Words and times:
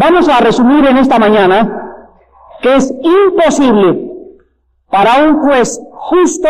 Vamos 0.00 0.30
a 0.30 0.40
resumir 0.40 0.86
en 0.86 0.96
esta 0.96 1.18
mañana 1.18 1.58
que 2.62 2.74
es 2.76 2.90
imposible 3.02 4.10
para 4.90 5.22
un 5.24 5.40
juez 5.40 5.78
justo 5.92 6.48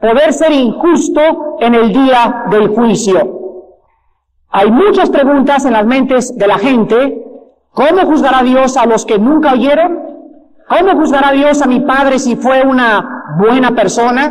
poder 0.00 0.32
ser 0.32 0.50
injusto 0.52 1.20
en 1.60 1.74
el 1.74 1.92
día 1.92 2.46
del 2.50 2.68
juicio. 2.68 3.18
Hay 4.48 4.70
muchas 4.70 5.10
preguntas 5.10 5.66
en 5.66 5.74
las 5.74 5.84
mentes 5.84 6.34
de 6.38 6.46
la 6.46 6.56
gente. 6.56 7.22
¿Cómo 7.72 8.06
juzgará 8.06 8.42
Dios 8.42 8.78
a 8.78 8.86
los 8.86 9.04
que 9.04 9.18
nunca 9.18 9.52
oyeron? 9.52 10.00
¿Cómo 10.66 10.92
juzgará 11.00 11.32
Dios 11.32 11.60
a 11.60 11.66
mi 11.66 11.80
padre 11.80 12.18
si 12.18 12.34
fue 12.36 12.62
una 12.62 13.34
buena 13.38 13.72
persona? 13.72 14.22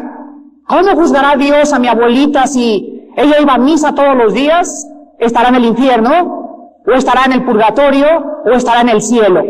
¿Cómo 0.67 0.95
juzgará 0.95 1.35
Dios 1.35 1.71
a 1.71 1.77
mi 1.77 1.87
abuelita 1.87 2.47
si 2.47 3.11
ella 3.15 3.39
iba 3.39 3.53
a 3.53 3.59
misa 3.59 3.93
todos 3.93 4.15
los 4.15 4.33
días? 4.33 4.87
¿Estará 5.19 5.49
en 5.49 5.55
el 5.55 5.65
infierno? 5.65 6.39
¿O 6.87 6.91
estará 6.93 7.25
en 7.25 7.33
el 7.33 7.43
purgatorio? 7.45 8.38
¿O 8.49 8.53
estará 8.53 8.81
en 8.81 8.89
el 8.89 9.01
cielo? 9.01 9.43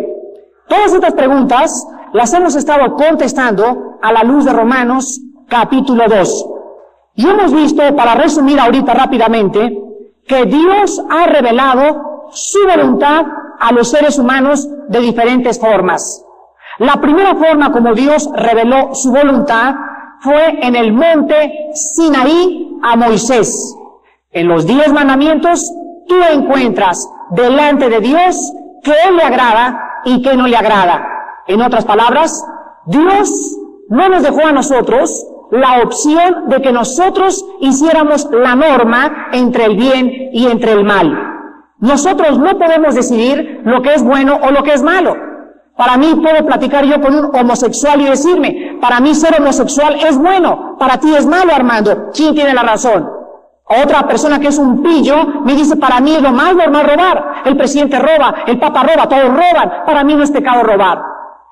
Todas 0.67 0.93
estas 0.93 1.13
preguntas 1.13 1.87
las 2.11 2.33
hemos 2.33 2.55
estado 2.55 2.95
contestando 2.95 3.97
a 4.01 4.11
la 4.11 4.23
luz 4.23 4.45
de 4.45 4.51
Romanos 4.51 5.21
capítulo 5.47 6.03
2. 6.07 6.45
Y 7.15 7.27
hemos 7.27 7.53
visto, 7.53 7.81
para 7.95 8.15
resumir 8.15 8.59
ahorita 8.59 8.93
rápidamente, 8.93 9.77
que 10.27 10.45
Dios 10.45 11.01
ha 11.09 11.27
revelado 11.27 12.27
su 12.31 12.59
voluntad 12.67 13.25
a 13.59 13.71
los 13.71 13.89
seres 13.89 14.19
humanos 14.19 14.67
de 14.89 14.99
diferentes 14.99 15.59
formas. 15.59 16.25
La 16.79 16.99
primera 17.01 17.35
forma 17.35 17.71
como 17.71 17.93
Dios 17.93 18.29
reveló 18.33 18.93
su 18.93 19.11
voluntad 19.11 19.75
fue 20.21 20.59
en 20.61 20.75
el 20.75 20.93
monte 20.93 21.71
Sinaí 21.73 22.77
a 22.83 22.95
Moisés. 22.95 23.75
En 24.31 24.47
los 24.47 24.65
diez 24.65 24.91
mandamientos 24.91 25.61
tú 26.07 26.15
encuentras 26.31 27.09
delante 27.31 27.89
de 27.89 27.99
Dios 27.99 28.53
que 28.83 28.91
Él 29.07 29.17
le 29.17 29.23
agrada 29.23 30.01
y 30.05 30.21
que 30.21 30.35
no 30.35 30.47
le 30.47 30.57
agrada. 30.57 31.05
En 31.47 31.61
otras 31.61 31.85
palabras, 31.85 32.43
Dios 32.85 33.57
no 33.89 34.09
nos 34.09 34.23
dejó 34.23 34.45
a 34.45 34.51
nosotros 34.51 35.25
la 35.51 35.81
opción 35.81 36.47
de 36.47 36.61
que 36.61 36.71
nosotros 36.71 37.43
hiciéramos 37.59 38.29
la 38.31 38.55
norma 38.55 39.27
entre 39.31 39.65
el 39.65 39.75
bien 39.75 40.11
y 40.31 40.47
entre 40.47 40.73
el 40.73 40.83
mal. 40.83 41.11
Nosotros 41.79 42.37
no 42.37 42.57
podemos 42.57 42.93
decidir 42.95 43.61
lo 43.63 43.81
que 43.81 43.93
es 43.93 44.03
bueno 44.03 44.39
o 44.43 44.51
lo 44.51 44.63
que 44.63 44.73
es 44.73 44.83
malo. 44.83 45.15
Para 45.75 45.97
mí 45.97 46.13
puedo 46.21 46.45
platicar 46.45 46.83
yo 46.83 46.99
con 46.99 47.15
un 47.15 47.33
homosexual 47.33 48.01
y 48.01 48.05
decirme, 48.05 48.77
para 48.81 48.99
mí 48.99 49.15
ser 49.15 49.39
homosexual 49.39 49.95
es 50.05 50.17
bueno, 50.17 50.75
para 50.77 50.99
ti 50.99 51.15
es 51.15 51.25
malo, 51.25 51.53
Armando. 51.55 52.09
¿Quién 52.13 52.35
tiene 52.35 52.53
la 52.53 52.63
razón? 52.63 53.09
Otra 53.69 54.07
persona 54.07 54.39
que 54.39 54.47
es 54.47 54.57
un 54.57 54.81
pillo 54.81 55.15
me 55.45 55.53
dice, 55.53 55.75
para 55.75 55.99
mí 55.99 56.15
es 56.15 56.21
lo 56.23 56.31
más 56.31 56.55
normal 56.55 56.89
robar. 56.89 57.43
El 57.45 57.55
presidente 57.55 57.99
roba, 57.99 58.33
el 58.47 58.57
papa 58.57 58.81
roba, 58.81 59.07
todos 59.07 59.29
roban. 59.29 59.85
Para 59.85 60.03
mí 60.03 60.15
no 60.15 60.23
es 60.23 60.31
pecado 60.31 60.63
robar. 60.63 61.03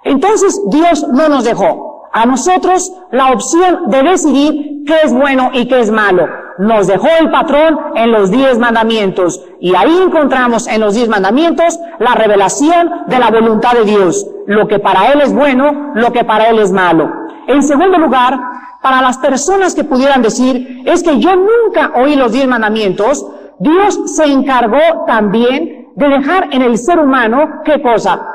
Entonces 0.04 0.60
Dios 0.68 1.06
no 1.10 1.30
nos 1.30 1.44
dejó 1.44 2.10
a 2.12 2.26
nosotros 2.26 2.92
la 3.12 3.32
opción 3.32 3.90
de 3.90 4.02
decidir 4.02 4.84
qué 4.88 4.96
es 5.04 5.14
bueno 5.14 5.52
y 5.54 5.68
qué 5.68 5.80
es 5.80 5.92
malo. 5.92 6.28
Nos 6.58 6.88
dejó 6.88 7.08
el 7.20 7.30
patrón 7.30 7.78
en 7.94 8.12
los 8.12 8.32
diez 8.32 8.58
mandamientos 8.58 9.46
y 9.60 9.76
ahí 9.76 9.96
encontramos 10.02 10.68
en 10.68 10.82
los 10.82 10.96
diez 10.96 11.08
mandamientos 11.08 11.80
la 12.00 12.16
revelación 12.16 13.04
de 13.06 13.20
la 13.20 13.30
voluntad 13.30 13.74
de 13.74 13.86
Dios, 13.86 14.26
lo 14.48 14.68
que 14.68 14.80
para 14.80 15.12
Él 15.12 15.22
es 15.22 15.32
bueno, 15.32 15.92
lo 15.94 16.12
que 16.12 16.24
para 16.24 16.50
Él 16.50 16.58
es 16.58 16.72
malo. 16.72 17.12
En 17.48 17.62
segundo 17.62 18.00
lugar, 18.00 18.40
para 18.88 19.02
las 19.02 19.18
personas 19.18 19.76
que 19.76 19.84
pudieran 19.84 20.22
decir, 20.22 20.82
es 20.86 21.04
que 21.04 21.20
yo 21.20 21.36
nunca 21.36 21.92
oí 21.96 22.16
los 22.16 22.32
diez 22.32 22.48
mandamientos, 22.48 23.26
Dios 23.60 24.00
se 24.16 24.24
encargó 24.24 25.04
también 25.06 25.90
de 25.98 26.08
dejar 26.08 26.48
en 26.54 26.62
el 26.62 26.78
ser 26.78 26.98
humano, 26.98 27.64
¿qué 27.66 27.82
cosa? 27.82 28.26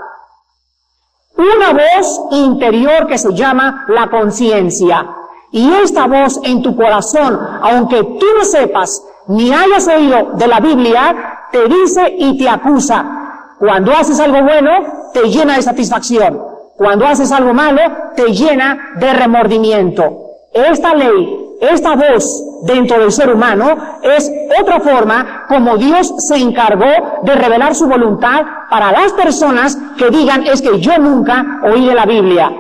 una 1.35 1.73
voz 1.73 2.21
interior 2.33 3.07
que 3.07 3.17
se 3.17 3.33
llama 3.33 3.87
la 3.89 4.11
conciencia. 4.11 5.09
Y 5.53 5.73
esta 5.73 6.07
voz 6.07 6.39
en 6.45 6.63
tu 6.63 6.77
corazón, 6.77 7.41
aunque 7.63 8.05
tú 8.05 8.27
no 8.39 8.45
sepas 8.45 9.03
ni 9.29 9.51
hayas 9.53 9.89
oído 9.89 10.33
de 10.35 10.47
la 10.47 10.61
Biblia, 10.61 11.47
te 11.51 11.67
dice 11.67 12.15
y 12.19 12.37
te 12.37 12.49
acusa. 12.49 13.57
Cuando 13.59 13.91
haces 13.93 14.21
algo 14.21 14.43
bueno, 14.43 14.71
te 15.15 15.31
llena 15.31 15.57
de 15.57 15.63
satisfacción. 15.63 16.39
Cuando 16.77 17.07
haces 17.07 17.33
algo 17.33 17.55
malo, 17.55 17.81
te 18.15 18.33
llena 18.33 18.93
de 18.99 19.15
remordimiento. 19.15 20.22
Esta 20.53 20.95
ley 20.95 21.43
esta 21.63 21.95
voz 21.95 22.25
dentro 22.63 22.99
del 22.99 23.13
ser 23.13 23.33
humano 23.33 23.77
es 24.03 24.29
otra 24.61 24.81
forma 24.81 25.45
como 25.47 25.77
Dios 25.77 26.13
se 26.19 26.35
encargó 26.35 27.21
de 27.23 27.37
revelar 27.37 27.77
su 27.77 27.87
voluntad 27.87 28.45
para 28.69 28.91
las 28.91 29.13
personas 29.13 29.79
que 29.97 30.11
digan 30.11 30.45
es 30.45 30.61
que 30.61 30.81
yo 30.81 30.99
nunca 30.99 31.61
oí 31.63 31.87
de 31.87 31.95
la 31.95 32.05
Biblia. 32.05 32.53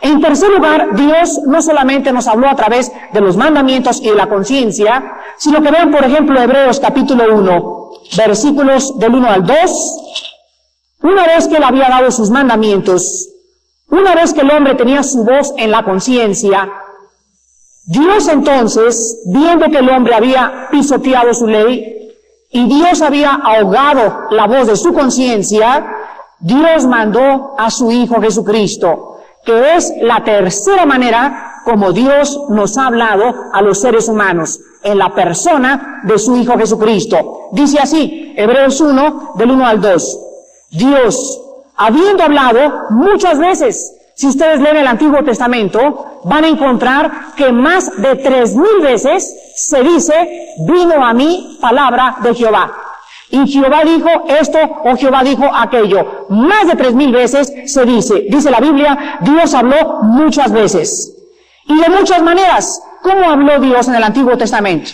En 0.00 0.20
tercer 0.20 0.50
lugar, 0.50 0.94
Dios 0.94 1.40
no 1.46 1.60
solamente 1.60 2.12
nos 2.12 2.28
habló 2.28 2.48
a 2.48 2.54
través 2.54 2.92
de 3.12 3.20
los 3.20 3.36
mandamientos 3.36 4.00
y 4.00 4.10
de 4.10 4.14
la 4.14 4.28
conciencia, 4.28 5.16
sino 5.36 5.60
que 5.60 5.72
vean, 5.72 5.90
por 5.90 6.04
ejemplo, 6.04 6.40
Hebreos 6.40 6.78
capítulo 6.78 7.34
1, 7.34 7.90
versículos 8.16 8.96
del 9.00 9.16
1 9.16 9.28
al 9.28 9.44
2. 9.44 9.56
Una 11.02 11.26
vez 11.26 11.48
que 11.48 11.56
él 11.56 11.64
había 11.64 11.88
dado 11.88 12.12
sus 12.12 12.30
mandamientos, 12.30 13.28
una 13.90 14.14
vez 14.14 14.32
que 14.32 14.42
el 14.42 14.50
hombre 14.52 14.76
tenía 14.76 15.02
su 15.02 15.24
voz 15.24 15.52
en 15.56 15.72
la 15.72 15.82
conciencia, 15.82 16.70
Dios 17.88 18.28
entonces, 18.28 19.22
viendo 19.24 19.64
que 19.70 19.78
el 19.78 19.88
hombre 19.88 20.14
había 20.14 20.68
pisoteado 20.70 21.32
su 21.32 21.46
ley 21.46 22.12
y 22.50 22.66
Dios 22.66 23.00
había 23.00 23.32
ahogado 23.32 24.26
la 24.30 24.46
voz 24.46 24.66
de 24.66 24.76
su 24.76 24.92
conciencia, 24.92 25.86
Dios 26.38 26.86
mandó 26.86 27.54
a 27.56 27.70
su 27.70 27.90
Hijo 27.90 28.20
Jesucristo, 28.20 29.20
que 29.42 29.76
es 29.76 29.90
la 30.02 30.22
tercera 30.22 30.84
manera 30.84 31.62
como 31.64 31.92
Dios 31.92 32.38
nos 32.50 32.76
ha 32.76 32.88
hablado 32.88 33.34
a 33.54 33.62
los 33.62 33.80
seres 33.80 34.06
humanos, 34.06 34.60
en 34.82 34.98
la 34.98 35.14
persona 35.14 36.02
de 36.04 36.18
su 36.18 36.36
Hijo 36.36 36.58
Jesucristo. 36.58 37.48
Dice 37.52 37.78
así, 37.78 38.34
Hebreos 38.36 38.82
1, 38.82 39.32
del 39.36 39.50
1 39.50 39.66
al 39.66 39.80
2. 39.80 40.18
Dios, 40.72 41.40
habiendo 41.74 42.22
hablado 42.22 42.90
muchas 42.90 43.38
veces 43.38 43.97
si 44.18 44.26
ustedes 44.26 44.60
leen 44.60 44.78
el 44.78 44.86
Antiguo 44.88 45.22
Testamento, 45.22 46.22
van 46.24 46.42
a 46.42 46.48
encontrar 46.48 47.36
que 47.36 47.52
más 47.52 48.02
de 48.02 48.16
tres 48.16 48.56
mil 48.56 48.80
veces 48.82 49.32
se 49.54 49.80
dice, 49.84 50.48
vino 50.66 51.04
a 51.04 51.14
mí 51.14 51.56
palabra 51.60 52.16
de 52.20 52.34
Jehová. 52.34 52.68
Y 53.30 53.46
Jehová 53.46 53.84
dijo 53.84 54.08
esto 54.26 54.58
o 54.82 54.96
Jehová 54.96 55.22
dijo 55.22 55.48
aquello. 55.54 56.26
Más 56.30 56.66
de 56.66 56.74
tres 56.74 56.94
mil 56.94 57.12
veces 57.12 57.52
se 57.66 57.84
dice, 57.84 58.24
dice 58.28 58.50
la 58.50 58.58
Biblia, 58.58 59.20
Dios 59.20 59.54
habló 59.54 60.00
muchas 60.02 60.50
veces. 60.50 61.14
Y 61.66 61.80
de 61.80 61.88
muchas 61.88 62.20
maneras. 62.20 62.82
¿Cómo 63.00 63.30
habló 63.30 63.60
Dios 63.60 63.86
en 63.86 63.94
el 63.94 64.02
Antiguo 64.02 64.36
Testamento? 64.36 64.90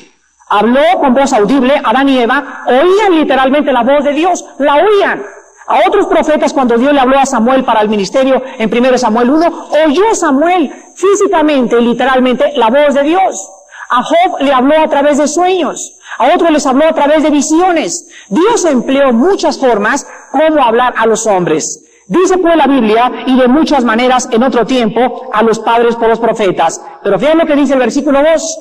Habló 0.50 0.82
con 1.00 1.14
voz 1.14 1.32
audible, 1.32 1.80
Adán 1.82 2.10
y 2.10 2.18
Eva 2.18 2.64
oían 2.66 3.14
literalmente 3.18 3.72
la 3.72 3.84
voz 3.84 4.04
de 4.04 4.12
Dios, 4.12 4.44
la 4.58 4.74
oían. 4.74 5.22
A 5.66 5.88
otros 5.88 6.06
profetas, 6.06 6.52
cuando 6.52 6.76
Dios 6.76 6.92
le 6.92 7.00
habló 7.00 7.18
a 7.18 7.26
Samuel 7.26 7.64
para 7.64 7.80
el 7.80 7.88
ministerio 7.88 8.42
en 8.58 8.72
1 8.72 8.98
Samuel 8.98 9.30
1, 9.30 9.68
oyó 9.86 10.14
Samuel 10.14 10.70
físicamente 10.94 11.80
y 11.80 11.84
literalmente 11.84 12.52
la 12.56 12.68
voz 12.68 12.94
de 12.94 13.02
Dios. 13.02 13.50
A 13.88 14.02
Job 14.02 14.40
le 14.40 14.52
habló 14.52 14.78
a 14.78 14.88
través 14.88 15.18
de 15.18 15.26
sueños. 15.26 15.98
A 16.18 16.34
otros 16.34 16.50
les 16.50 16.66
habló 16.66 16.86
a 16.86 16.92
través 16.92 17.22
de 17.22 17.30
visiones. 17.30 18.08
Dios 18.28 18.64
empleó 18.64 19.12
muchas 19.12 19.58
formas 19.58 20.06
como 20.32 20.62
hablar 20.62 20.94
a 20.96 21.06
los 21.06 21.26
hombres. 21.26 21.80
Dice 22.06 22.36
pues 22.36 22.56
la 22.56 22.66
Biblia, 22.66 23.10
y 23.26 23.38
de 23.38 23.48
muchas 23.48 23.84
maneras 23.84 24.28
en 24.30 24.42
otro 24.42 24.66
tiempo, 24.66 25.30
a 25.32 25.42
los 25.42 25.58
padres 25.58 25.96
por 25.96 26.08
los 26.08 26.20
profetas. 26.20 26.80
Pero 27.02 27.18
fíjense 27.18 27.38
lo 27.38 27.46
que 27.46 27.56
dice 27.56 27.72
el 27.72 27.78
versículo 27.78 28.22
2. 28.22 28.58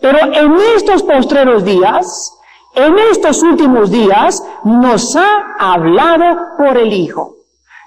Pero 0.00 0.18
en 0.18 0.56
estos 0.76 1.02
postreros 1.02 1.64
días, 1.64 2.32
en 2.74 2.98
estos 3.10 3.42
últimos 3.42 3.90
días 3.90 4.42
nos 4.64 5.16
ha 5.16 5.56
hablado 5.58 6.56
por 6.56 6.76
el 6.76 6.92
Hijo. 6.92 7.34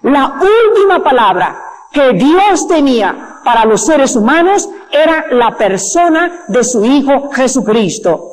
La 0.01 0.33
última 0.41 1.03
palabra 1.03 1.57
que 1.91 2.13
Dios 2.13 2.67
tenía 2.67 3.39
para 3.44 3.65
los 3.65 3.85
seres 3.85 4.15
humanos 4.15 4.69
era 4.91 5.25
la 5.31 5.51
persona 5.51 6.44
de 6.47 6.63
su 6.63 6.83
Hijo 6.85 7.31
Jesucristo. 7.31 8.31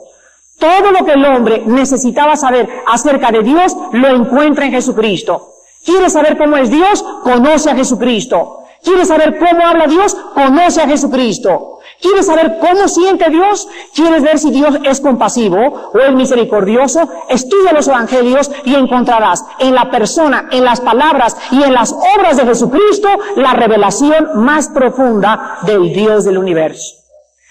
Todo 0.59 0.91
lo 0.91 1.05
que 1.05 1.13
el 1.13 1.25
hombre 1.25 1.63
necesitaba 1.67 2.37
saber 2.37 2.69
acerca 2.87 3.31
de 3.31 3.43
Dios 3.43 3.77
lo 3.93 4.09
encuentra 4.09 4.65
en 4.67 4.73
Jesucristo. 4.73 5.53
¿Quiere 5.85 6.11
saber 6.11 6.37
cómo 6.37 6.57
es 6.57 6.71
Dios? 6.71 7.03
Conoce 7.23 7.71
a 7.71 7.77
Jesucristo. 7.77 8.65
¿Quiere 8.83 9.05
saber 9.05 9.39
cómo 9.39 9.67
habla 9.67 9.87
Dios? 9.87 10.15
Conoce 10.35 10.83
a 10.83 10.89
Jesucristo. 10.89 11.78
¿Quieres 12.01 12.27
saber 12.27 12.59
cómo 12.61 12.87
siente 12.87 13.29
Dios? 13.29 13.69
¿Quieres 13.95 14.23
ver 14.23 14.39
si 14.39 14.51
Dios 14.51 14.77
es 14.85 15.01
compasivo 15.01 15.91
o 15.93 15.99
es 15.99 16.13
misericordioso? 16.13 17.09
Estudia 17.29 17.73
los 17.73 17.89
evangelios 17.89 18.51
y 18.65 18.77
encontrarás 18.77 19.45
en 19.59 19.75
la 19.75 19.91
persona, 19.91 20.49
en 20.53 20.65
las 20.65 20.81
palabras 20.81 21.37
y 21.51 21.63
en 21.63 21.75
las 21.75 21.93
obras 21.93 22.37
de 22.37 22.47
Jesucristo 22.47 23.09
la 23.37 23.55
revelación 23.55 24.29
más 24.45 24.69
profunda 24.69 25.59
del 25.63 25.93
Dios 25.93 26.25
del 26.25 26.39
universo. 26.39 26.95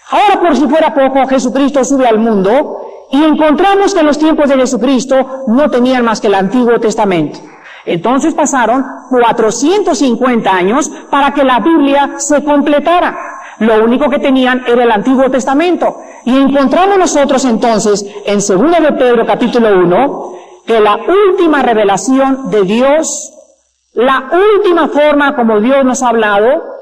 Ahora, 0.10 0.40
por 0.40 0.56
si 0.56 0.66
fuera 0.68 0.94
poco, 0.94 1.28
Jesucristo 1.28 1.84
sube 1.84 2.08
al 2.08 2.20
mundo 2.20 2.82
y 3.12 3.22
encontramos 3.22 3.94
que 3.94 4.00
en 4.00 4.06
los 4.06 4.18
tiempos 4.18 4.48
de 4.48 4.56
Jesucristo 4.56 5.44
no 5.48 5.70
tenían 5.70 6.06
más 6.06 6.22
que 6.22 6.28
el 6.28 6.36
Antiguo 6.36 6.80
Testamento. 6.80 7.40
Entonces 7.86 8.34
pasaron 8.34 8.86
450 9.10 10.50
años 10.50 10.92
para 11.10 11.34
que 11.34 11.44
la 11.44 11.60
Biblia 11.60 12.16
se 12.18 12.44
completara. 12.44 13.18
Lo 13.60 13.84
único 13.84 14.10
que 14.10 14.20
tenían 14.20 14.64
era 14.68 14.84
el 14.84 14.92
Antiguo 14.92 15.30
Testamento. 15.30 15.98
Y 16.26 16.36
encontramos 16.36 16.98
nosotros 16.98 17.44
entonces 17.46 18.06
en 18.26 18.40
2 18.40 18.48
de 18.48 18.92
Pedro 18.94 19.26
capítulo 19.26 19.70
1 19.80 20.34
que 20.66 20.80
la 20.82 20.98
última 20.98 21.62
revelación 21.62 22.52
de 22.52 22.64
Dios, 22.64 23.34
la 23.94 24.30
última 24.56 24.90
forma 24.90 25.36
como 25.36 25.62
Dios 25.62 25.86
nos 25.86 26.04
ha 26.04 26.10
hablado, 26.10 26.78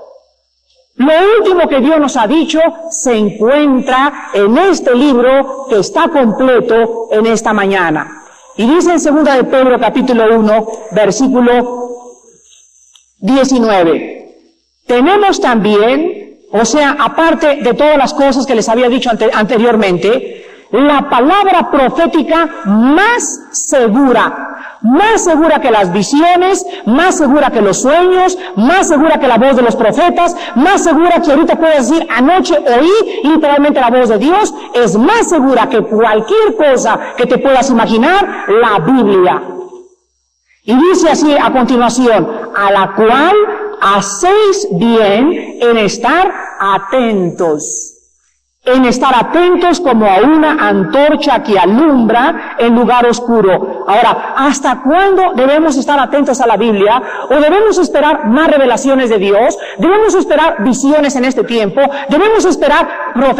lo 0.95 1.11
último 1.37 1.67
que 1.67 1.81
Dios 1.81 1.99
nos 1.99 2.15
ha 2.17 2.25
dicho 2.25 2.59
se 2.89 3.15
encuentra 3.15 4.29
en 4.33 4.57
este 4.57 4.95
libro 4.95 5.67
que 5.69 5.79
está 5.79 6.07
completo 6.07 7.09
en 7.11 7.25
esta 7.27 7.53
mañana. 7.53 8.23
Y 8.57 8.65
dice 8.65 8.91
en 8.91 8.99
segunda 8.99 9.35
de 9.35 9.43
Pedro 9.43 9.77
capítulo 9.77 10.39
1, 10.39 10.67
versículo 10.91 11.85
19. 13.19 14.15
Tenemos 14.87 15.41
también, 15.41 16.24
o 16.59 16.63
sea, 16.63 16.95
aparte 16.99 17.57
de 17.61 17.73
todas 17.73 17.97
las 17.97 18.13
cosas 18.13 18.45
que 18.45 18.55
les 18.55 18.69
había 18.69 18.87
dicho 18.87 19.09
anteriormente, 19.33 20.45
la 20.71 21.09
palabra 21.09 21.69
profética 21.69 22.49
más 22.65 23.41
segura, 23.51 24.77
más 24.81 25.23
segura 25.23 25.59
que 25.59 25.69
las 25.69 25.91
visiones, 25.91 26.65
más 26.85 27.17
segura 27.17 27.49
que 27.49 27.61
los 27.61 27.81
sueños, 27.81 28.37
más 28.55 28.87
segura 28.87 29.19
que 29.19 29.27
la 29.27 29.37
voz 29.37 29.57
de 29.57 29.63
los 29.63 29.75
profetas, 29.75 30.35
más 30.55 30.83
segura 30.83 31.21
que 31.21 31.31
ahorita 31.31 31.57
puedes 31.57 31.89
decir 31.89 32.07
anoche 32.09 32.57
oí 32.57 33.21
literalmente 33.23 33.81
la 33.81 33.89
voz 33.89 34.09
de 34.09 34.17
Dios, 34.17 34.53
es 34.73 34.97
más 34.97 35.29
segura 35.29 35.67
que 35.67 35.81
cualquier 35.81 36.55
cosa 36.55 36.99
que 37.17 37.25
te 37.25 37.37
puedas 37.37 37.69
imaginar, 37.69 38.45
la 38.47 38.79
Biblia. 38.79 39.41
Y 40.63 40.73
dice 40.73 41.09
así 41.09 41.35
a 41.37 41.51
continuación, 41.51 42.27
a 42.55 42.71
la 42.71 42.93
cual 42.95 43.35
hacéis 43.81 44.67
bien 44.71 45.57
en 45.61 45.77
estar 45.77 46.33
atentos 46.59 47.95
en 48.65 48.85
estar 48.85 49.13
atentos 49.15 49.79
como 49.79 50.05
a 50.05 50.17
una 50.21 50.67
antorcha 50.67 51.43
que 51.43 51.57
alumbra 51.57 52.55
en 52.57 52.75
lugar 52.75 53.05
oscuro. 53.05 53.85
Ahora, 53.87 54.33
¿hasta 54.37 54.81
cuándo 54.81 55.33
debemos 55.35 55.77
estar 55.77 55.99
atentos 55.99 56.41
a 56.41 56.47
la 56.47 56.57
Biblia? 56.57 57.01
¿O 57.29 57.35
debemos 57.35 57.77
esperar 57.77 58.25
más 58.25 58.47
revelaciones 58.49 59.09
de 59.09 59.19
Dios? 59.19 59.57
¿Debemos 59.77 60.15
esperar 60.15 60.63
visiones 60.63 61.15
en 61.15 61.25
este 61.25 61.43
tiempo? 61.43 61.81
¿Debemos 62.09 62.45
esperar 62.45 62.87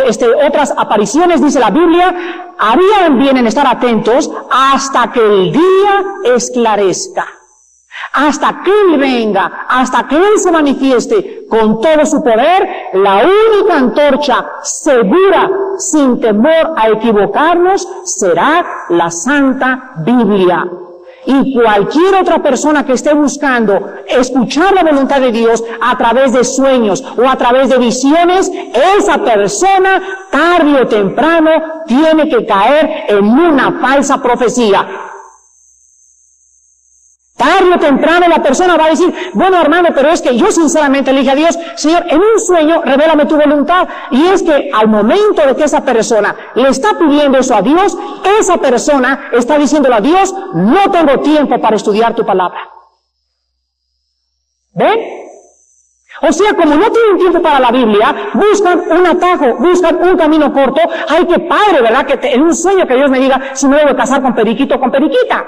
este, 0.06 0.28
otras 0.28 0.74
apariciones, 0.78 1.42
dice 1.42 1.60
la 1.60 1.72
Biblia? 1.72 2.14
Harían 2.58 3.18
bien 3.18 3.38
en 3.38 3.48
estar 3.48 3.66
atentos 3.68 4.32
hasta 4.52 5.12
que 5.12 5.20
el 5.20 5.52
día 5.52 6.36
esclarezca 6.36 7.26
hasta 8.14 8.62
que 8.64 8.72
Él 8.72 8.98
venga, 8.98 9.66
hasta 9.68 10.08
que 10.08 10.16
Él 10.16 10.38
se 10.38 10.52
manifieste 10.52 11.46
con 11.50 11.82
todo 11.82 12.06
su 12.06 12.24
poder, 12.24 12.68
la 12.94 13.24
única 13.24 13.78
antorcha 13.78 14.46
segura, 14.64 15.50
sin 15.78 16.20
temor 16.20 16.74
a 16.76 16.90
equivocarnos, 16.90 17.88
será 18.06 18.66
la 18.90 19.12
Santa 19.12 19.94
Biblia. 19.98 20.66
Y 21.28 21.56
cualquier 21.56 22.16
otra 22.22 22.42
persona 22.42 22.86
que 22.86 22.94
esté 22.94 23.14
buscando 23.14 23.96
escuchar 24.08 24.74
la 24.74 24.84
voluntad 24.84 25.20
de 25.20 25.32
Dios 25.32 25.64
a 25.82 25.98
través 25.98 26.34
de 26.34 26.44
sueños 26.44 27.04
o 27.18 27.28
a 27.28 27.36
través 27.36 27.70
de 27.70 27.80
visiones, 27.80 28.52
esa 28.98 29.18
persona 29.24 30.02
tarde 30.30 30.82
o 30.82 30.88
temprano 30.88 31.50
tiene 31.88 32.30
que 32.30 32.46
caer 32.46 33.06
en 33.08 33.26
una 33.26 33.72
falsa 33.82 34.22
profecía. 34.22 34.88
Tarde 37.38 37.74
o 37.74 37.80
temprano 37.80 38.28
la 38.30 38.42
persona 38.42 38.78
va 38.78 38.86
a 38.86 38.90
decir, 38.92 39.14
bueno 39.34 39.60
hermano, 39.60 39.90
pero 39.94 40.10
es 40.10 40.22
que 40.22 40.38
yo 40.38 40.50
sinceramente 40.52 41.12
le 41.12 41.30
a 41.30 41.36
Dios, 41.36 41.60
Señor, 41.76 42.06
en 42.08 42.22
un 42.22 42.40
sueño 42.40 42.82
revélame 42.82 43.26
tu 43.26 43.36
voluntad. 43.36 43.90
Y 44.12 44.26
es 44.28 44.42
que 44.42 44.72
al 44.74 44.88
momento 44.88 45.46
de 45.46 45.54
que 45.54 45.66
esa 45.66 45.84
persona 45.84 46.34
le 46.56 46.70
está 46.70 46.98
pidiendo 46.98 47.38
eso 47.38 47.54
a 47.54 47.62
Dios, 47.62 47.98
esa 48.40 48.58
persona 48.58 49.30
está 49.34 49.58
diciéndole 49.58 49.96
a 49.96 50.00
Dios, 50.00 50.34
no 50.54 50.90
tengo 50.92 51.20
tiempo 51.20 51.60
para 51.60 51.76
estudiar 51.76 52.16
tu 52.16 52.26
palabra. 52.26 52.70
¿Ven? 54.74 55.00
O 56.22 56.32
sea, 56.32 56.54
como 56.54 56.76
no 56.76 56.90
tienen 56.90 57.18
tiempo 57.18 57.42
para 57.42 57.60
la 57.60 57.72
Biblia, 57.72 58.32
buscan 58.34 58.80
un 58.80 59.06
atajo, 59.08 59.56
buscan 59.60 59.98
un 59.98 60.16
camino 60.16 60.54
corto. 60.54 60.80
Ay, 61.10 61.26
qué 61.26 61.40
padre, 61.40 61.82
¿verdad? 61.82 62.06
Que 62.06 62.34
en 62.34 62.44
un 62.44 62.56
sueño 62.56 62.88
que 62.88 62.96
Dios 62.96 63.10
me 63.10 63.20
diga 63.20 63.54
si 63.54 63.68
me 63.68 63.76
debo 63.76 63.94
casar 63.94 64.22
con 64.22 64.34
periquito 64.34 64.76
o 64.76 64.80
con 64.80 64.90
periquita. 64.90 65.46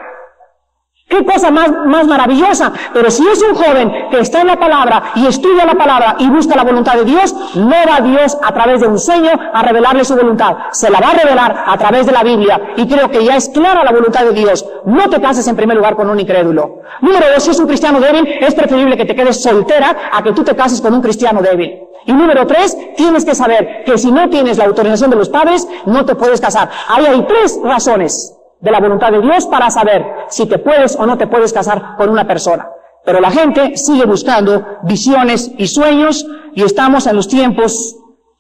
Qué 1.08 1.24
cosa 1.24 1.52
más, 1.52 1.72
más 1.86 2.06
maravillosa. 2.06 2.74
Pero 2.94 3.10
si 3.10 3.26
es 3.26 3.42
un 3.42 3.56
joven 3.56 4.10
que 4.12 4.20
está 4.20 4.42
en 4.42 4.48
la 4.48 4.60
palabra 4.60 5.14
y 5.16 5.26
estudia 5.26 5.66
la 5.66 5.76
palabra 5.76 6.18
y 6.20 6.30
busca 6.30 6.54
la 6.58 6.66
voluntad 6.66 6.96
de 6.96 7.06
Dios, 7.06 7.34
no 7.56 7.76
va 7.90 8.02
Dios 8.02 8.38
a 8.44 8.54
través 8.54 8.82
de 8.82 8.88
un 8.88 9.00
sueño 9.00 9.32
a 9.54 9.64
revelarle 9.64 10.04
su 10.04 10.16
voluntad. 10.16 10.58
Se 10.74 10.90
la 10.90 11.00
va 11.00 11.12
a 11.12 11.14
revelar 11.14 11.64
a 11.66 11.78
través 11.78 12.08
de 12.08 12.12
la 12.12 12.24
Biblia. 12.24 12.74
Y 12.76 12.88
creo 12.88 13.10
que 13.10 13.24
ya 13.24 13.38
es 13.38 13.48
clara 13.48 13.86
la 13.86 13.94
voluntad 13.94 14.26
de 14.26 14.34
Dios. 14.34 14.66
No 14.86 15.10
te 15.10 15.22
cases 15.22 15.48
en 15.48 15.56
primer 15.56 15.78
lugar 15.78 15.96
con 15.96 16.10
un 16.10 16.20
incrédulo. 16.20 16.82
Número 17.00 17.26
dos, 17.34 17.42
si 17.42 17.52
es 17.52 17.60
un 17.60 17.68
cristiano 17.68 18.02
débil, 18.02 18.28
es 18.42 18.54
preferible 18.54 18.98
que 18.98 19.06
te 19.06 19.16
quedes 19.16 19.42
soltera 19.42 19.96
a 20.12 20.22
que 20.22 20.34
tú 20.34 20.44
te 20.44 20.58
cases 20.58 20.82
con 20.82 20.94
un 20.94 21.02
cristiano 21.02 21.42
débil. 21.42 21.72
Y 22.06 22.12
número 22.12 22.46
tres, 22.46 22.78
tienes 22.98 23.24
que 23.24 23.34
saber 23.34 23.84
que 23.86 23.98
si 23.98 24.12
no 24.12 24.30
tienes 24.30 24.58
la 24.58 24.66
autorización 24.66 25.10
de 25.10 25.16
los 25.16 25.30
padres, 25.30 25.66
no 25.86 26.06
te 26.06 26.16
puedes 26.16 26.42
casar. 26.42 26.70
Ahí 26.90 27.06
hay 27.06 27.26
tres 27.26 27.58
razones 27.64 28.37
de 28.60 28.72
la 28.72 28.80
voluntad 28.80 29.12
de 29.12 29.22
Dios 29.22 29.46
para 29.46 29.70
saber 29.70 30.06
si 30.30 30.46
te 30.46 30.58
puedes 30.58 30.96
o 30.96 31.06
no 31.06 31.18
te 31.18 31.28
puedes 31.28 31.54
casar 31.54 31.96
con 31.98 32.10
una 32.10 32.26
persona. 32.26 32.68
Pero 33.06 33.22
la 33.22 33.32
gente 33.32 33.78
sigue 33.78 34.06
buscando 34.06 34.80
visiones 34.84 35.52
y 35.58 35.68
sueños 35.68 36.26
y 36.54 36.64
estamos 36.64 37.08
en 37.08 37.16
los 37.16 37.28
tiempos 37.28 37.96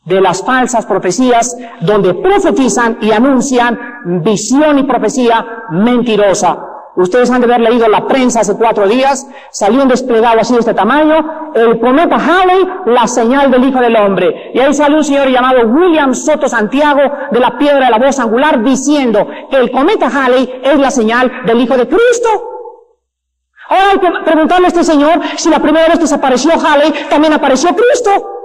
de 0.06 0.22
las 0.22 0.42
falsas 0.44 0.86
profecías 0.86 1.56
donde 1.82 2.14
profetizan 2.14 2.98
y 3.02 3.12
anuncian 3.12 3.78
visión 4.24 4.80
y 4.80 4.84
profecía 4.84 5.46
mentirosa. 5.70 6.58
Ustedes 6.98 7.30
han 7.30 7.42
de 7.42 7.46
haber 7.46 7.62
leído 7.62 7.88
la 7.88 8.08
prensa 8.08 8.40
hace 8.40 8.56
cuatro 8.58 8.88
días, 8.88 9.28
salió 9.52 9.84
un 9.84 9.88
desplegado 9.88 10.40
así 10.40 10.54
de 10.54 10.62
este 10.62 10.74
tamaño, 10.74 11.52
el 11.54 11.80
cometa 11.80 12.16
Halley, 12.16 12.68
la 12.88 13.08
señal 13.08 13.52
del 13.52 13.66
Hijo 13.66 13.80
del 13.80 13.96
Hombre. 13.96 14.52
Y 14.56 14.60
ahí 14.60 14.74
sale 14.74 14.96
un 14.96 15.04
señor 15.04 15.30
llamado 15.30 15.68
William 15.68 16.16
Soto 16.16 16.50
Santiago 16.50 17.02
de 17.30 17.40
la 17.40 17.56
Piedra 17.60 17.86
de 17.86 17.92
la 17.92 18.00
Voz 18.00 18.18
Angular 18.18 18.64
diciendo 18.64 19.28
que 19.52 19.58
el 19.58 19.70
cometa 19.70 20.08
Halley 20.08 20.62
es 20.64 20.80
la 20.80 20.90
señal 20.90 21.32
del 21.46 21.62
Hijo 21.62 21.78
de 21.78 21.88
Cristo. 21.88 22.30
Ahora 23.70 23.92
hay 23.92 24.00
que 24.00 24.12
preguntarle 24.26 24.66
a 24.66 24.70
este 24.70 24.84
señor 24.84 25.22
si 25.36 25.50
la 25.52 25.60
primera 25.60 25.88
vez 25.90 26.00
que 26.00 26.08
se 26.08 26.16
apareció 26.16 26.52
Halley 26.54 26.92
también 27.12 27.34
apareció 27.34 27.76
Cristo. 27.76 28.37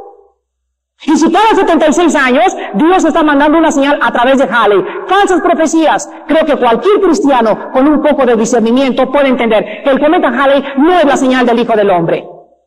Y 1.05 1.17
si 1.17 1.33
cada 1.33 1.55
76 1.55 2.15
años 2.15 2.57
Dios 2.75 3.05
está 3.05 3.23
mandando 3.23 3.59
una 3.59 3.73
señal 3.73 3.99
a 4.01 4.13
través 4.13 4.39
de 4.39 4.45
Halley, 4.45 4.85
falsas 5.09 5.41
profecías, 5.41 6.09
creo 6.29 6.47
que 6.47 6.57
cualquier 6.57 7.01
cristiano 7.01 7.71
con 7.73 7.89
un 7.89 8.01
poco 8.01 8.25
de 8.25 8.37
discernimiento 8.37 9.11
puede 9.11 9.29
entender 9.29 9.83
que 9.83 9.91
el 9.91 10.01
cometa 10.01 10.29
Halley 10.29 10.63
no 10.79 10.99
es 10.99 11.05
la 11.05 11.17
señal 11.17 11.45
del 11.45 11.59
Hijo 11.59 11.75
del 11.75 11.91
Hombre. 11.91 12.25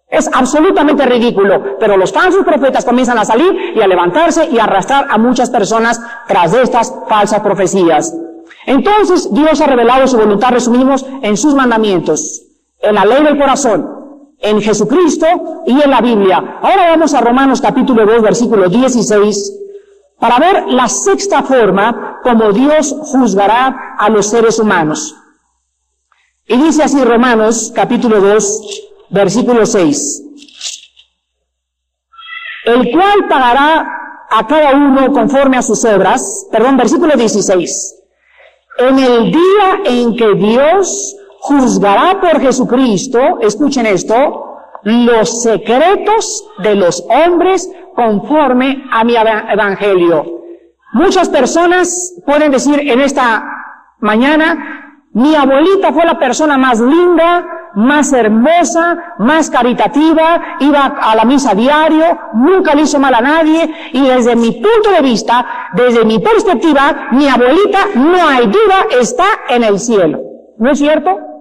Es 0.10 0.30
absolutamente 0.32 1.06
ridículo, 1.06 1.78
pero 1.80 1.98
los 1.98 2.12
falsos 2.12 2.44
profetas 2.44 2.86
comienzan 2.86 3.18
a 3.18 3.26
salir 3.26 3.74
y 3.76 3.82
a 3.82 3.88
levantarse 3.88 4.48
y 4.52 4.60
arrastrar 4.60 5.08
a 5.10 5.18
muchas 5.18 5.50
personas 5.50 6.00
tras 6.28 6.52
de 6.52 6.62
estas 6.62 6.94
falsas 7.08 7.40
profecías. 7.40 8.14
Entonces 8.66 9.34
Dios 9.34 9.62
ha 9.62 9.68
revelado 9.68 10.08
su 10.08 10.18
voluntad, 10.18 10.52
resumimos, 10.52 11.06
en 11.22 11.38
sus 11.38 11.56
mandamientos, 11.56 12.44
en 12.82 12.96
la 12.96 13.06
ley 13.06 13.24
del 13.24 13.38
corazón, 13.38 13.95
en 14.40 14.62
Jesucristo 14.62 15.64
y 15.66 15.82
en 15.82 15.90
la 15.90 16.02
Biblia. 16.02 16.60
Ahora 16.62 16.92
vamos 16.92 17.14
a 17.14 17.22
Romanos 17.22 17.62
capítulo 17.62 18.06
2, 18.06 18.22
versículo 18.22 18.70
16, 18.70 19.54
para 20.20 20.40
ver 20.40 20.68
la 20.68 20.88
sexta 20.88 21.44
forma 21.44 22.20
como 22.24 22.52
Dios 22.52 22.96
juzgará 23.00 23.96
a 23.98 24.10
los 24.10 24.30
seres 24.30 24.60
humanos. 24.60 25.16
Y 26.48 26.58
dice 26.58 26.84
así 26.84 27.04
Romanos 27.04 27.72
capítulo 27.74 28.22
2, 28.22 28.62
versículo 29.10 29.66
6. 29.66 30.24
El 32.66 32.92
cual 32.92 33.28
pagará 33.28 33.88
a 34.30 34.48
cada 34.48 34.76
uno 34.76 35.12
conforme 35.12 35.58
a 35.58 35.62
sus 35.62 35.86
obras, 35.86 36.48
perdón, 36.52 36.78
versículo 36.78 37.16
16. 37.16 37.96
En 38.78 39.00
el 39.00 39.32
día 39.32 39.80
en 39.86 40.16
que 40.16 40.34
Dios 40.36 41.16
juzgará 41.48 42.20
por 42.20 42.42
Jesucristo, 42.42 43.20
escuchen 43.42 43.86
esto, 43.86 44.16
los 44.84 45.44
secretos 45.44 46.48
de 46.64 46.76
los 46.76 47.06
hombres 47.08 47.70
conforme 47.96 48.84
a 48.92 49.04
mi 49.04 49.16
evangelio. 49.16 50.26
Muchas 50.94 51.30
personas 51.30 52.16
pueden 52.26 52.52
decir 52.52 52.80
en 52.80 53.00
esta 53.00 53.44
mañana, 54.00 55.10
mi 55.14 55.36
abuelita 55.36 55.94
fue 55.94 56.06
la 56.06 56.18
persona 56.18 56.58
más 56.58 56.80
linda, 56.80 57.46
más 57.76 58.12
hermosa, 58.12 59.16
más 59.20 59.50
caritativa, 59.50 60.58
iba 60.60 60.86
a 61.00 61.16
la 61.16 61.26
misa 61.26 61.54
diario, 61.54 62.06
nunca 62.34 62.74
le 62.74 62.84
hizo 62.84 63.00
mal 63.00 63.14
a 63.14 63.22
nadie 63.22 63.72
y 63.94 64.02
desde 64.02 64.36
mi 64.36 64.52
punto 64.52 64.92
de 64.96 65.02
vista, 65.02 65.46
desde 65.74 66.06
mi 66.06 66.18
perspectiva, 66.20 67.10
mi 67.12 67.28
abuelita, 67.28 67.80
no 67.96 68.28
hay 68.28 68.48
duda, 68.48 68.88
está 69.00 69.26
en 69.50 69.64
el 69.64 69.80
cielo. 69.80 70.20
¿No 70.58 70.72
es 70.72 70.80
cierto? 70.80 71.35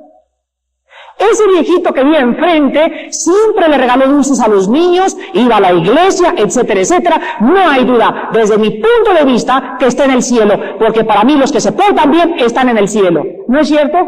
Ese 1.18 1.46
viejito 1.46 1.92
que 1.92 2.02
vive 2.02 2.18
enfrente 2.18 3.08
siempre 3.10 3.68
le 3.68 3.78
regaló 3.78 4.08
dulces 4.08 4.40
a 4.40 4.48
los 4.48 4.68
niños, 4.68 5.16
iba 5.32 5.56
a 5.56 5.60
la 5.60 5.72
iglesia, 5.72 6.34
etcétera, 6.36 6.80
etcétera. 6.80 7.20
No 7.40 7.56
hay 7.56 7.84
duda, 7.84 8.30
desde 8.32 8.58
mi 8.58 8.70
punto 8.70 9.14
de 9.16 9.24
vista, 9.24 9.76
que 9.78 9.86
está 9.86 10.04
en 10.04 10.10
el 10.10 10.22
cielo, 10.22 10.58
porque 10.78 11.04
para 11.04 11.22
mí 11.24 11.36
los 11.36 11.52
que 11.52 11.60
se 11.60 11.72
portan 11.72 12.10
bien 12.10 12.34
están 12.38 12.68
en 12.68 12.78
el 12.78 12.88
cielo. 12.88 13.22
¿No 13.46 13.60
es 13.60 13.68
cierto? 13.68 13.98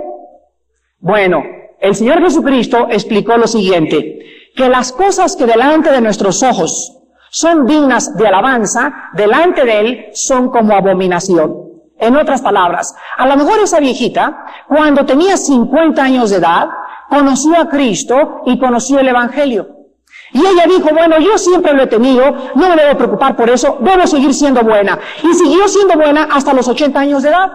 Bueno, 0.98 1.42
el 1.78 1.94
Señor 1.94 2.20
Jesucristo 2.20 2.88
explicó 2.90 3.36
lo 3.36 3.46
siguiente, 3.46 4.18
que 4.56 4.68
las 4.68 4.92
cosas 4.92 5.36
que 5.36 5.46
delante 5.46 5.92
de 5.92 6.00
nuestros 6.00 6.42
ojos 6.42 6.96
son 7.30 7.66
dignas 7.66 8.16
de 8.16 8.26
alabanza, 8.26 9.10
delante 9.12 9.64
de 9.64 9.80
Él 9.80 10.06
son 10.14 10.50
como 10.50 10.74
abominación. 10.74 11.66
En 11.98 12.16
otras 12.16 12.42
palabras, 12.42 12.94
a 13.16 13.26
lo 13.26 13.36
mejor 13.36 13.58
esa 13.60 13.80
viejita, 13.80 14.44
cuando 14.68 15.06
tenía 15.06 15.36
50 15.36 16.02
años 16.02 16.30
de 16.30 16.36
edad, 16.36 16.68
conoció 17.08 17.58
a 17.60 17.68
Cristo 17.68 18.42
y 18.46 18.58
conoció 18.58 18.98
el 18.98 19.08
Evangelio. 19.08 19.68
Y 20.32 20.40
ella 20.40 20.64
dijo, 20.66 20.90
bueno, 20.92 21.18
yo 21.18 21.38
siempre 21.38 21.72
lo 21.72 21.84
he 21.84 21.86
tenido, 21.86 22.24
no 22.54 22.68
me 22.68 22.76
debo 22.76 22.98
preocupar 22.98 23.36
por 23.36 23.48
eso, 23.48 23.78
debo 23.80 24.06
seguir 24.06 24.34
siendo 24.34 24.62
buena. 24.62 24.98
Y 25.22 25.32
siguió 25.34 25.68
siendo 25.68 25.94
buena 25.94 26.28
hasta 26.30 26.52
los 26.52 26.66
80 26.68 26.98
años 26.98 27.22
de 27.22 27.30
edad. 27.30 27.52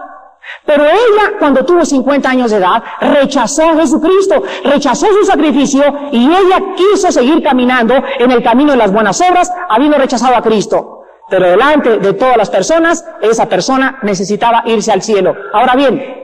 Pero 0.66 0.84
ella, 0.84 1.38
cuando 1.38 1.64
tuvo 1.64 1.84
50 1.84 2.28
años 2.28 2.50
de 2.50 2.56
edad, 2.56 2.82
rechazó 3.00 3.70
a 3.70 3.76
Jesucristo, 3.76 4.42
rechazó 4.64 5.06
su 5.06 5.24
sacrificio 5.24 5.84
y 6.10 6.26
ella 6.26 6.74
quiso 6.76 7.12
seguir 7.12 7.42
caminando 7.42 7.94
en 8.18 8.30
el 8.30 8.42
camino 8.42 8.72
de 8.72 8.78
las 8.78 8.92
buenas 8.92 9.20
obras, 9.20 9.52
habiendo 9.68 9.98
rechazado 9.98 10.34
a 10.34 10.42
Cristo. 10.42 11.04
Pero 11.28 11.48
delante 11.48 11.98
de 11.98 12.12
todas 12.14 12.36
las 12.36 12.50
personas, 12.50 13.04
esa 13.20 13.48
persona 13.48 13.98
necesitaba 14.02 14.64
irse 14.66 14.92
al 14.92 15.02
cielo. 15.02 15.34
Ahora 15.52 15.74
bien, 15.76 16.21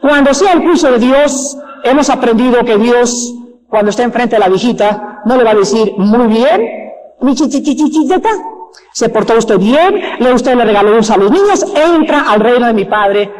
cuando 0.00 0.34
sea 0.34 0.52
el 0.52 0.60
juicio 0.60 0.92
de 0.92 0.98
Dios, 0.98 1.56
hemos 1.84 2.10
aprendido 2.10 2.64
que 2.64 2.76
Dios, 2.76 3.34
cuando 3.68 3.90
está 3.90 4.02
enfrente 4.02 4.36
de 4.36 4.40
la 4.40 4.48
viejita, 4.48 5.22
no 5.24 5.36
le 5.36 5.44
va 5.44 5.50
a 5.50 5.54
decir, 5.54 5.92
muy 5.96 6.26
bien, 6.28 6.62
mi 7.20 7.34
chichichichichita, 7.34 8.30
se 8.92 9.08
portó 9.08 9.36
usted 9.36 9.58
bien, 9.58 10.00
le 10.18 10.32
usted 10.32 10.54
le 10.54 10.64
regaló 10.64 10.90
un 10.90 10.96
los 10.96 11.30
niños, 11.30 11.66
entra 11.74 12.30
al 12.30 12.40
reino 12.40 12.66
de 12.66 12.72
mi 12.72 12.84
Padre 12.84 13.30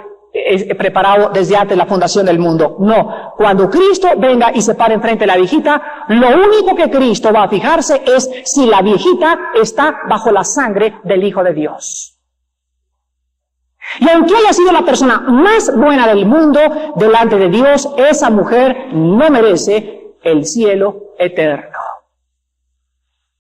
preparado 0.78 1.30
desde 1.30 1.56
antes 1.56 1.70
de 1.70 1.76
la 1.76 1.86
fundación 1.86 2.24
del 2.26 2.38
mundo. 2.38 2.76
No, 2.78 3.34
cuando 3.36 3.68
Cristo 3.68 4.08
venga 4.16 4.52
y 4.54 4.62
se 4.62 4.74
pare 4.74 4.94
enfrente 4.94 5.20
de 5.20 5.26
la 5.26 5.36
viejita, 5.36 6.04
lo 6.08 6.28
único 6.28 6.74
que 6.76 6.90
Cristo 6.90 7.32
va 7.32 7.44
a 7.44 7.48
fijarse 7.48 8.02
es 8.06 8.30
si 8.44 8.66
la 8.66 8.80
viejita 8.80 9.50
está 9.60 10.00
bajo 10.08 10.30
la 10.30 10.44
sangre 10.44 10.98
del 11.04 11.24
Hijo 11.24 11.42
de 11.42 11.54
Dios. 11.54 12.19
Y 13.98 14.08
aunque 14.08 14.36
haya 14.36 14.52
sido 14.52 14.72
la 14.72 14.82
persona 14.82 15.18
más 15.20 15.74
buena 15.76 16.06
del 16.06 16.26
mundo 16.26 16.60
delante 16.96 17.36
de 17.36 17.48
Dios, 17.48 17.88
esa 17.96 18.30
mujer 18.30 18.88
no 18.92 19.28
merece 19.30 20.14
el 20.22 20.44
cielo 20.44 21.14
eterno. 21.18 21.78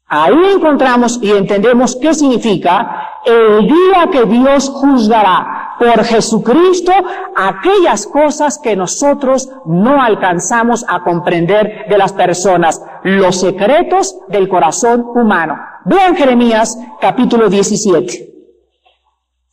Ahí 0.06 0.34
encontramos 0.56 1.20
y 1.22 1.30
entendemos 1.30 1.96
qué 2.00 2.12
significa 2.14 3.10
el 3.24 3.68
día 3.68 4.08
que 4.10 4.24
Dios 4.24 4.68
juzgará 4.68 5.76
por 5.78 6.04
Jesucristo 6.04 6.92
aquellas 7.36 8.06
cosas 8.06 8.58
que 8.58 8.74
nosotros 8.74 9.48
no 9.66 10.02
alcanzamos 10.02 10.84
a 10.88 11.04
comprender 11.04 11.86
de 11.88 11.96
las 11.96 12.12
personas, 12.12 12.82
los 13.04 13.40
secretos 13.40 14.18
del 14.28 14.48
corazón 14.48 15.06
humano. 15.14 15.58
Vean 15.84 16.16
Jeremías 16.16 16.76
capítulo 17.00 17.48
17, 17.48 18.39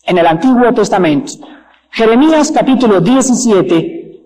en 0.07 0.17
el 0.17 0.25
Antiguo 0.25 0.73
Testamento. 0.73 1.33
Jeremías 1.91 2.51
capítulo 2.51 3.01
17, 3.01 4.21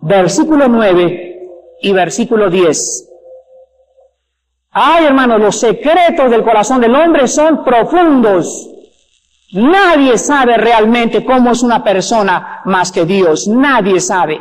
versículo 0.00 0.68
9 0.68 1.48
y 1.82 1.92
versículo 1.92 2.50
10. 2.50 3.08
Ay, 4.72 5.04
hermano, 5.04 5.36
los 5.38 5.60
secretos 5.60 6.30
del 6.30 6.42
corazón 6.42 6.80
del 6.80 6.94
hombre 6.94 7.28
son 7.28 7.62
profundos. 7.62 8.70
Nadie 9.52 10.16
sabe 10.16 10.56
realmente 10.56 11.24
cómo 11.24 11.52
es 11.52 11.62
una 11.62 11.84
persona 11.84 12.62
más 12.64 12.90
que 12.90 13.04
Dios. 13.04 13.46
Nadie 13.48 14.00
sabe. 14.00 14.40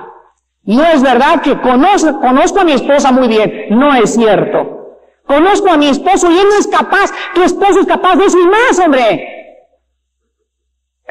No 0.63 0.86
es 0.86 1.01
verdad 1.01 1.42
que 1.42 1.60
conozco, 1.60 2.22
conozco 2.22 2.62
a 2.62 2.63
mi 2.63 2.72
esposa 2.72 3.12
muy 3.12 3.28
bien. 3.28 3.66
No 3.72 3.94
es 3.94 4.13
cierto. 4.13 5.00
Conozco 5.28 5.70
a 5.70 5.78
mi 5.78 5.88
esposo 5.88 6.32
y 6.32 6.38
él 6.38 6.48
no 6.50 6.58
es 6.58 6.68
capaz. 6.68 7.12
Tu 7.36 7.42
esposo 7.44 7.82
es 7.82 7.88
capaz 7.88 8.16
de 8.16 8.25
eso 8.25 8.40
y 8.40 8.46
más, 8.46 8.80
hombre. 8.80 9.31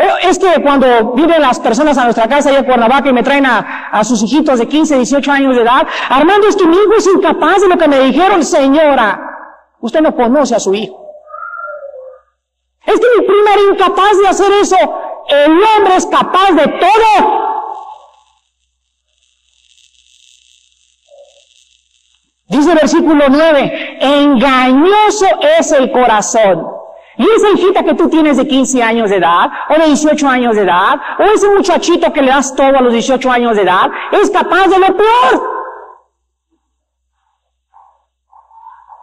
Eh, 0.01 0.09
es 0.23 0.39
que 0.39 0.63
cuando 0.63 1.13
vienen 1.13 1.43
las 1.43 1.61
personas 1.61 1.99
a 1.99 2.05
nuestra 2.05 2.27
casa 2.27 2.49
allá 2.49 2.61
en 2.61 2.65
Cuernavaca 2.65 3.11
y 3.11 3.13
me 3.13 3.23
traen 3.23 3.45
a, 3.45 4.03
sus 4.03 4.23
hijitos 4.23 4.59
de 4.59 4.67
15, 4.67 4.97
18 4.97 5.31
años 5.31 5.55
de 5.55 5.61
edad, 5.61 5.87
Armando, 6.09 6.49
es 6.49 6.57
que 6.57 6.67
mi 6.67 6.75
hijo 6.75 6.95
es 6.97 7.07
incapaz 7.07 7.61
de 7.61 7.69
lo 7.69 7.77
que 7.77 7.87
me 7.87 7.99
dijeron, 8.01 8.43
señora. 8.43 9.21
Usted 9.81 10.01
no 10.01 10.15
conoce 10.17 10.55
a 10.55 10.61
su 10.61 10.73
hijo. 10.73 10.97
Es 12.87 12.99
que 12.99 13.07
mi 13.19 13.27
prima 13.27 13.53
era 13.53 13.63
incapaz 13.75 14.19
de 14.23 14.29
hacer 14.29 14.51
eso. 14.63 14.77
El 15.29 15.53
hombre 15.53 15.97
es 15.97 16.07
capaz 16.07 16.53
de 16.53 16.67
todo. 16.67 17.51
Dice 22.49 22.73
el 22.73 22.79
versículo 22.79 23.25
9, 23.29 23.99
engañoso 24.01 25.27
es 25.59 25.73
el 25.73 25.93
corazón 25.93 26.80
esa 27.25 27.51
hijita 27.51 27.83
que 27.83 27.95
tú 27.95 28.09
tienes 28.09 28.37
de 28.37 28.47
15 28.47 28.83
años 28.83 29.11
de 29.11 29.17
edad, 29.17 29.51
o 29.69 29.79
de 29.79 29.87
18 29.87 30.29
años 30.29 30.57
de 30.57 30.63
edad, 30.63 31.01
o 31.19 31.23
ese 31.25 31.49
muchachito 31.51 32.13
que 32.13 32.23
le 32.23 32.29
das 32.29 32.55
todo 32.55 32.69
a 32.69 32.81
los 32.81 32.93
18 32.93 33.31
años 33.31 33.57
de 33.57 33.63
edad, 33.63 33.91
es 34.13 34.31
capaz 34.31 34.69
de 34.69 34.79
lo 34.79 34.97
peor. 34.97 35.61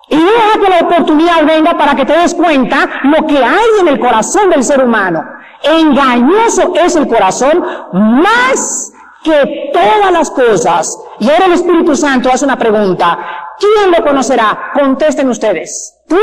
Y 0.09 0.15
deja 0.15 0.59
que 0.59 0.69
la 0.69 0.87
oportunidad 0.87 1.45
venga 1.45 1.77
para 1.77 1.95
que 1.95 2.05
te 2.05 2.17
des 2.17 2.33
cuenta 2.33 3.01
lo 3.03 3.27
que 3.27 3.43
hay 3.43 3.65
en 3.81 3.89
el 3.89 3.99
corazón 3.99 4.49
del 4.49 4.63
ser 4.63 4.83
humano. 4.83 5.21
Engañoso 5.63 6.73
es 6.75 6.95
el 6.95 7.07
corazón 7.07 7.63
más 7.91 8.93
que 9.23 9.71
todas 9.73 10.11
las 10.11 10.31
cosas. 10.31 10.97
Y 11.19 11.29
ahora 11.29 11.47
el 11.47 11.53
Espíritu 11.53 11.95
Santo 11.95 12.29
hace 12.31 12.45
una 12.45 12.57
pregunta. 12.57 13.19
¿Quién 13.59 13.91
lo 13.91 14.05
conocerá? 14.05 14.71
Contesten 14.73 15.29
ustedes. 15.29 15.99
¿Tú? 16.07 16.15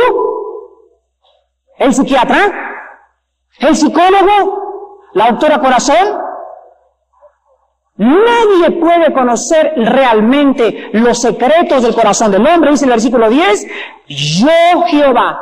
¿El 1.85 1.93
psiquiatra? 1.93 2.51
¿El 3.59 3.77
psicólogo? 3.77 5.03
¿La 5.13 5.33
doctora 5.33 5.61
Corazón? 5.61 6.19
Nadie 7.97 8.71
puede 8.81 9.13
conocer 9.13 9.75
realmente 9.77 10.89
los 10.95 11.21
secretos 11.21 11.83
del 11.83 11.95
corazón 11.95 12.33
del 12.33 12.47
hombre, 12.47 12.71
dice 12.71 12.87
el 12.87 12.93
versículo 12.93 13.29
10. 13.29 13.67
Yo 14.09 14.83
Jehová, 14.87 15.39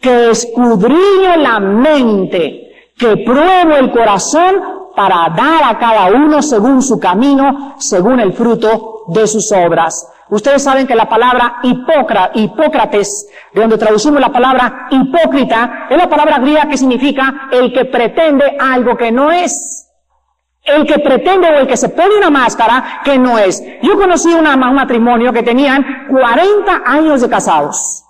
que 0.00 0.30
escudriño 0.30 1.36
la 1.36 1.60
mente, 1.60 2.90
que 2.98 3.18
pruebo 3.18 3.76
el 3.76 3.92
corazón 3.92 4.90
para 4.96 5.28
dar 5.28 5.62
a 5.64 5.78
cada 5.78 6.10
uno 6.10 6.42
según 6.42 6.82
su 6.82 6.98
camino, 6.98 7.76
según 7.78 8.18
el 8.18 8.32
fruto 8.32 9.04
de 9.06 9.28
sus 9.28 9.52
obras. 9.52 10.10
Ustedes 10.30 10.62
saben 10.62 10.86
que 10.86 10.94
la 10.94 11.08
palabra 11.08 11.60
Hipócrates, 11.62 13.28
de 13.52 13.60
donde 13.60 13.78
traducimos 13.78 14.20
la 14.20 14.30
palabra 14.30 14.88
hipócrita, 14.90 15.86
es 15.88 15.96
la 15.96 16.08
palabra 16.08 16.38
griega 16.38 16.68
que 16.68 16.76
significa 16.76 17.48
el 17.50 17.72
que 17.72 17.86
pretende 17.86 18.56
algo 18.60 18.96
que 18.96 19.10
no 19.10 19.32
es. 19.32 19.86
El 20.62 20.84
que 20.86 20.98
pretende 20.98 21.48
o 21.48 21.54
el 21.60 21.66
que 21.66 21.78
se 21.78 21.88
pone 21.88 22.18
una 22.18 22.28
máscara 22.28 23.00
que 23.04 23.18
no 23.18 23.38
es. 23.38 23.62
Yo 23.80 23.96
conocí 23.96 24.28
un 24.34 24.44
matrimonio 24.44 25.32
que 25.32 25.42
tenían 25.42 26.06
40 26.10 26.82
años 26.84 27.22
de 27.22 27.28
casados. 27.30 28.04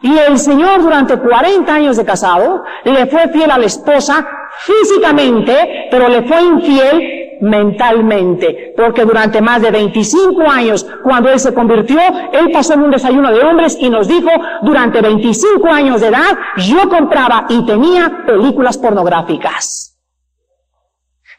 Y 0.00 0.16
el 0.16 0.38
Señor 0.38 0.80
durante 0.80 1.18
40 1.18 1.74
años 1.74 1.96
de 1.96 2.04
casado 2.04 2.62
le 2.84 3.06
fue 3.06 3.28
fiel 3.28 3.50
a 3.50 3.58
la 3.58 3.66
esposa 3.66 4.26
físicamente, 4.60 5.88
pero 5.90 6.08
le 6.08 6.22
fue 6.22 6.40
infiel 6.40 7.17
mentalmente, 7.40 8.74
porque 8.76 9.04
durante 9.04 9.40
más 9.40 9.62
de 9.62 9.70
25 9.70 10.42
años, 10.48 10.86
cuando 11.02 11.28
él 11.30 11.38
se 11.38 11.54
convirtió, 11.54 11.98
él 12.32 12.50
pasó 12.52 12.74
en 12.74 12.82
un 12.82 12.90
desayuno 12.90 13.32
de 13.32 13.40
hombres 13.40 13.76
y 13.80 13.90
nos 13.90 14.08
dijo, 14.08 14.30
durante 14.62 15.00
25 15.00 15.68
años 15.68 16.00
de 16.00 16.08
edad, 16.08 16.38
yo 16.56 16.88
compraba 16.88 17.46
y 17.48 17.64
tenía 17.64 18.24
películas 18.26 18.78
pornográficas. 18.78 19.88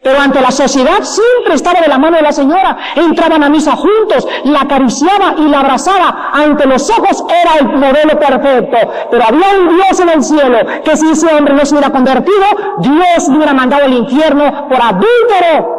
Pero 0.02 0.18
ante 0.18 0.40
la 0.40 0.52
sociedad 0.52 1.04
siempre 1.04 1.56
estaba 1.56 1.82
de 1.82 1.90
la 1.90 1.98
mano 1.98 2.16
de 2.16 2.24
la 2.24 2.32
señora. 2.32 2.78
Entraban 2.96 3.44
a 3.44 3.50
misa 3.50 3.76
juntos, 3.76 4.26
la 4.46 4.62
acariciaba 4.62 5.36
y 5.38 5.48
la 5.50 5.60
abrazaba. 5.60 6.30
Ante 6.32 6.66
los 6.66 6.90
ojos 6.90 7.26
era 7.28 7.56
el 7.60 7.68
modelo 7.78 8.18
perfecto. 8.18 8.78
Pero 9.12 9.24
había 9.26 9.60
un 9.60 9.76
Dios 9.76 10.00
en 10.00 10.10
el 10.10 10.24
cielo 10.24 10.60
que 10.86 10.96
si 10.96 11.12
ese 11.12 11.28
hombre 11.36 11.54
no 11.54 11.66
se 11.66 11.76
hubiera 11.76 11.92
convertido, 11.92 12.46
Dios 12.78 13.28
le 13.28 13.36
hubiera 13.36 13.54
mandado 13.54 13.84
al 13.84 13.94
infierno 13.94 14.70
por 14.70 14.82
adúltero. 14.82 15.79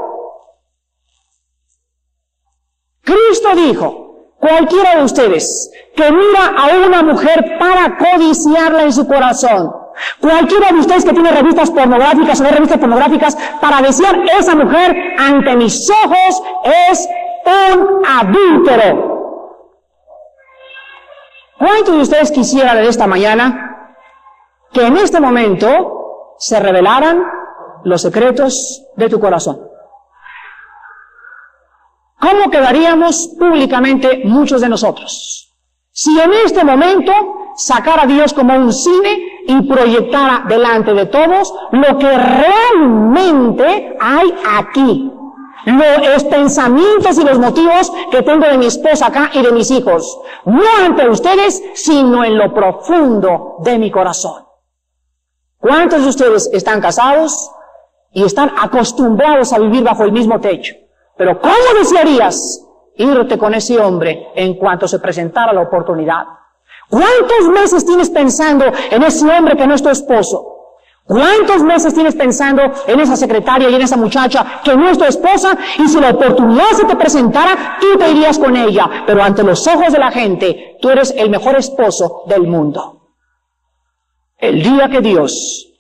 Cristo 3.11 3.49
dijo, 3.57 4.35
cualquiera 4.38 4.97
de 4.97 5.05
ustedes 5.05 5.71
que 5.97 6.12
mira 6.12 6.55
a 6.57 6.87
una 6.87 7.02
mujer 7.02 7.59
para 7.59 7.99
codiciarla 7.99 8.85
en 8.85 8.93
su 8.93 9.07
corazón, 9.09 9.73
cualquiera 10.21 10.69
de 10.69 10.79
ustedes 10.79 11.05
que 11.05 11.12
tiene 11.12 11.33
revistas 11.33 11.71
pornográficas 11.73 12.40
o 12.40 12.45
no 12.45 12.50
revistas 12.50 12.79
pornográficas 12.79 13.37
para 13.61 13.83
desear 13.83 14.17
esa 14.38 14.55
mujer 14.55 14.97
ante 15.19 15.57
mis 15.57 15.90
ojos 15.90 16.43
es 16.88 17.09
un 17.47 18.07
adúltero. 18.07 19.11
¿Cuántos 21.59 21.95
de 21.95 22.00
ustedes 22.02 22.31
quisieran 22.31 22.79
en 22.79 22.85
esta 22.85 23.07
mañana 23.07 23.97
que 24.73 24.87
en 24.87 24.97
este 24.99 25.21
momento 25.21 26.37
se 26.38 26.61
revelaran 26.61 27.25
los 27.85 28.00
secretos 28.02 28.87
de 28.97 29.09
tu 29.09 29.19
corazón? 29.19 29.70
¿Cómo 32.21 32.50
quedaríamos 32.50 33.31
públicamente 33.39 34.23
muchos 34.25 34.61
de 34.61 34.69
nosotros? 34.69 35.57
Si 35.91 36.19
en 36.21 36.33
este 36.45 36.65
momento 36.65 37.12
sacara 37.57 38.03
a 38.03 38.07
Dios 38.07 38.33
como 38.33 38.55
un 38.55 38.73
cine 38.73 39.43
y 39.47 39.62
proyectara 39.62 40.45
delante 40.49 40.93
de 40.95 41.07
todos 41.07 41.53
lo 41.73 41.99
que 41.99 42.11
realmente 42.17 43.97
hay 43.99 44.35
aquí. 44.59 45.12
Los 45.67 46.25
pensamientos 46.25 47.19
y 47.19 47.25
los 47.25 47.39
motivos 47.39 47.93
que 48.11 48.23
tengo 48.23 48.47
de 48.47 48.59
mi 48.59 48.67
esposa 48.67 49.07
acá 49.07 49.31
y 49.35 49.43
de 49.43 49.53
mis 49.53 49.71
hijos. 49.71 50.21
No 50.45 50.62
ante 50.85 51.09
ustedes, 51.09 51.62
sino 51.75 52.25
en 52.25 52.39
lo 52.39 52.53
profundo 52.55 53.57
de 53.61 53.79
mi 53.79 53.91
corazón. 53.91 54.45
¿Cuántos 55.59 56.03
de 56.03 56.09
ustedes 56.09 56.50
están 56.53 56.81
casados 56.81 57.50
y 58.12 58.25
están 58.25 58.53
acostumbrados 58.59 59.53
a 59.53 59.59
vivir 59.59 59.83
bajo 59.83 60.05
el 60.05 60.12
mismo 60.12 60.41
techo? 60.41 60.75
Pero 61.21 61.39
¿cómo 61.39 61.79
desearías 61.79 62.67
irte 62.97 63.37
con 63.37 63.53
ese 63.53 63.79
hombre 63.79 64.29
en 64.35 64.55
cuanto 64.55 64.89
se 64.89 65.00
presentara 65.00 65.53
la 65.53 65.61
oportunidad? 65.61 66.25
¿Cuántos 66.89 67.47
meses 67.53 67.85
tienes 67.85 68.09
pensando 68.09 68.65
en 68.91 69.03
ese 69.03 69.29
hombre 69.29 69.55
que 69.55 69.67
no 69.67 69.75
es 69.75 69.83
tu 69.83 69.91
esposo? 69.91 70.79
¿Cuántos 71.05 71.62
meses 71.62 71.93
tienes 71.93 72.15
pensando 72.15 72.62
en 72.87 73.00
esa 73.00 73.17
secretaria 73.17 73.69
y 73.69 73.75
en 73.75 73.83
esa 73.83 73.99
muchacha 73.99 74.62
que 74.65 74.75
no 74.75 74.89
es 74.89 74.97
tu 74.97 75.05
esposa? 75.05 75.59
Y 75.79 75.89
si 75.89 76.00
la 76.00 76.12
oportunidad 76.12 76.71
se 76.73 76.87
te 76.87 76.97
presentara, 76.97 77.77
tú 77.79 77.99
te 77.99 78.11
irías 78.12 78.39
con 78.39 78.57
ella. 78.57 79.05
Pero 79.07 79.23
ante 79.23 79.43
los 79.43 79.69
ojos 79.69 79.93
de 79.93 79.99
la 79.99 80.11
gente, 80.11 80.79
tú 80.81 80.89
eres 80.89 81.12
el 81.15 81.29
mejor 81.29 81.55
esposo 81.57 82.23
del 82.29 82.45
mundo. 82.45 83.11
El 84.39 84.62
día 84.62 84.89
que 84.89 85.03
Dios 85.03 85.71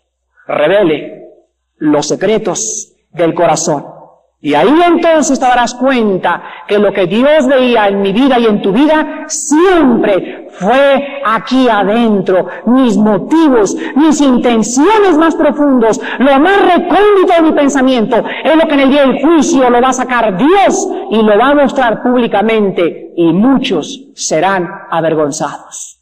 revele 0.46 1.30
los 1.78 2.08
secretos 2.08 2.92
del 3.10 3.32
corazón, 3.32 3.99
y 4.42 4.54
ahí 4.54 4.74
entonces 4.86 5.38
te 5.38 5.44
darás 5.44 5.74
cuenta 5.74 6.42
que 6.66 6.78
lo 6.78 6.90
que 6.94 7.06
Dios 7.06 7.46
veía 7.46 7.88
en 7.88 8.00
mi 8.00 8.10
vida 8.10 8.38
y 8.38 8.46
en 8.46 8.62
tu 8.62 8.72
vida 8.72 9.24
siempre 9.26 10.48
fue 10.52 11.20
aquí 11.26 11.68
adentro. 11.68 12.46
Mis 12.64 12.96
motivos, 12.96 13.76
mis 13.96 14.18
intenciones 14.22 15.18
más 15.18 15.34
profundos, 15.34 16.00
lo 16.18 16.40
más 16.40 16.56
recóndito 16.62 17.34
de 17.36 17.42
mi 17.42 17.52
pensamiento, 17.52 18.16
es 18.42 18.56
lo 18.56 18.66
que 18.66 18.74
en 18.74 18.80
el 18.80 18.90
día 18.90 19.02
del 19.02 19.20
juicio 19.20 19.68
lo 19.68 19.82
va 19.82 19.90
a 19.90 19.92
sacar 19.92 20.34
Dios 20.34 20.88
y 21.10 21.22
lo 21.22 21.38
va 21.38 21.50
a 21.50 21.54
mostrar 21.54 22.02
públicamente 22.02 23.12
y 23.16 23.34
muchos 23.34 24.06
serán 24.14 24.66
avergonzados. 24.90 26.00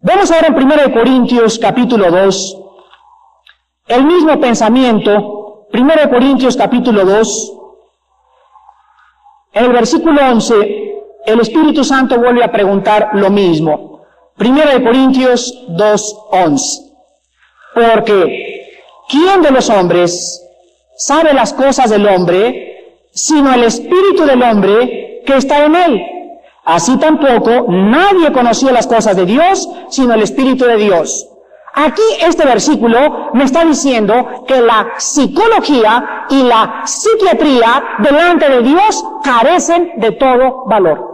Vamos 0.00 0.30
ahora 0.30 0.46
en 0.46 0.54
1 0.54 0.94
Corintios 0.94 1.58
capítulo 1.58 2.10
2, 2.10 2.58
el 3.88 4.04
mismo 4.04 4.40
pensamiento 4.40 5.37
Primero 5.70 6.00
de 6.00 6.08
Corintios 6.08 6.56
capítulo 6.56 7.04
2, 7.04 7.52
en 9.52 9.64
el 9.64 9.72
versículo 9.72 10.20
11, 10.30 10.54
el 11.26 11.40
Espíritu 11.40 11.84
Santo 11.84 12.18
vuelve 12.18 12.42
a 12.42 12.50
preguntar 12.50 13.10
lo 13.12 13.28
mismo. 13.28 14.02
Primero 14.36 14.70
de 14.70 14.82
Corintios 14.82 15.66
2, 15.68 16.16
11. 16.30 16.80
Porque, 17.74 18.70
¿quién 19.08 19.42
de 19.42 19.50
los 19.50 19.68
hombres 19.68 20.42
sabe 20.96 21.34
las 21.34 21.52
cosas 21.52 21.90
del 21.90 22.06
hombre, 22.06 23.02
sino 23.12 23.52
el 23.52 23.64
Espíritu 23.64 24.24
del 24.24 24.42
hombre 24.42 25.22
que 25.26 25.36
está 25.36 25.64
en 25.64 25.74
él? 25.74 26.02
Así 26.64 26.96
tampoco 26.98 27.66
nadie 27.68 28.32
conoció 28.32 28.70
las 28.70 28.86
cosas 28.86 29.16
de 29.16 29.26
Dios, 29.26 29.68
sino 29.90 30.14
el 30.14 30.22
Espíritu 30.22 30.64
de 30.64 30.76
Dios. 30.76 31.28
Aquí 31.80 32.02
este 32.20 32.44
versículo 32.44 33.30
me 33.34 33.44
está 33.44 33.64
diciendo 33.64 34.44
que 34.48 34.60
la 34.60 34.94
psicología 34.96 36.26
y 36.28 36.42
la 36.42 36.82
psiquiatría 36.84 37.84
delante 38.00 38.48
de 38.48 38.62
Dios 38.62 39.04
carecen 39.22 39.92
de 39.98 40.10
todo 40.10 40.64
valor. 40.66 41.06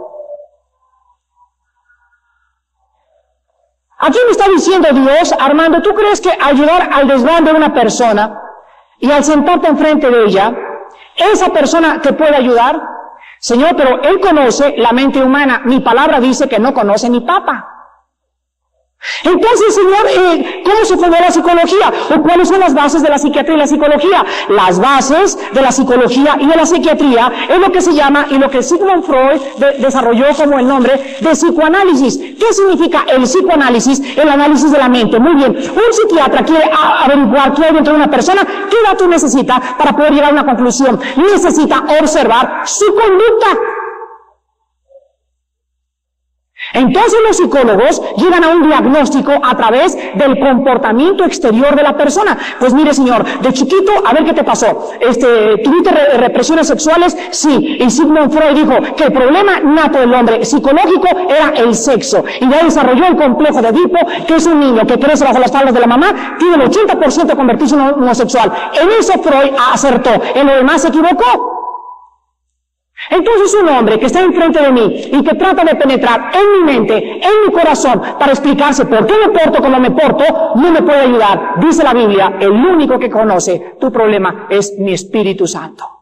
Aquí 3.99 4.17
me 4.25 4.31
está 4.31 4.47
diciendo 4.47 4.87
Dios, 4.91 5.35
Armando, 5.39 5.83
¿tú 5.83 5.93
crees 5.93 6.19
que 6.19 6.31
ayudar 6.41 6.89
al 6.91 7.07
desván 7.09 7.45
de 7.45 7.53
una 7.53 7.71
persona 7.71 8.41
y 8.97 9.11
al 9.11 9.23
sentarte 9.23 9.67
enfrente 9.67 10.09
de 10.09 10.25
ella, 10.25 10.51
esa 11.15 11.49
persona 11.49 12.01
te 12.01 12.11
puede 12.13 12.35
ayudar? 12.35 12.81
Señor, 13.39 13.75
pero 13.75 14.01
Él 14.01 14.19
conoce 14.19 14.73
la 14.77 14.93
mente 14.93 15.21
humana. 15.21 15.61
Mi 15.65 15.79
palabra 15.79 16.19
dice 16.19 16.49
que 16.49 16.57
no 16.57 16.73
conoce 16.73 17.07
ni 17.07 17.21
papa. 17.21 17.74
Entonces, 19.23 19.75
Señor, 19.75 20.07
eh, 20.09 20.63
¿cómo 20.63 20.85
se 20.85 20.97
formó 20.97 21.17
la 21.19 21.31
psicología? 21.31 21.91
¿O 22.15 22.21
cuáles 22.21 22.47
son 22.47 22.59
las 22.59 22.73
bases 22.73 23.01
de 23.01 23.09
la 23.09 23.17
psiquiatría 23.17 23.55
y 23.55 23.59
la 23.59 23.67
psicología? 23.67 24.25
Las 24.49 24.79
bases 24.79 25.37
de 25.51 25.61
la 25.61 25.71
psicología 25.71 26.37
y 26.39 26.47
de 26.47 26.55
la 26.55 26.65
psiquiatría 26.65 27.31
es 27.49 27.59
lo 27.59 27.71
que 27.71 27.81
se 27.81 27.93
llama 27.93 28.27
y 28.29 28.37
lo 28.37 28.49
que 28.49 28.61
Sigmund 28.63 29.03
Freud 29.03 29.41
desarrolló 29.79 30.25
como 30.35 30.59
el 30.59 30.67
nombre 30.67 31.17
de 31.19 31.31
psicoanálisis. 31.31 32.17
¿Qué 32.17 32.53
significa 32.53 33.05
el 33.07 33.23
psicoanálisis? 33.23 34.01
El 34.17 34.29
análisis 34.29 34.71
de 34.71 34.77
la 34.77 34.89
mente. 34.89 35.19
Muy 35.19 35.35
bien. 35.35 35.55
Un 35.55 35.93
psiquiatra 35.93 36.43
quiere 36.43 36.69
averiguar 37.03 37.53
qué 37.53 37.65
hay 37.65 37.73
dentro 37.73 37.93
de 37.93 37.99
una 37.99 38.09
persona, 38.09 38.45
qué 38.69 38.77
datos 38.85 39.07
necesita 39.07 39.61
para 39.77 39.95
poder 39.95 40.13
llegar 40.13 40.29
a 40.29 40.33
una 40.33 40.45
conclusión. 40.45 40.99
Necesita 41.15 41.83
observar 42.01 42.61
su 42.65 42.85
conducta. 42.93 43.59
Entonces 46.75 47.19
los 47.27 47.37
psicólogos 47.37 48.01
llegan 48.17 48.43
a 48.43 48.49
un 48.49 48.67
diagnóstico 48.67 49.31
a 49.41 49.55
través 49.55 49.97
del 50.15 50.39
comportamiento 50.39 51.23
exterior 51.23 51.75
de 51.75 51.83
la 51.83 51.95
persona. 51.97 52.37
Pues 52.59 52.73
mire 52.73 52.93
señor, 52.93 53.23
de 53.41 53.53
chiquito, 53.53 53.91
a 54.05 54.13
ver 54.13 54.25
qué 54.25 54.33
te 54.33 54.43
pasó. 54.43 54.89
Este, 54.99 55.57
¿Tuviste 55.63 55.91
represiones 56.17 56.67
sexuales? 56.67 57.17
Sí. 57.31 57.77
Y 57.79 57.89
Sigmund 57.89 58.31
Freud 58.31 58.55
dijo 58.55 58.95
que 58.95 59.05
el 59.05 59.13
problema 59.13 59.59
nato 59.61 59.99
del 59.99 60.13
hombre 60.13 60.43
psicológico 60.45 61.07
era 61.29 61.49
el 61.55 61.73
sexo. 61.73 62.23
Y 62.41 62.49
ya 62.49 62.63
desarrolló 62.63 63.07
el 63.07 63.15
complejo 63.15 63.61
de 63.61 63.69
Edipo, 63.69 63.99
que 64.27 64.35
es 64.35 64.45
un 64.45 64.59
niño 64.59 64.85
que 64.85 64.99
crece 64.99 65.23
bajo 65.23 65.39
las 65.39 65.51
tablas 65.51 65.73
de 65.73 65.79
la 65.79 65.87
mamá, 65.87 66.35
tiene 66.37 66.63
el 66.63 66.69
80% 66.69 67.25
de 67.25 67.35
convertirse 67.35 67.75
en 67.75 67.81
homosexual. 67.81 68.51
En 68.79 68.89
eso 68.99 69.13
Freud 69.21 69.53
acertó, 69.73 70.11
en 70.33 70.47
lo 70.47 70.55
demás 70.55 70.81
se 70.81 70.89
equivocó. 70.89 71.54
Entonces 73.09 73.55
un 73.61 73.69
hombre 73.69 73.99
que 73.99 74.07
está 74.07 74.21
enfrente 74.21 74.61
de 74.61 74.71
mí 74.71 75.09
y 75.11 75.23
que 75.23 75.35
trata 75.35 75.63
de 75.63 75.75
penetrar 75.75 76.31
en 76.33 76.51
mi 76.53 76.73
mente, 76.73 76.97
en 76.97 77.45
mi 77.45 77.53
corazón, 77.53 78.01
para 78.19 78.31
explicarse 78.31 78.85
por 78.85 79.05
qué 79.05 79.13
me 79.25 79.29
porto 79.29 79.61
como 79.61 79.79
me 79.79 79.91
porto, 79.91 80.23
no 80.55 80.71
me 80.71 80.81
puede 80.81 81.01
ayudar. 81.01 81.55
Dice 81.59 81.83
la 81.83 81.93
Biblia, 81.93 82.37
el 82.39 82.51
único 82.51 82.97
que 82.97 83.09
conoce 83.09 83.75
tu 83.79 83.91
problema 83.91 84.47
es 84.49 84.73
mi 84.77 84.93
Espíritu 84.93 85.45
Santo. 85.47 85.94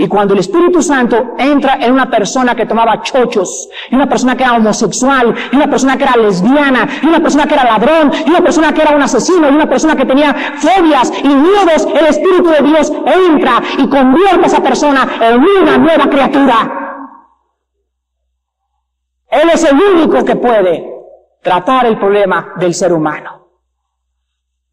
Y 0.00 0.06
cuando 0.06 0.32
el 0.34 0.38
Espíritu 0.38 0.80
Santo 0.80 1.34
entra 1.36 1.74
en 1.80 1.92
una 1.92 2.08
persona 2.08 2.54
que 2.54 2.66
tomaba 2.66 3.02
chochos, 3.02 3.68
y 3.90 3.96
una 3.96 4.08
persona 4.08 4.36
que 4.36 4.44
era 4.44 4.52
homosexual, 4.52 5.34
y 5.50 5.56
una 5.56 5.68
persona 5.68 5.96
que 5.96 6.04
era 6.04 6.16
lesbiana, 6.16 6.86
y 7.02 7.06
una 7.06 7.18
persona 7.18 7.46
que 7.46 7.54
era 7.54 7.64
ladrón, 7.64 8.12
y 8.24 8.30
una 8.30 8.40
persona 8.40 8.72
que 8.72 8.82
era 8.82 8.94
un 8.94 9.02
asesino, 9.02 9.50
y 9.50 9.54
una 9.56 9.68
persona 9.68 9.96
que 9.96 10.04
tenía 10.04 10.32
fobias 10.54 11.12
y 11.20 11.26
miedos, 11.26 11.88
el 11.92 12.06
Espíritu 12.06 12.48
de 12.48 12.62
Dios 12.62 12.92
entra 13.28 13.60
y 13.76 13.88
convierte 13.88 14.44
a 14.44 14.46
esa 14.46 14.62
persona 14.62 15.08
en 15.20 15.40
una 15.40 15.78
nueva 15.78 16.08
criatura. 16.08 17.10
Él 19.32 19.50
es 19.52 19.64
el 19.64 19.80
único 19.80 20.24
que 20.24 20.36
puede 20.36 20.94
tratar 21.42 21.86
el 21.86 21.98
problema 21.98 22.52
del 22.54 22.72
ser 22.72 22.92
humano. 22.92 23.48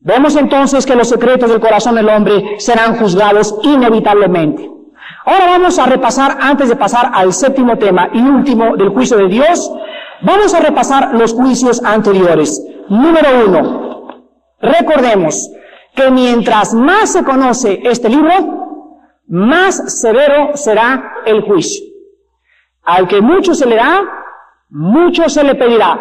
Vemos 0.01 0.35
entonces 0.35 0.85
que 0.85 0.95
los 0.95 1.09
secretos 1.09 1.49
del 1.49 1.59
corazón 1.59 1.95
del 1.95 2.09
hombre 2.09 2.59
serán 2.59 2.97
juzgados 2.97 3.57
inevitablemente. 3.63 4.74
Ahora 5.25 5.47
vamos 5.47 5.79
a 5.79 5.87
repasar, 5.87 6.37
antes 6.39 6.69
de 6.69 6.75
pasar 6.75 7.09
al 7.11 7.33
séptimo 7.33 7.77
tema 7.77 8.09
y 8.13 8.21
último 8.21 8.77
del 8.77 8.89
juicio 8.89 9.17
de 9.17 9.27
Dios, 9.27 9.71
vamos 10.21 10.53
a 10.53 10.59
repasar 10.59 11.15
los 11.15 11.33
juicios 11.33 11.83
anteriores. 11.83 12.63
Número 12.89 13.29
uno, 13.47 14.07
recordemos 14.61 15.49
que 15.95 16.11
mientras 16.11 16.75
más 16.75 17.13
se 17.13 17.23
conoce 17.23 17.81
este 17.83 18.07
libro, 18.07 18.33
más 19.27 19.99
severo 19.99 20.55
será 20.55 21.13
el 21.25 21.41
juicio. 21.41 21.83
Al 22.83 23.07
que 23.07 23.19
mucho 23.19 23.55
se 23.55 23.65
le 23.65 23.77
da, 23.77 24.03
mucho 24.69 25.27
se 25.27 25.43
le 25.43 25.55
pedirá. 25.55 25.99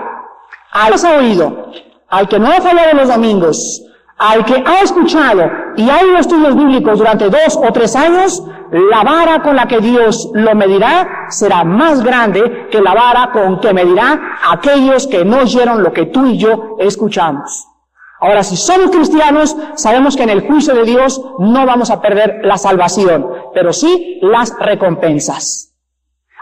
Al 0.71 1.01
que 1.01 1.07
ha 1.07 1.17
oído, 1.17 1.71
al 2.09 2.29
que 2.29 2.39
no 2.39 2.49
ha 2.49 2.61
fallado 2.61 2.95
los 2.95 3.09
domingos, 3.09 3.87
al 4.19 4.45
que 4.45 4.63
ha 4.65 4.83
escuchado 4.83 5.51
y 5.77 5.91
ha 5.91 6.05
ido 6.05 6.19
estudios 6.19 6.57
bíblicos 6.57 6.99
durante 6.99 7.29
dos 7.29 7.57
o 7.57 7.73
tres 7.73 7.97
años, 7.97 8.43
la 8.71 9.03
vara 9.03 9.43
con 9.43 9.57
la 9.57 9.67
que 9.67 9.81
Dios 9.81 10.31
lo 10.35 10.55
medirá 10.55 11.27
será 11.29 11.65
más 11.65 12.03
grande 12.03 12.69
que 12.71 12.81
la 12.81 12.95
vara 12.95 13.31
con 13.33 13.61
que 13.61 13.73
medirá 13.73 14.39
aquellos 14.51 15.07
que 15.07 15.25
no 15.25 15.39
oyeron 15.41 15.83
lo 15.83 15.93
que 15.93 16.07
tú 16.07 16.27
y 16.27 16.39
yo 16.39 16.77
escuchamos. 16.79 17.69
Ahora, 18.21 18.43
si 18.43 18.57
somos 18.57 18.91
cristianos, 18.91 19.57
sabemos 19.75 20.17
que 20.17 20.23
en 20.23 20.31
el 20.31 20.47
juicio 20.47 20.75
de 20.75 20.85
Dios 20.85 21.21
no 21.39 21.67
vamos 21.67 21.91
a 21.91 22.01
perder 22.01 22.41
la 22.43 22.57
salvación. 22.57 23.27
pero 23.53 23.73
sí 23.73 24.19
las 24.23 24.57
recompensas. 24.59 25.74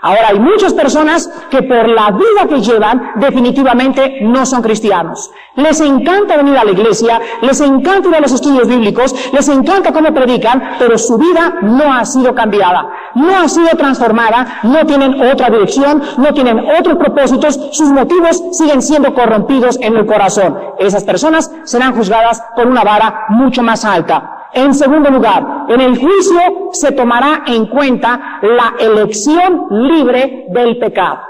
Ahora 0.04 0.28
hay 0.30 0.38
muchas 0.40 0.74
personas 0.74 1.30
que 1.48 1.62
por 1.62 1.88
la 1.88 2.10
vida 2.10 2.48
que 2.48 2.60
llevan 2.60 3.12
definitivamente 3.20 4.18
no 4.22 4.44
son 4.44 4.60
cristianos. 4.60 5.30
Les 5.54 5.80
encanta 5.80 6.36
venir 6.36 6.58
a 6.58 6.64
la 6.64 6.72
iglesia, 6.72 7.20
les 7.40 7.60
encanta 7.60 8.08
ir 8.08 8.16
a 8.16 8.20
los 8.20 8.32
estudios 8.32 8.66
bíblicos, 8.66 9.14
les 9.32 9.48
encanta 9.48 9.92
cómo 9.92 10.12
predican, 10.12 10.76
pero 10.80 10.98
su 10.98 11.18
vida 11.18 11.54
no 11.62 11.92
ha 11.92 12.04
sido 12.04 12.34
cambiada, 12.34 12.88
no 13.14 13.38
ha 13.38 13.48
sido 13.48 13.68
transformada, 13.76 14.58
no 14.64 14.84
tienen 14.86 15.22
otra 15.22 15.50
dirección, 15.50 16.02
no 16.18 16.34
tienen 16.34 16.58
otros 16.80 16.96
propósitos, 16.96 17.60
sus 17.70 17.90
motivos 17.90 18.42
siguen 18.50 18.82
siendo 18.82 19.14
corrompidos 19.14 19.78
en 19.80 19.96
el 19.96 20.04
corazón. 20.04 20.58
Esas 20.80 21.04
personas 21.04 21.48
serán 21.62 21.94
juzgadas 21.94 22.42
por 22.56 22.66
una 22.66 22.82
vara 22.82 23.26
mucho 23.28 23.62
más 23.62 23.84
alta. 23.84 24.41
En 24.54 24.74
segundo 24.74 25.10
lugar, 25.10 25.66
en 25.68 25.80
el 25.80 25.98
juicio 25.98 26.70
se 26.72 26.92
tomará 26.92 27.42
en 27.46 27.66
cuenta 27.66 28.38
la 28.42 28.74
elección 28.78 29.66
libre 29.70 30.46
del 30.50 30.78
pecado. 30.78 31.20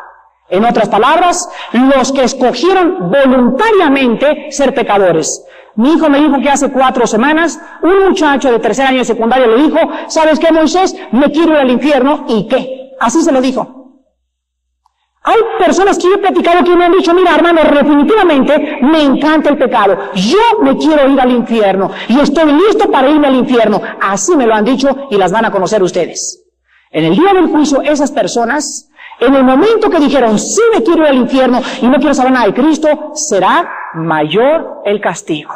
En 0.48 0.64
otras 0.64 0.88
palabras, 0.88 1.48
los 1.72 2.12
que 2.12 2.24
escogieron 2.24 3.10
voluntariamente 3.10 4.50
ser 4.50 4.74
pecadores. 4.74 5.44
Mi 5.76 5.92
hijo 5.92 6.10
me 6.10 6.20
dijo 6.20 6.40
que 6.42 6.50
hace 6.50 6.70
cuatro 6.70 7.06
semanas 7.06 7.58
un 7.82 8.08
muchacho 8.08 8.50
de 8.50 8.58
tercer 8.58 8.86
año 8.86 8.98
de 8.98 9.04
secundaria 9.04 9.46
le 9.46 9.62
dijo, 9.62 9.78
¿sabes 10.08 10.38
qué, 10.38 10.52
Moisés? 10.52 10.94
Me 11.12 11.30
quiero 11.30 11.52
ir 11.52 11.58
al 11.58 11.70
infierno. 11.70 12.24
¿Y 12.28 12.46
qué? 12.48 12.92
Así 13.00 13.22
se 13.22 13.32
lo 13.32 13.40
dijo. 13.40 13.81
Hay 15.24 15.38
personas 15.58 15.98
que 15.98 16.04
yo 16.04 16.14
he 16.14 16.18
platicado 16.18 16.64
que 16.64 16.74
me 16.74 16.84
han 16.84 16.92
dicho, 16.92 17.14
mira 17.14 17.36
hermano, 17.36 17.60
definitivamente 17.62 18.78
me 18.82 19.02
encanta 19.02 19.50
el 19.50 19.58
pecado. 19.58 19.96
Yo 20.14 20.60
me 20.62 20.76
quiero 20.76 21.08
ir 21.08 21.20
al 21.20 21.30
infierno 21.30 21.92
y 22.08 22.18
estoy 22.18 22.52
listo 22.52 22.90
para 22.90 23.08
irme 23.08 23.28
al 23.28 23.36
infierno. 23.36 23.80
Así 24.00 24.36
me 24.36 24.46
lo 24.46 24.54
han 24.54 24.64
dicho 24.64 25.06
y 25.10 25.16
las 25.16 25.30
van 25.30 25.44
a 25.44 25.52
conocer 25.52 25.80
ustedes. 25.80 26.44
En 26.90 27.04
el 27.04 27.14
día 27.14 27.34
del 27.34 27.46
juicio, 27.46 27.82
esas 27.82 28.10
personas, 28.10 28.90
en 29.20 29.34
el 29.34 29.44
momento 29.44 29.88
que 29.88 30.00
dijeron, 30.00 30.38
sí 30.40 30.60
me 30.74 30.82
quiero 30.82 31.04
ir 31.04 31.10
al 31.10 31.16
infierno 31.18 31.60
y 31.80 31.86
no 31.86 31.98
quiero 31.98 32.14
saber 32.14 32.32
nada 32.32 32.46
de 32.46 32.54
Cristo, 32.54 33.12
será 33.14 33.70
mayor 33.94 34.82
el 34.84 35.00
castigo. 35.00 35.54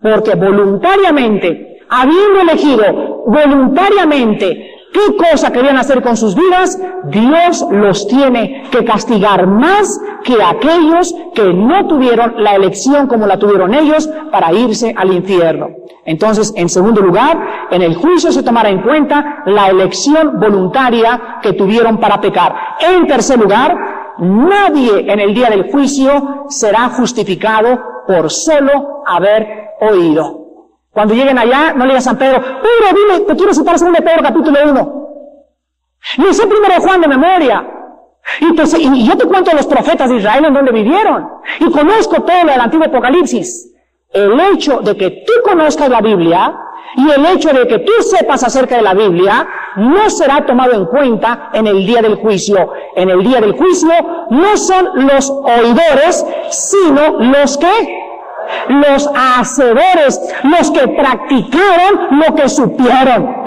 Porque 0.00 0.34
voluntariamente, 0.36 1.80
habiendo 1.90 2.40
elegido 2.40 3.24
voluntariamente 3.26 4.69
qué 4.92 5.16
cosa 5.16 5.52
querían 5.52 5.76
hacer 5.76 6.02
con 6.02 6.16
sus 6.16 6.34
vidas, 6.34 6.78
Dios 7.04 7.66
los 7.70 8.06
tiene 8.06 8.64
que 8.70 8.84
castigar 8.84 9.46
más 9.46 10.00
que 10.24 10.42
aquellos 10.42 11.14
que 11.34 11.52
no 11.52 11.86
tuvieron 11.86 12.42
la 12.42 12.54
elección 12.54 13.06
como 13.06 13.26
la 13.26 13.38
tuvieron 13.38 13.74
ellos 13.74 14.08
para 14.30 14.52
irse 14.52 14.94
al 14.96 15.12
infierno. 15.12 15.68
Entonces, 16.04 16.52
en 16.56 16.68
segundo 16.68 17.00
lugar, 17.00 17.68
en 17.70 17.82
el 17.82 17.94
juicio 17.94 18.32
se 18.32 18.42
tomará 18.42 18.70
en 18.70 18.82
cuenta 18.82 19.42
la 19.46 19.68
elección 19.68 20.40
voluntaria 20.40 21.38
que 21.42 21.52
tuvieron 21.52 21.98
para 21.98 22.20
pecar. 22.20 22.54
En 22.80 23.06
tercer 23.06 23.38
lugar, 23.38 23.76
nadie 24.18 25.10
en 25.12 25.20
el 25.20 25.34
día 25.34 25.50
del 25.50 25.70
juicio 25.70 26.46
será 26.48 26.88
justificado 26.90 27.80
por 28.06 28.30
solo 28.30 29.02
haber 29.06 29.46
oído. 29.80 30.39
Cuando 30.92 31.14
lleguen 31.14 31.38
allá, 31.38 31.72
no 31.72 31.84
le 31.84 31.92
digas 31.92 32.06
a 32.06 32.10
San 32.10 32.18
Pedro, 32.18 32.40
Pedro, 32.40 32.96
dime, 32.96 33.20
te 33.26 33.36
quiero 33.36 33.54
citar 33.54 33.78
de 33.78 34.02
Pedro 34.02 34.22
capítulo 34.22 34.58
1. 34.64 35.00
Le 36.18 36.34
sé 36.34 36.46
primero 36.46 36.80
Juan 36.80 37.00
de 37.00 37.08
memoria. 37.08 37.66
Y, 38.40 38.46
y, 38.46 39.06
yo 39.06 39.16
te 39.16 39.26
cuento 39.26 39.52
los 39.52 39.66
profetas 39.66 40.08
de 40.08 40.16
Israel 40.16 40.44
en 40.46 40.54
donde 40.54 40.72
vivieron. 40.72 41.28
Y 41.60 41.70
conozco 41.70 42.22
todo 42.22 42.44
lo 42.44 42.50
del 42.50 42.60
antiguo 42.60 42.86
Apocalipsis. 42.86 43.72
El 44.12 44.38
hecho 44.40 44.80
de 44.80 44.96
que 44.96 45.10
tú 45.24 45.32
conozcas 45.44 45.88
la 45.88 46.00
Biblia 46.00 46.58
y 46.96 47.10
el 47.10 47.24
hecho 47.26 47.50
de 47.50 47.68
que 47.68 47.78
tú 47.78 47.92
sepas 48.00 48.42
acerca 48.42 48.76
de 48.76 48.82
la 48.82 48.94
Biblia 48.94 49.48
no 49.76 50.10
será 50.10 50.44
tomado 50.44 50.72
en 50.72 50.86
cuenta 50.86 51.50
en 51.52 51.68
el 51.68 51.86
día 51.86 52.02
del 52.02 52.16
juicio. 52.16 52.72
En 52.96 53.10
el 53.10 53.22
día 53.22 53.40
del 53.40 53.52
juicio 53.52 53.90
no 54.30 54.56
son 54.56 55.06
los 55.06 55.30
oidores, 55.30 56.26
sino 56.50 57.20
los 57.20 57.56
que 57.56 58.09
los 58.68 59.08
hacedores, 59.14 60.20
los 60.44 60.70
que 60.70 60.88
practicaron 60.88 62.20
lo 62.20 62.34
que 62.34 62.48
supieron. 62.48 63.40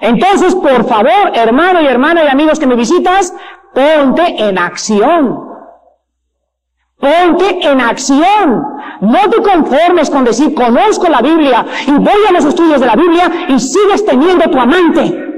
Entonces, 0.00 0.54
por 0.54 0.84
favor, 0.86 1.32
hermano 1.34 1.82
y 1.82 1.86
hermana 1.86 2.24
y 2.24 2.28
amigos 2.28 2.58
que 2.58 2.66
me 2.66 2.74
visitas, 2.74 3.34
ponte 3.74 4.42
en 4.42 4.58
acción. 4.58 5.48
Ponte 6.98 7.66
en 7.66 7.80
acción. 7.80 8.62
No 9.00 9.30
te 9.30 9.42
conformes 9.42 10.10
con 10.10 10.24
decir, 10.24 10.54
conozco 10.54 11.08
la 11.08 11.22
Biblia 11.22 11.64
y 11.86 11.92
voy 11.92 12.26
a 12.28 12.32
los 12.32 12.44
estudios 12.44 12.80
de 12.80 12.86
la 12.86 12.96
Biblia 12.96 13.30
y 13.48 13.58
sigues 13.58 14.04
teniendo 14.04 14.50
tu 14.50 14.58
amante. 14.58 15.29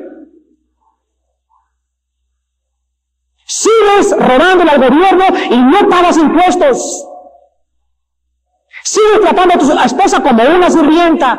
Al 4.40 4.78
gobierno 4.78 5.24
y 5.50 5.56
no 5.58 5.88
pagas 5.90 6.16
impuestos. 6.16 7.06
Sigues 8.82 9.20
tratando 9.20 9.54
a 9.54 9.58
tu 9.58 9.72
esposa 9.84 10.22
como 10.22 10.42
una 10.42 10.70
sirvienta. 10.70 11.38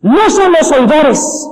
No 0.00 0.28
son 0.28 0.52
los 0.52 0.70
oidores, 0.70 1.48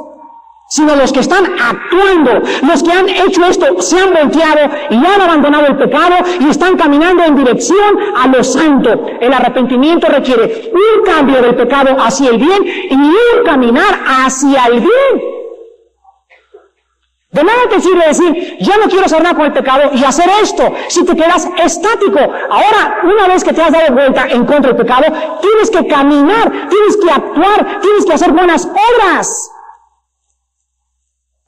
sino 0.69 0.95
los 0.97 1.13
que 1.13 1.21
están 1.21 1.47
actuando, 1.59 2.43
los 2.69 2.83
que 2.83 2.93
han 2.93 3.09
hecho 3.09 3.45
esto, 3.47 3.81
se 3.81 3.99
han 3.99 4.13
volteado 4.13 4.71
y 4.91 4.97
han 4.97 5.21
abandonado 5.23 5.67
el 5.67 5.79
pecado 5.79 6.17
y 6.41 6.51
están 6.51 6.77
caminando 6.77 7.25
en 7.25 7.35
dirección 7.35 7.99
a 8.15 8.27
lo 8.27 8.45
santo. 8.45 9.07
El 9.19 9.33
arrepentimiento 9.33 10.09
requiere 10.09 10.71
un 10.75 11.05
cambio 11.05 11.41
del 11.41 11.55
pecado 11.55 11.97
hacia 11.99 12.31
el 12.31 12.37
bien 12.37 12.63
y 12.91 12.95
un 12.95 13.45
caminar 13.47 13.99
hacia 14.07 14.67
el 14.67 14.81
bien. 14.81 15.42
De 17.33 17.43
nada 17.43 17.61
te 17.71 17.81
sirve 17.81 18.07
decir, 18.07 18.59
yo 18.61 18.73
no 18.77 18.91
quiero 18.91 19.07
hacer 19.07 19.23
nada 19.23 19.35
con 19.35 19.47
el 19.47 19.55
pecado 19.55 19.91
y 19.95 20.05
hacer 20.05 20.29
esto 20.43 20.71
si 20.89 21.03
te 21.03 21.17
quedas 21.17 21.49
estático. 21.57 22.19
Ahora, 22.19 23.01
una 23.05 23.27
vez 23.27 23.43
que 23.43 23.55
te 23.55 23.63
has 23.63 23.73
dado 23.73 23.95
vuelta 23.95 24.27
en 24.29 24.45
contra 24.45 24.71
del 24.71 24.77
pecado, 24.77 25.07
tienes 25.41 25.71
que 25.71 25.87
caminar, 25.87 26.51
tienes 26.69 26.97
que 27.03 27.11
actuar, 27.11 27.81
tienes 27.81 28.05
que 28.05 28.13
hacer 28.13 28.33
buenas 28.33 28.67
obras. 28.67 29.51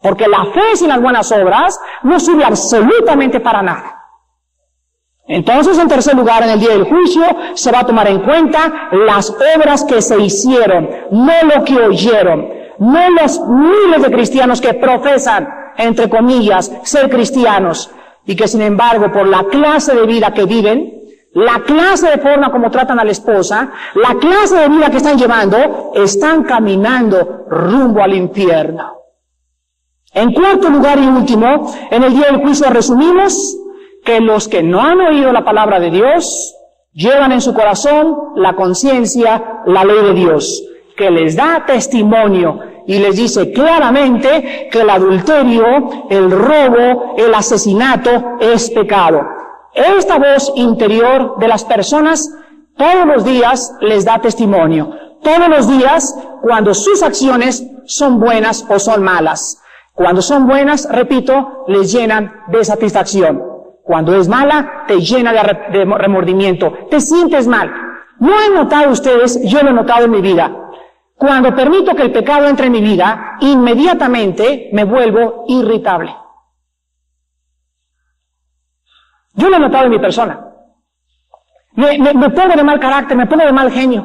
Porque 0.00 0.26
la 0.26 0.46
fe 0.54 0.74
sin 0.76 0.88
las 0.88 1.02
buenas 1.02 1.30
obras 1.32 1.78
no 2.02 2.18
sirve 2.18 2.44
absolutamente 2.44 3.40
para 3.40 3.62
nada. 3.62 4.06
Entonces, 5.26 5.78
en 5.78 5.88
tercer 5.88 6.14
lugar, 6.14 6.44
en 6.44 6.50
el 6.50 6.60
día 6.60 6.70
del 6.70 6.84
juicio, 6.84 7.24
se 7.52 7.70
va 7.70 7.80
a 7.80 7.86
tomar 7.86 8.08
en 8.08 8.20
cuenta 8.20 8.88
las 8.90 9.28
obras 9.56 9.84
que 9.84 10.00
se 10.00 10.18
hicieron, 10.18 10.88
no 11.10 11.32
lo 11.42 11.62
que 11.62 11.76
oyeron, 11.76 12.48
no 12.78 13.10
los 13.10 13.38
miles 13.46 14.00
de 14.00 14.10
cristianos 14.10 14.62
que 14.62 14.72
profesan 14.72 15.63
entre 15.76 16.08
comillas, 16.08 16.72
ser 16.84 17.08
cristianos 17.10 17.90
y 18.26 18.36
que 18.36 18.48
sin 18.48 18.62
embargo 18.62 19.12
por 19.12 19.26
la 19.26 19.44
clase 19.44 19.94
de 19.94 20.06
vida 20.06 20.32
que 20.32 20.44
viven, 20.44 21.00
la 21.34 21.62
clase 21.64 22.08
de 22.10 22.18
forma 22.18 22.50
como 22.50 22.70
tratan 22.70 22.98
a 23.00 23.04
la 23.04 23.10
esposa, 23.10 23.72
la 23.94 24.14
clase 24.14 24.56
de 24.56 24.68
vida 24.68 24.90
que 24.90 24.98
están 24.98 25.18
llevando, 25.18 25.92
están 25.94 26.44
caminando 26.44 27.44
rumbo 27.48 28.02
al 28.02 28.14
infierno. 28.14 29.00
En 30.12 30.32
cuarto 30.32 30.70
lugar 30.70 30.98
y 30.98 31.06
último, 31.08 31.72
en 31.90 32.04
el 32.04 32.14
día 32.14 32.26
del 32.26 32.40
juicio 32.40 32.70
resumimos 32.70 33.56
que 34.04 34.20
los 34.20 34.46
que 34.46 34.62
no 34.62 34.80
han 34.80 35.00
oído 35.00 35.32
la 35.32 35.44
palabra 35.44 35.80
de 35.80 35.90
Dios 35.90 36.54
llevan 36.92 37.32
en 37.32 37.40
su 37.40 37.52
corazón 37.52 38.16
la 38.36 38.54
conciencia, 38.54 39.62
la 39.66 39.84
ley 39.84 40.02
de 40.04 40.14
Dios, 40.14 40.62
que 40.96 41.10
les 41.10 41.36
da 41.36 41.64
testimonio 41.66 42.60
y 42.86 42.98
les 42.98 43.16
dice 43.16 43.52
claramente 43.52 44.68
que 44.70 44.80
el 44.80 44.90
adulterio, 44.90 46.06
el 46.10 46.30
robo, 46.30 47.14
el 47.16 47.34
asesinato 47.34 48.36
es 48.40 48.70
pecado. 48.70 49.22
Esta 49.74 50.18
voz 50.18 50.52
interior 50.56 51.38
de 51.38 51.48
las 51.48 51.64
personas 51.64 52.30
todos 52.76 53.06
los 53.06 53.24
días 53.24 53.74
les 53.80 54.04
da 54.04 54.20
testimonio. 54.20 54.90
Todos 55.22 55.48
los 55.48 55.68
días 55.68 56.14
cuando 56.42 56.74
sus 56.74 57.02
acciones 57.02 57.64
son 57.86 58.20
buenas 58.20 58.66
o 58.68 58.78
son 58.78 59.02
malas. 59.02 59.60
Cuando 59.94 60.22
son 60.22 60.46
buenas, 60.46 60.88
repito, 60.90 61.64
les 61.68 61.92
llenan 61.92 62.32
de 62.48 62.64
satisfacción. 62.64 63.42
Cuando 63.84 64.16
es 64.16 64.28
mala, 64.28 64.84
te 64.88 65.00
llena 65.00 65.32
de 65.32 65.84
remordimiento. 65.84 66.72
Te 66.90 67.00
sientes 67.00 67.46
mal. 67.46 67.70
¿No 68.18 68.32
han 68.36 68.54
notado 68.54 68.90
ustedes? 68.90 69.40
Yo 69.44 69.62
lo 69.62 69.70
he 69.70 69.72
notado 69.72 70.06
en 70.06 70.10
mi 70.10 70.20
vida. 70.20 70.50
Cuando 71.24 71.56
permito 71.56 71.94
que 71.94 72.02
el 72.02 72.12
pecado 72.12 72.46
entre 72.48 72.66
en 72.66 72.72
mi 72.72 72.82
vida, 72.82 73.36
inmediatamente 73.40 74.68
me 74.74 74.84
vuelvo 74.84 75.44
irritable. 75.48 76.14
Yo 79.32 79.48
lo 79.48 79.56
he 79.56 79.60
notado 79.60 79.86
en 79.86 79.90
mi 79.92 79.98
persona. 79.98 80.38
Me, 81.76 82.30
pongo 82.30 82.54
de 82.54 82.62
mal 82.62 82.78
carácter, 82.78 83.16
me 83.16 83.26
pongo 83.26 83.42
de 83.42 83.52
mal 83.52 83.70
genio. 83.70 84.04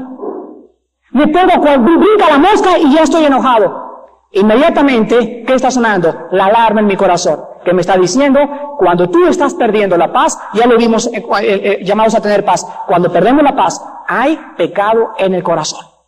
Me 1.12 1.28
pongo, 1.28 1.60
cuando 1.60 2.00
brinca 2.00 2.30
la 2.30 2.38
mosca 2.38 2.78
y 2.80 2.94
ya 2.94 3.04
estoy 3.04 3.26
enojado. 3.26 4.08
Inmediatamente, 4.32 5.44
¿qué 5.46 5.56
está 5.56 5.72
sonando? 5.72 6.30
La 6.32 6.46
alarma 6.46 6.80
en 6.80 6.88
mi 6.88 6.96
corazón, 6.96 7.42
que 7.66 7.74
me 7.74 7.82
está 7.82 7.98
diciendo, 7.98 8.40
cuando 8.78 9.10
tú 9.10 9.28
estás 9.28 9.56
perdiendo 9.56 9.98
la 9.98 10.14
paz, 10.14 10.40
ya 10.54 10.66
lo 10.68 10.78
vimos 10.78 11.08
eh, 11.08 11.18
eh, 11.18 11.26
eh, 11.42 11.80
llamados 11.84 12.16
a 12.16 12.22
tener 12.22 12.46
paz, 12.46 12.66
cuando 12.88 13.12
perdemos 13.12 13.44
la 13.44 13.58
paz, 13.58 13.84
hay 14.08 14.40
pecado 14.56 15.16
en 15.18 15.34
el 15.34 15.44
corazón. 15.44 15.99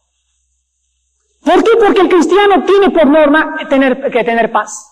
¿Por 1.44 1.64
qué? 1.64 1.72
Porque 1.80 2.02
el 2.02 2.10
cristiano 2.10 2.64
tiene 2.66 2.90
por 2.92 3.08
norma 3.08 3.56
tener, 3.70 4.12
que 4.12 4.24
tener 4.24 4.52
paz. 4.52 4.88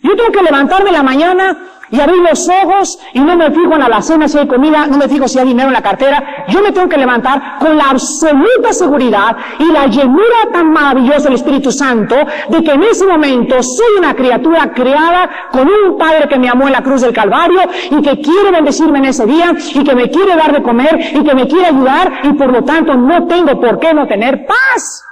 Yo 0.00 0.14
tengo 0.16 0.30
que 0.30 0.42
levantarme 0.42 0.92
la 0.92 1.02
mañana 1.02 1.56
y 1.90 2.00
abrir 2.00 2.20
los 2.20 2.48
ojos 2.48 2.98
y 3.14 3.20
no 3.20 3.36
me 3.36 3.50
fijo 3.50 3.72
en 3.72 3.78
la 3.78 3.86
alacena 3.86 4.28
si 4.28 4.38
hay 4.38 4.48
comida, 4.48 4.86
no 4.86 4.98
me 4.98 5.08
fijo 5.08 5.28
si 5.28 5.38
hay 5.38 5.46
dinero 5.46 5.68
en 5.68 5.74
la 5.74 5.82
cartera. 5.82 6.44
Yo 6.48 6.60
me 6.60 6.72
tengo 6.72 6.88
que 6.88 6.98
levantar 6.98 7.58
con 7.60 7.76
la 7.76 7.90
absoluta 7.90 8.72
seguridad 8.72 9.36
y 9.58 9.64
la 9.72 9.86
llenura 9.86 10.50
tan 10.52 10.72
maravillosa 10.72 11.24
del 11.24 11.34
Espíritu 11.34 11.70
Santo 11.70 12.16
de 12.48 12.62
que 12.62 12.72
en 12.72 12.82
ese 12.82 13.06
momento 13.06 13.62
soy 13.62 13.98
una 13.98 14.14
criatura 14.14 14.72
creada 14.72 15.48
con 15.52 15.68
un 15.68 15.96
Padre 15.96 16.28
que 16.28 16.38
me 16.38 16.48
amó 16.48 16.66
en 16.66 16.72
la 16.72 16.82
cruz 16.82 17.02
del 17.02 17.14
Calvario 17.14 17.60
y 17.90 18.02
que 18.02 18.20
quiere 18.20 18.50
bendecirme 18.50 18.98
en 18.98 19.04
ese 19.06 19.24
día 19.24 19.54
y 19.74 19.84
que 19.84 19.94
me 19.94 20.10
quiere 20.10 20.34
dar 20.36 20.52
de 20.52 20.62
comer 20.62 20.98
y 21.14 21.22
que 21.22 21.34
me 21.34 21.46
quiere 21.46 21.66
ayudar 21.66 22.20
y 22.24 22.32
por 22.32 22.52
lo 22.52 22.64
tanto 22.64 22.94
no 22.94 23.26
tengo 23.26 23.60
por 23.60 23.78
qué 23.78 23.94
no 23.94 24.06
tener 24.06 24.44
paz. 24.46 25.04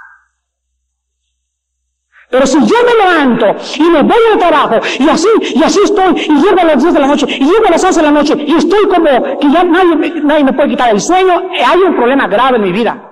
Pero 2.29 2.45
si 2.47 2.59
yo 2.59 2.75
me 2.85 3.05
levanto 3.05 3.45
y 3.77 3.83
me 3.83 4.01
voy 4.01 4.17
al 4.33 4.39
trabajo 4.39 4.75
y 4.99 5.09
así, 5.09 5.27
y 5.55 5.63
así 5.63 5.79
estoy, 5.83 6.21
y 6.21 6.41
llego 6.41 6.59
a 6.59 6.63
las 6.65 6.81
10 6.81 6.93
de 6.93 6.99
la 6.99 7.07
noche, 7.07 7.25
y 7.29 7.45
llego 7.45 7.67
a 7.67 7.71
las 7.71 7.83
11 7.83 7.99
de 7.99 8.05
la 8.05 8.11
noche, 8.11 8.35
y 8.45 8.55
estoy 8.55 8.87
como 8.87 9.39
que 9.39 9.51
ya 9.51 9.63
nadie, 9.63 10.21
nadie 10.23 10.43
me 10.43 10.53
puede 10.53 10.69
quitar 10.69 10.91
el 10.91 10.99
sueño, 10.99 11.49
hay 11.65 11.79
un 11.79 11.95
problema 11.95 12.27
grave 12.27 12.57
en 12.57 12.63
mi 12.63 12.71
vida. 12.71 13.11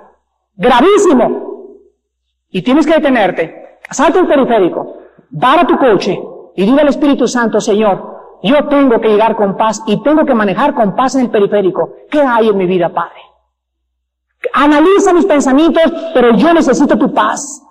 Gravísimo. 0.55 1.53
Y 2.49 2.61
tienes 2.61 2.85
que 2.85 2.93
detenerte. 2.93 3.79
Salta 3.89 4.19
el 4.19 4.27
periférico, 4.27 4.97
para 5.39 5.65
tu 5.65 5.77
coche 5.77 6.19
y 6.55 6.65
diga 6.65 6.81
al 6.81 6.87
Espíritu 6.87 7.27
Santo, 7.27 7.59
Señor, 7.59 8.13
yo 8.43 8.67
tengo 8.67 8.99
que 8.99 9.07
llegar 9.07 9.35
con 9.35 9.57
paz 9.57 9.81
y 9.87 10.01
tengo 10.03 10.25
que 10.25 10.35
manejar 10.35 10.73
con 10.73 10.95
paz 10.95 11.15
en 11.15 11.21
el 11.21 11.29
periférico. 11.29 11.95
¿Qué 12.09 12.21
hay 12.21 12.49
en 12.49 12.57
mi 12.57 12.65
vida, 12.65 12.89
Padre? 12.89 13.21
Analiza 14.53 15.13
mis 15.13 15.25
pensamientos, 15.25 15.91
pero 16.13 16.35
yo 16.35 16.53
necesito 16.53 16.97
tu 16.97 17.13
paz. 17.13 17.62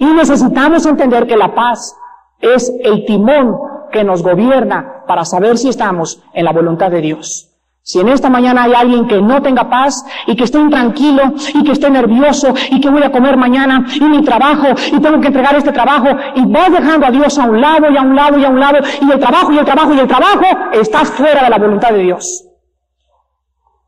Y 0.00 0.06
necesitamos 0.06 0.86
entender 0.86 1.26
que 1.26 1.36
la 1.36 1.54
paz 1.54 1.94
es 2.40 2.72
el 2.82 3.04
timón 3.04 3.54
que 3.92 4.02
nos 4.02 4.22
gobierna 4.22 5.04
para 5.06 5.26
saber 5.26 5.58
si 5.58 5.68
estamos 5.68 6.22
en 6.32 6.46
la 6.46 6.52
voluntad 6.52 6.90
de 6.90 7.02
Dios. 7.02 7.50
Si 7.82 8.00
en 8.00 8.08
esta 8.08 8.30
mañana 8.30 8.62
hay 8.62 8.72
alguien 8.72 9.06
que 9.06 9.20
no 9.20 9.42
tenga 9.42 9.68
paz 9.68 10.02
y 10.26 10.36
que 10.36 10.44
esté 10.44 10.58
intranquilo 10.58 11.34
y 11.52 11.64
que 11.64 11.72
esté 11.72 11.90
nervioso 11.90 12.54
y 12.70 12.80
que 12.80 12.88
voy 12.88 13.02
a 13.02 13.12
comer 13.12 13.36
mañana 13.36 13.84
y 13.94 14.04
mi 14.04 14.24
trabajo 14.24 14.68
y 14.90 14.98
tengo 15.00 15.20
que 15.20 15.26
entregar 15.26 15.54
este 15.56 15.72
trabajo 15.72 16.08
y 16.34 16.46
vas 16.46 16.72
dejando 16.72 17.06
a 17.06 17.10
Dios 17.10 17.38
a 17.38 17.44
un 17.44 17.60
lado 17.60 17.90
y 17.90 17.96
a 17.98 18.00
un 18.00 18.16
lado 18.16 18.38
y 18.38 18.44
a 18.46 18.48
un 18.48 18.58
lado 18.58 18.78
y 19.02 19.10
el 19.10 19.18
trabajo 19.18 19.52
y 19.52 19.58
el 19.58 19.66
trabajo 19.66 19.92
y 19.92 19.98
el 19.98 20.08
trabajo, 20.08 20.46
estás 20.72 21.10
fuera 21.10 21.44
de 21.44 21.50
la 21.50 21.58
voluntad 21.58 21.90
de 21.90 21.98
Dios. 22.04 22.49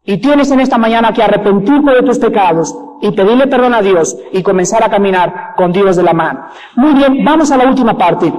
Y 0.05 0.19
tienes 0.19 0.51
en 0.51 0.61
esta 0.61 0.79
mañana 0.79 1.13
que 1.13 1.23
arrepentirte 1.23 1.93
de 1.93 2.03
tus 2.03 2.19
pecados 2.19 2.77
y 3.01 3.13
pedirle 3.13 3.47
perdón 3.47 3.75
a 3.75 3.83
Dios 3.83 4.17
y 4.33 4.43
comenzar 4.43 4.83
a 4.83 4.91
caminar 4.91 5.55
con 5.57 5.73
Dios 5.73 5.97
de 5.97 6.03
la 6.03 6.13
mano. 6.13 6.47
Muy 6.75 6.95
bien, 6.95 7.25
vamos 7.25 7.53
a 7.53 7.57
la 7.57 7.69
última 7.69 7.97
parte. 7.97 8.33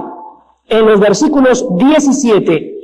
En 0.66 0.86
los 0.86 1.00
versículos 1.00 1.66
17 1.76 2.74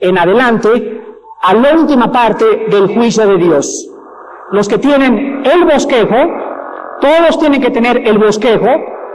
en 0.00 0.18
adelante, 0.18 1.02
a 1.42 1.54
la 1.54 1.74
última 1.74 2.12
parte 2.12 2.66
del 2.70 2.94
juicio 2.94 3.26
de 3.26 3.36
Dios. 3.38 3.88
Los 4.50 4.68
que 4.68 4.78
tienen 4.78 5.42
el 5.44 5.64
bosquejo, 5.64 6.16
todos 7.00 7.38
tienen 7.38 7.60
que 7.60 7.70
tener 7.70 8.06
el 8.06 8.18
bosquejo, 8.18 8.66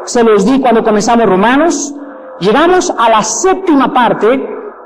se 0.03 0.23
los 0.23 0.45
di 0.45 0.59
cuando 0.59 0.83
comenzamos 0.83 1.27
Romanos, 1.27 1.93
llegamos 2.39 2.91
a 2.97 3.09
la 3.09 3.23
séptima 3.23 3.93
parte 3.93 4.27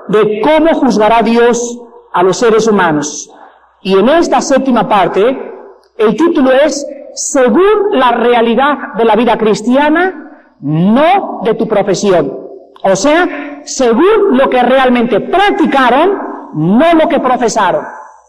de 0.10 0.42
cómo 0.42 0.74
juzgará 0.74 1.22
Dios 1.22 1.82
a 2.14 2.24
los 2.24 2.38
seres 2.38 2.68
humanos. 2.68 3.32
Y 3.86 3.94
en 3.94 4.10
esta 4.10 4.42
séptima 4.42 4.90
parte, 4.90 5.22
el 5.96 6.16
título 6.16 6.52
es 6.52 6.84
Según 7.14 7.92
la 7.92 8.14
realidad 8.14 8.96
de 8.98 9.06
la 9.06 9.16
vida 9.16 9.38
cristiana, 9.38 10.56
no 10.60 11.42
de 11.44 11.54
tu 11.54 11.68
profesión. 11.68 12.36
O 12.82 12.96
sea, 12.96 13.62
según 13.64 14.40
lo 14.40 14.50
que 14.50 14.64
realmente 14.64 15.20
practicaron, 15.20 16.18
no 16.56 16.96
lo 16.96 17.08
que 17.08 17.20
profesaron. 17.20 17.86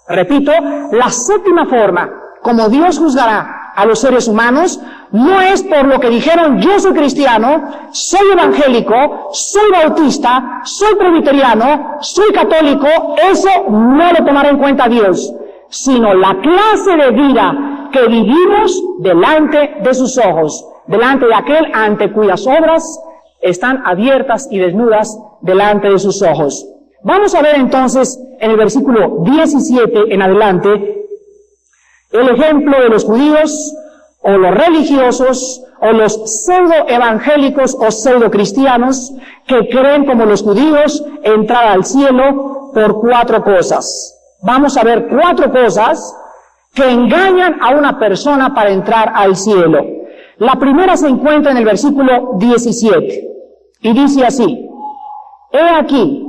Repito, 0.06 0.52
la 0.92 1.08
séptima 1.08 1.64
forma 1.64 2.10
como 2.42 2.68
Dios 2.68 2.98
juzgará 2.98 3.72
a 3.74 3.86
los 3.86 3.98
seres 3.98 4.28
humanos 4.28 4.78
no 5.10 5.40
es 5.40 5.62
por 5.62 5.86
lo 5.86 5.98
que 5.98 6.10
dijeron 6.10 6.58
yo 6.60 6.78
soy 6.78 6.92
cristiano, 6.92 7.70
soy 7.92 8.30
evangélico, 8.30 9.30
soy 9.32 9.70
bautista, 9.72 10.60
soy 10.64 10.96
presbiteriano, 10.96 11.96
soy 12.00 12.30
católico, 12.32 12.86
eso 13.30 13.48
no 13.70 14.12
lo 14.12 14.22
tomará 14.22 14.50
en 14.50 14.58
cuenta 14.58 14.86
Dios 14.86 15.32
sino 15.68 16.14
la 16.14 16.40
clase 16.40 16.96
de 16.96 17.10
vida 17.10 17.88
que 17.92 18.06
vivimos 18.06 18.82
delante 18.98 19.76
de 19.82 19.94
sus 19.94 20.18
ojos, 20.18 20.66
delante 20.86 21.26
de 21.26 21.34
aquel 21.34 21.70
ante 21.72 22.12
cuyas 22.12 22.46
obras 22.46 23.00
están 23.40 23.82
abiertas 23.84 24.48
y 24.50 24.58
desnudas 24.58 25.18
delante 25.40 25.90
de 25.90 25.98
sus 25.98 26.22
ojos. 26.22 26.66
Vamos 27.02 27.34
a 27.34 27.42
ver 27.42 27.56
entonces 27.56 28.18
en 28.40 28.50
el 28.50 28.56
versículo 28.56 29.18
17 29.22 30.12
en 30.12 30.22
adelante 30.22 31.06
el 32.10 32.28
ejemplo 32.28 32.80
de 32.80 32.88
los 32.88 33.04
judíos 33.04 33.74
o 34.20 34.32
los 34.32 34.54
religiosos 34.54 35.62
o 35.80 35.92
los 35.92 36.44
pseudo 36.44 36.88
evangélicos 36.88 37.76
o 37.78 37.90
pseudo 37.90 38.30
cristianos 38.30 39.12
que 39.46 39.68
creen 39.68 40.06
como 40.06 40.24
los 40.24 40.42
judíos 40.42 41.04
entrar 41.22 41.68
al 41.68 41.84
cielo 41.84 42.70
por 42.74 43.00
cuatro 43.00 43.44
cosas 43.44 44.15
vamos 44.42 44.76
a 44.76 44.84
ver 44.84 45.08
cuatro 45.08 45.50
cosas 45.50 46.14
que 46.74 46.88
engañan 46.88 47.58
a 47.60 47.70
una 47.70 47.98
persona 47.98 48.54
para 48.54 48.70
entrar 48.70 49.12
al 49.14 49.36
cielo. 49.36 49.84
La 50.38 50.56
primera 50.56 50.96
se 50.96 51.08
encuentra 51.08 51.52
en 51.52 51.58
el 51.58 51.64
versículo 51.64 52.32
17 52.38 53.28
y 53.80 53.92
dice 53.92 54.26
así, 54.26 54.68
He 55.52 55.60
aquí, 55.60 56.26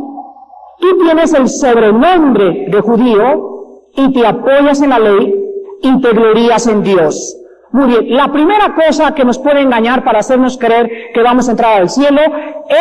tú 0.79 0.97
tienes 1.03 1.33
el 1.33 1.49
sobrenombre 1.49 2.67
de 2.69 2.81
judío 2.81 3.89
y 3.95 4.13
te 4.13 4.25
apoyas 4.25 4.81
en 4.81 4.89
la 4.91 4.99
ley 4.99 5.33
y 5.81 6.01
te 6.01 6.11
glorías 6.11 6.67
en 6.67 6.83
Dios. 6.83 7.35
Muy 7.77 7.89
bien, 7.89 8.17
la 8.17 8.31
primera 8.31 8.73
cosa 8.73 9.13
que 9.13 9.23
nos 9.23 9.37
puede 9.37 9.61
engañar 9.61 10.03
para 10.03 10.21
hacernos 10.21 10.57
creer 10.57 11.11
que 11.13 11.21
vamos 11.21 11.47
a 11.47 11.51
entrar 11.51 11.79
al 11.79 11.91
cielo 11.91 12.21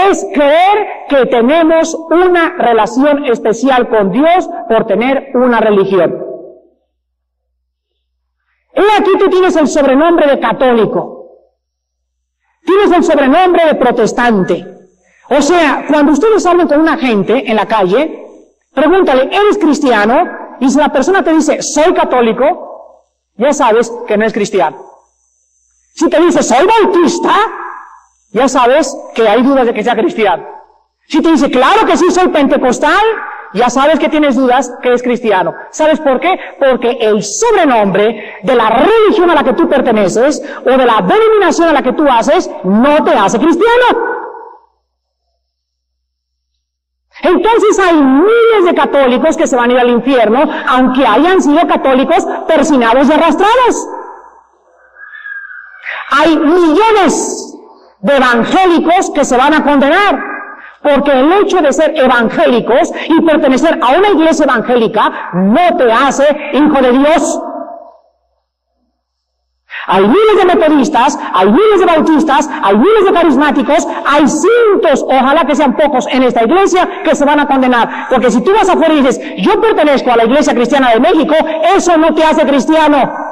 es 0.08 0.26
creer 0.32 1.04
que 1.10 1.26
tenemos 1.26 1.94
una 1.94 2.54
relación 2.56 3.26
especial 3.26 3.90
con 3.90 4.10
Dios 4.10 4.48
por 4.66 4.86
tener 4.86 5.32
una 5.34 5.60
religión. 5.60 6.24
Y 8.74 8.98
aquí 8.98 9.10
tú 9.18 9.28
tienes 9.28 9.54
el 9.56 9.68
sobrenombre 9.68 10.28
de 10.28 10.40
católico. 10.40 11.26
Tienes 12.64 12.90
el 12.96 13.04
sobrenombre 13.04 13.66
de 13.66 13.74
protestante. 13.74 14.66
O 15.28 15.42
sea, 15.42 15.84
cuando 15.90 16.12
ustedes 16.12 16.46
hablan 16.46 16.68
con 16.68 16.80
una 16.80 16.96
gente 16.96 17.50
en 17.50 17.56
la 17.56 17.66
calle, 17.66 18.24
pregúntale, 18.72 19.24
¿eres 19.24 19.58
cristiano? 19.58 20.56
Y 20.58 20.70
si 20.70 20.78
la 20.78 20.88
persona 20.88 21.22
te 21.22 21.34
dice, 21.34 21.60
soy 21.60 21.92
católico, 21.92 23.02
ya 23.36 23.52
sabes 23.52 23.92
que 24.08 24.16
no 24.16 24.24
es 24.24 24.32
cristiano. 24.32 24.85
Si 25.96 26.10
te 26.10 26.20
dice, 26.20 26.42
soy 26.42 26.66
bautista, 26.66 27.34
ya 28.30 28.46
sabes 28.48 28.94
que 29.14 29.26
hay 29.26 29.42
dudas 29.42 29.64
de 29.64 29.72
que 29.72 29.82
sea 29.82 29.96
cristiano. 29.96 30.46
Si 31.08 31.22
te 31.22 31.30
dice, 31.32 31.50
claro 31.50 31.86
que 31.86 31.96
sí, 31.96 32.10
soy 32.10 32.28
pentecostal, 32.28 33.02
ya 33.54 33.70
sabes 33.70 33.98
que 33.98 34.10
tienes 34.10 34.36
dudas 34.36 34.70
que 34.82 34.92
es 34.92 35.02
cristiano. 35.02 35.54
¿Sabes 35.70 35.98
por 36.00 36.20
qué? 36.20 36.38
Porque 36.58 36.98
el 37.00 37.22
sobrenombre 37.22 38.34
de 38.42 38.54
la 38.54 38.68
religión 38.68 39.30
a 39.30 39.36
la 39.36 39.42
que 39.42 39.54
tú 39.54 39.70
perteneces 39.70 40.42
o 40.66 40.70
de 40.70 40.84
la 40.84 41.00
denominación 41.00 41.70
a 41.70 41.72
la 41.72 41.82
que 41.82 41.94
tú 41.94 42.06
haces 42.06 42.50
no 42.64 43.02
te 43.02 43.12
hace 43.12 43.38
cristiano. 43.38 44.16
Entonces 47.22 47.78
hay 47.78 47.94
miles 47.94 48.64
de 48.66 48.74
católicos 48.74 49.34
que 49.38 49.46
se 49.46 49.56
van 49.56 49.70
a 49.70 49.72
ir 49.72 49.78
al 49.78 49.88
infierno, 49.88 50.44
aunque 50.68 51.06
hayan 51.06 51.40
sido 51.40 51.66
católicos 51.66 52.26
persinados 52.46 53.08
y 53.08 53.12
arrastrados. 53.14 53.88
Hay 56.10 56.36
millones 56.36 57.56
de 58.00 58.16
evangélicos 58.16 59.10
que 59.10 59.24
se 59.24 59.36
van 59.36 59.54
a 59.54 59.64
condenar, 59.64 60.22
porque 60.82 61.12
el 61.12 61.32
hecho 61.32 61.58
de 61.58 61.72
ser 61.72 61.96
evangélicos 61.96 62.92
y 63.08 63.20
pertenecer 63.22 63.78
a 63.82 63.98
una 63.98 64.08
iglesia 64.10 64.44
evangélica 64.44 65.30
no 65.34 65.76
te 65.76 65.90
hace 65.90 66.24
hijo 66.52 66.80
de 66.80 66.92
Dios. 66.92 67.40
Hay 69.88 70.02
miles 70.02 70.36
de 70.38 70.44
metodistas, 70.46 71.18
hay 71.32 71.50
miles 71.50 71.80
de 71.80 71.86
bautistas, 71.86 72.50
hay 72.62 72.76
miles 72.76 73.04
de 73.04 73.12
carismáticos, 73.12 73.86
hay 74.06 74.26
cientos, 74.26 75.04
ojalá 75.08 75.44
que 75.44 75.54
sean 75.54 75.76
pocos 75.76 76.08
en 76.08 76.24
esta 76.24 76.42
iglesia, 76.44 77.02
que 77.04 77.14
se 77.14 77.24
van 77.24 77.40
a 77.40 77.46
condenar. 77.46 78.08
Porque 78.10 78.30
si 78.30 78.42
tú 78.42 78.52
vas 78.52 78.68
afuera 78.68 78.94
y 78.94 79.02
dices, 79.02 79.20
yo 79.38 79.60
pertenezco 79.60 80.10
a 80.10 80.16
la 80.16 80.24
iglesia 80.24 80.54
cristiana 80.54 80.90
de 80.90 81.00
México, 81.00 81.34
eso 81.76 81.96
no 81.96 82.14
te 82.14 82.24
hace 82.24 82.44
cristiano. 82.46 83.25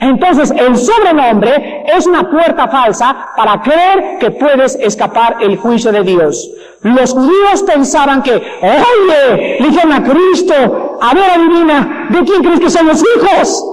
Entonces, 0.00 0.52
el 0.52 0.76
sobrenombre 0.76 1.84
es 1.86 2.06
una 2.06 2.30
puerta 2.30 2.68
falsa 2.68 3.28
para 3.36 3.60
creer 3.62 4.18
que 4.20 4.30
puedes 4.30 4.76
escapar 4.76 5.38
el 5.40 5.56
juicio 5.56 5.90
de 5.90 6.02
Dios. 6.02 6.50
Los 6.82 7.12
judíos 7.12 7.62
pensaban 7.64 8.22
que, 8.22 8.34
oye, 8.34 9.58
dijeron 9.60 9.92
a 9.92 10.04
Cristo, 10.04 10.98
a 11.00 11.14
ver, 11.14 11.30
adivina, 11.30 12.08
¿de 12.10 12.24
quién 12.24 12.42
crees 12.42 12.60
que 12.60 12.70
son 12.70 12.86
los 12.86 13.02
hijos? 13.02 13.64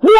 de 0.00 0.10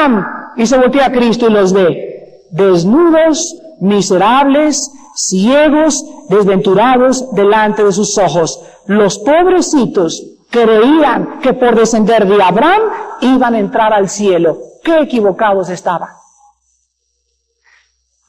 Abraham. 0.00 0.26
y 0.56 0.66
se 0.66 0.76
voltea 0.76 1.06
a 1.06 1.12
Cristo 1.12 1.46
y 1.48 1.52
los 1.52 1.72
ve, 1.72 2.46
desnudos, 2.50 3.56
miserables, 3.80 4.90
ciegos, 5.14 6.04
desventurados 6.28 7.32
delante 7.32 7.84
de 7.84 7.92
sus 7.92 8.18
ojos. 8.18 8.60
Los 8.86 9.18
pobrecitos 9.18 10.22
creían 10.52 11.40
que 11.40 11.54
por 11.54 11.74
descender 11.74 12.28
de 12.28 12.40
Abraham 12.40 12.82
iban 13.22 13.54
a 13.54 13.58
entrar 13.58 13.92
al 13.92 14.08
cielo. 14.08 14.58
Qué 14.84 15.00
equivocados 15.00 15.70
estaban. 15.70 16.10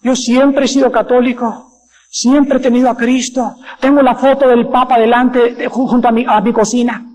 Yo 0.01 0.15
siempre 0.15 0.65
he 0.65 0.67
sido 0.67 0.91
católico, 0.91 1.71
siempre 2.09 2.57
he 2.57 2.61
tenido 2.61 2.89
a 2.89 2.95
Cristo, 2.95 3.55
tengo 3.79 4.01
la 4.01 4.15
foto 4.15 4.47
del 4.47 4.67
Papa 4.67 4.99
delante, 4.99 5.67
junto 5.69 6.07
a 6.07 6.11
mi, 6.11 6.53
cocina. 6.53 7.05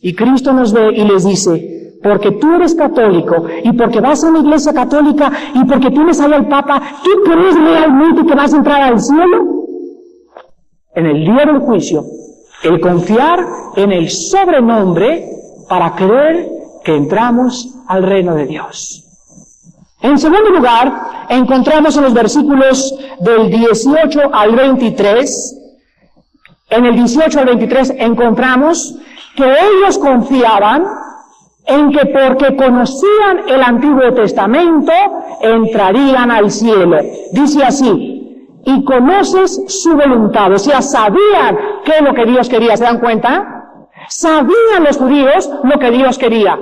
Y 0.00 0.14
Cristo 0.14 0.52
nos 0.52 0.72
ve 0.72 0.92
y 0.94 1.04
les 1.04 1.24
dice, 1.24 1.98
porque 2.02 2.32
tú 2.32 2.54
eres 2.54 2.74
católico 2.74 3.46
y 3.62 3.72
porque 3.72 4.00
vas 4.00 4.24
a 4.24 4.28
una 4.28 4.40
iglesia 4.40 4.72
católica 4.72 5.30
y 5.54 5.64
porque 5.64 5.90
tienes 5.90 6.20
ahí 6.20 6.32
al 6.32 6.48
Papa, 6.48 6.80
¿tú 7.02 7.10
crees 7.24 7.54
realmente 7.54 8.26
que 8.26 8.34
vas 8.34 8.52
a 8.52 8.56
entrar 8.56 8.82
al 8.82 9.00
cielo? 9.00 9.66
En 10.94 11.06
el 11.06 11.24
día 11.24 11.46
del 11.46 11.58
juicio, 11.60 12.04
el 12.62 12.80
confiar 12.80 13.44
en 13.76 13.92
el 13.92 14.10
sobrenombre 14.10 15.28
para 15.68 15.94
creer 15.94 16.48
que 16.84 16.96
entramos 16.96 17.74
al 17.86 18.02
reino 18.02 18.34
de 18.34 18.46
Dios. 18.46 19.04
En 20.02 20.18
segundo 20.18 20.50
lugar, 20.50 21.26
encontramos 21.28 21.96
en 21.96 22.04
los 22.04 22.14
versículos 22.14 22.94
del 23.20 23.50
18 23.50 24.30
al 24.32 24.56
23, 24.56 25.56
en 26.70 26.86
el 26.86 26.94
18 26.96 27.40
al 27.40 27.46
23 27.46 27.94
encontramos 27.98 28.96
que 29.36 29.44
ellos 29.44 29.98
confiaban 29.98 30.84
en 31.66 31.92
que 31.92 32.06
porque 32.06 32.56
conocían 32.56 33.48
el 33.48 33.62
Antiguo 33.62 34.12
Testamento 34.14 34.92
entrarían 35.42 36.30
al 36.30 36.50
cielo. 36.50 36.98
Dice 37.32 37.64
así, 37.64 38.09
y 38.64 38.84
conoces 38.84 39.62
su 39.68 39.96
voluntad, 39.96 40.52
o 40.52 40.58
sea, 40.58 40.82
sabían 40.82 41.58
qué 41.84 41.92
es 41.98 42.02
lo 42.02 42.14
que 42.14 42.26
Dios 42.26 42.48
quería, 42.48 42.76
¿se 42.76 42.84
dan 42.84 43.00
cuenta? 43.00 43.86
Sabían 44.08 44.84
los 44.84 44.98
judíos 44.98 45.50
lo 45.62 45.78
que 45.78 45.90
Dios 45.90 46.18
quería. 46.18 46.58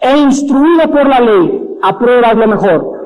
E 0.00 0.16
instruido 0.16 0.90
por 0.90 1.08
la 1.08 1.20
ley, 1.20 1.76
apruebas 1.82 2.36
lo 2.36 2.46
mejor. 2.46 3.04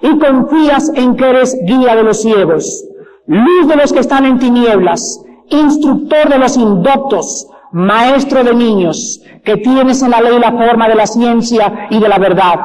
Y 0.00 0.18
confías 0.18 0.90
en 0.94 1.16
que 1.16 1.28
eres 1.30 1.56
guía 1.64 1.96
de 1.96 2.02
los 2.02 2.20
ciegos, 2.20 2.84
luz 3.26 3.68
de 3.68 3.76
los 3.76 3.92
que 3.92 4.00
están 4.00 4.24
en 4.24 4.38
tinieblas, 4.38 5.22
instructor 5.48 6.28
de 6.28 6.38
los 6.38 6.56
indoctos, 6.56 7.48
maestro 7.72 8.44
de 8.44 8.54
niños, 8.54 9.22
que 9.44 9.56
tienes 9.56 10.02
en 10.02 10.10
la 10.10 10.20
ley 10.20 10.38
la 10.38 10.52
forma 10.52 10.88
de 10.88 10.94
la 10.94 11.06
ciencia 11.06 11.88
y 11.90 11.98
de 11.98 12.08
la 12.08 12.18
verdad. 12.18 12.60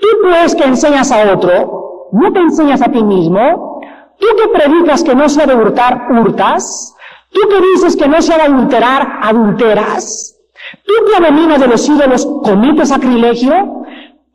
Tú 0.00 0.08
pues 0.22 0.54
que 0.54 0.64
enseñas 0.64 1.12
a 1.12 1.32
otro, 1.32 1.83
¿no 2.14 2.32
te 2.32 2.38
enseñas 2.38 2.80
a 2.80 2.90
ti 2.90 3.02
mismo? 3.02 3.80
Tú 4.18 4.26
que 4.36 4.48
predicas 4.56 5.02
que 5.02 5.14
no 5.14 5.28
se 5.28 5.42
ha 5.42 5.46
de 5.46 5.54
hurtar, 5.56 6.06
hurtas. 6.10 6.94
Tú 7.32 7.40
que 7.48 7.60
dices 7.60 7.96
que 7.96 8.08
no 8.08 8.22
se 8.22 8.32
ha 8.32 8.36
de 8.36 8.42
adulterar, 8.44 9.18
adulteras. 9.22 10.38
Tú 10.86 10.92
que 11.06 11.16
abominas 11.16 11.60
de 11.60 11.66
los 11.66 11.88
ídolos, 11.88 12.24
cometes 12.44 12.90
sacrilegio. 12.90 13.84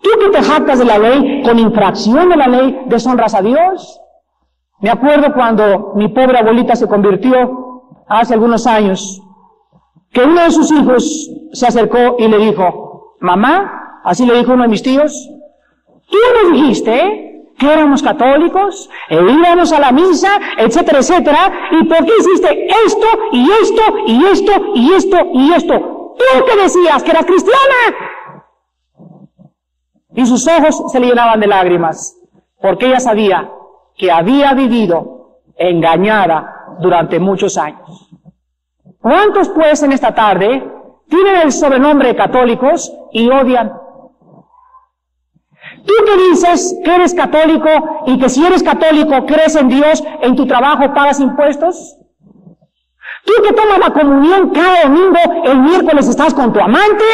Tú 0.02 0.10
que 0.20 0.30
te 0.30 0.44
jactas 0.44 0.80
de 0.80 0.86
la 0.86 0.98
ley, 0.98 1.42
con 1.44 1.58
infracción 1.58 2.30
de 2.30 2.36
la 2.36 2.48
ley, 2.48 2.82
deshonras 2.88 3.34
a 3.34 3.42
Dios. 3.42 4.02
Me 4.82 4.90
acuerdo 4.90 5.34
cuando 5.34 5.94
mi 5.96 6.10
pobre 6.10 6.40
abuelita 6.40 6.76
se 6.76 6.88
convirtió 6.88 7.84
hace 8.08 8.34
algunos 8.34 8.68
años 8.68 9.22
que 10.12 10.24
uno 10.24 10.42
de 10.42 10.52
sus 10.52 10.72
hijos 10.72 11.30
se 11.54 11.68
acercó 11.68 12.18
y 12.18 12.28
le 12.28 12.38
dijo, 12.40 13.16
mamá, 13.20 14.02
así 14.04 14.26
le 14.26 14.38
dijo 14.38 14.54
uno 14.54 14.64
de 14.64 14.70
mis 14.70 14.84
tíos, 14.84 15.30
tú 16.10 16.18
me 16.34 16.58
dijiste 16.58 17.29
que 17.60 17.72
éramos 17.72 18.02
católicos, 18.02 18.90
e 19.10 19.16
íbamos 19.16 19.72
a 19.74 19.80
la 19.80 19.92
misa, 19.92 20.40
etcétera, 20.58 21.00
etcétera, 21.00 21.70
y 21.72 21.84
por 21.84 22.06
qué 22.06 22.14
hiciste 22.20 22.68
esto, 22.86 23.08
y 23.34 23.52
esto, 23.62 23.82
y 24.08 24.26
esto, 24.26 24.52
y 24.74 24.94
esto, 24.94 25.18
y 25.34 25.54
esto. 25.54 26.16
Tú 26.18 26.46
que 26.46 26.62
decías 26.64 27.04
que 27.04 27.12
eras 27.12 27.26
cristiana. 27.26 27.82
Y 30.16 30.26
sus 30.26 30.48
ojos 30.48 30.92
se 30.92 31.00
le 31.00 31.08
llenaban 31.08 31.40
de 31.40 31.48
lágrimas, 31.48 32.18
porque 32.62 32.88
ella 32.88 33.00
sabía 33.00 33.52
que 33.96 34.12
había 34.12 34.54
vivido 34.54 35.42
engañada 35.56 36.78
durante 36.80 37.20
muchos 37.20 37.58
años. 37.58 38.10
¿Cuántos 39.02 39.50
pues 39.50 39.84
en 39.84 39.92
esta 39.92 40.16
tarde 40.16 40.64
tienen 41.10 41.42
el 41.42 41.52
sobrenombre 41.52 42.10
de 42.10 42.16
católicos 42.16 42.94
y 43.12 43.30
odian? 43.30 43.74
Tú 45.86 45.94
que 46.06 46.18
dices 46.30 46.76
que 46.84 46.96
eres 46.96 47.14
católico 47.14 47.70
y 48.06 48.20
que 48.20 48.30
si 48.30 48.46
eres 48.46 48.64
católico 48.64 49.26
crees 49.26 49.56
en 49.56 49.70
Dios, 49.70 50.04
en 50.22 50.36
tu 50.36 50.46
trabajo 50.46 50.94
pagas 50.94 51.20
impuestos. 51.20 51.98
Tú 53.26 53.34
que 53.44 53.54
tomas 53.54 53.80
la 53.80 53.94
comunión 53.94 54.50
cada 54.50 54.84
domingo, 54.84 55.20
el 55.46 55.60
miércoles 55.60 56.08
estás 56.08 56.34
con 56.34 56.52
tu 56.52 56.60
amante. 56.60 57.06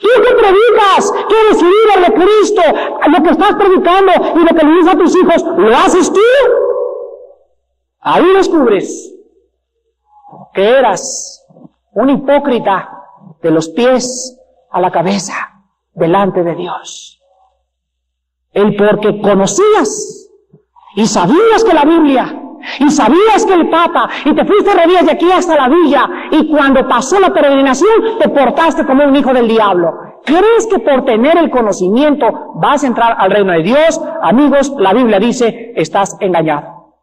Tú 0.00 0.08
que 0.22 0.34
predicas 0.34 1.12
que 1.28 1.40
eres 1.46 1.62
líder 1.62 2.06
de 2.06 2.24
Cristo, 2.24 2.62
lo 3.08 3.22
que 3.22 3.30
estás 3.30 3.54
predicando 3.56 4.12
y 4.36 4.38
lo 4.38 4.56
que 4.56 4.66
le 4.66 4.72
dices 4.72 4.94
a 4.94 4.98
tus 4.98 5.16
hijos, 5.16 5.44
¿lo 5.58 5.76
haces 5.76 6.12
tú? 6.12 6.20
Ahí 8.00 8.26
descubres 8.34 9.14
que 10.54 10.68
eras 10.68 11.44
un 11.92 12.10
hipócrita 12.10 13.04
de 13.42 13.50
los 13.50 13.68
pies 13.68 14.38
a 14.70 14.80
la 14.80 14.90
cabeza 14.90 15.53
delante 15.94 16.42
de 16.42 16.54
Dios. 16.54 17.22
El 18.52 18.76
porque 18.76 19.20
conocías 19.20 20.30
y 20.96 21.06
sabías 21.06 21.64
que 21.64 21.74
la 21.74 21.84
Biblia 21.84 22.40
y 22.80 22.90
sabías 22.90 23.44
que 23.46 23.54
el 23.54 23.68
Papa 23.68 24.08
y 24.24 24.32
te 24.34 24.44
fuiste 24.44 24.72
rodillas 24.72 25.06
de 25.06 25.12
aquí 25.12 25.30
hasta 25.30 25.56
la 25.56 25.68
villa 25.68 26.08
y 26.30 26.48
cuando 26.48 26.86
pasó 26.88 27.20
la 27.20 27.32
peregrinación 27.32 28.18
te 28.18 28.28
portaste 28.28 28.86
como 28.86 29.04
un 29.04 29.16
hijo 29.16 29.32
del 29.32 29.48
diablo. 29.48 29.92
¿Crees 30.24 30.66
que 30.70 30.78
por 30.78 31.04
tener 31.04 31.36
el 31.36 31.50
conocimiento 31.50 32.52
vas 32.54 32.82
a 32.82 32.86
entrar 32.86 33.16
al 33.18 33.30
reino 33.30 33.52
de 33.52 33.62
Dios? 33.62 34.00
Amigos, 34.22 34.72
la 34.78 34.94
Biblia 34.94 35.18
dice, 35.18 35.72
estás 35.76 36.16
engañado. 36.20 36.94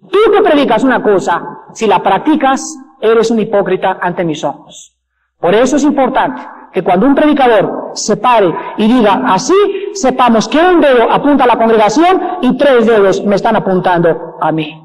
Tú 0.00 0.18
que 0.32 0.42
predicas 0.42 0.82
una 0.82 1.02
cosa, 1.02 1.42
si 1.74 1.86
la 1.86 2.02
practicas, 2.02 2.76
eres 3.00 3.30
un 3.30 3.38
hipócrita 3.38 3.98
ante 4.00 4.24
mis 4.24 4.42
ojos. 4.42 4.96
Por 5.38 5.54
eso 5.54 5.76
es 5.76 5.84
importante 5.84 6.42
que 6.72 6.82
cuando 6.82 7.06
un 7.06 7.14
predicador 7.14 7.92
se 7.94 8.16
pare 8.16 8.54
y 8.76 8.86
diga 8.86 9.22
así, 9.26 9.54
sepamos 9.94 10.48
que 10.48 10.58
un 10.58 10.80
dedo 10.80 11.10
apunta 11.10 11.44
a 11.44 11.46
la 11.46 11.56
congregación 11.56 12.38
y 12.42 12.56
tres 12.56 12.86
dedos 12.86 13.24
me 13.24 13.36
están 13.36 13.56
apuntando 13.56 14.36
a 14.40 14.52
mí. 14.52 14.84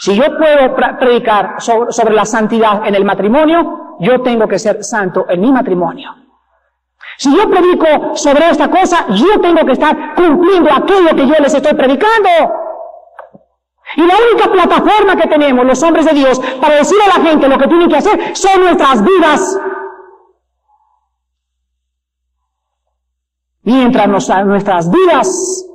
Si 0.00 0.14
yo 0.14 0.24
puedo 0.38 0.74
predicar 0.98 1.56
sobre, 1.58 2.14
la 2.14 2.24
santidad 2.24 2.86
en 2.86 2.94
el 2.94 3.04
matrimonio, 3.04 3.96
yo 4.00 4.22
tengo 4.22 4.48
que 4.48 4.58
ser 4.58 4.82
santo 4.82 5.26
en 5.28 5.42
mi 5.42 5.52
matrimonio. 5.52 6.14
Si 7.18 7.36
yo 7.36 7.50
predico 7.50 8.16
sobre 8.16 8.48
esta 8.48 8.70
cosa, 8.70 9.06
yo 9.10 9.38
tengo 9.42 9.62
que 9.66 9.72
estar 9.72 10.14
cumpliendo 10.14 10.70
aquello 10.72 11.14
que 11.14 11.26
yo 11.26 11.34
les 11.38 11.52
estoy 11.52 11.74
predicando. 11.74 12.30
Y 13.96 14.06
la 14.06 14.14
única 14.14 14.50
plataforma 14.50 15.16
que 15.16 15.28
tenemos 15.28 15.66
los 15.66 15.82
hombres 15.82 16.06
de 16.06 16.12
Dios 16.12 16.40
para 16.60 16.76
decirle 16.76 17.04
a 17.04 17.18
la 17.18 17.24
gente 17.28 17.48
lo 17.48 17.58
que 17.58 17.66
tienen 17.66 17.88
que 17.90 17.96
hacer 17.96 18.34
son 18.34 18.60
nuestras 18.62 19.04
vidas. 19.04 19.60
Mientras 23.62 24.08
nuestras 24.08 24.90
vidas 24.90 25.66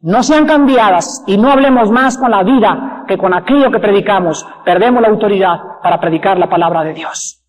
no 0.00 0.22
sean 0.22 0.46
cambiadas 0.46 1.24
y 1.26 1.36
no 1.36 1.50
hablemos 1.50 1.90
más 1.90 2.18
con 2.18 2.30
la 2.30 2.42
vida 2.42 3.04
que 3.08 3.18
con 3.18 3.34
aquello 3.34 3.70
que 3.70 3.80
predicamos, 3.80 4.46
perdemos 4.64 5.02
la 5.02 5.08
autoridad 5.08 5.56
para 5.82 5.98
predicar 5.98 6.38
la 6.38 6.48
palabra 6.48 6.84
de 6.84 6.94
Dios. 6.94 7.42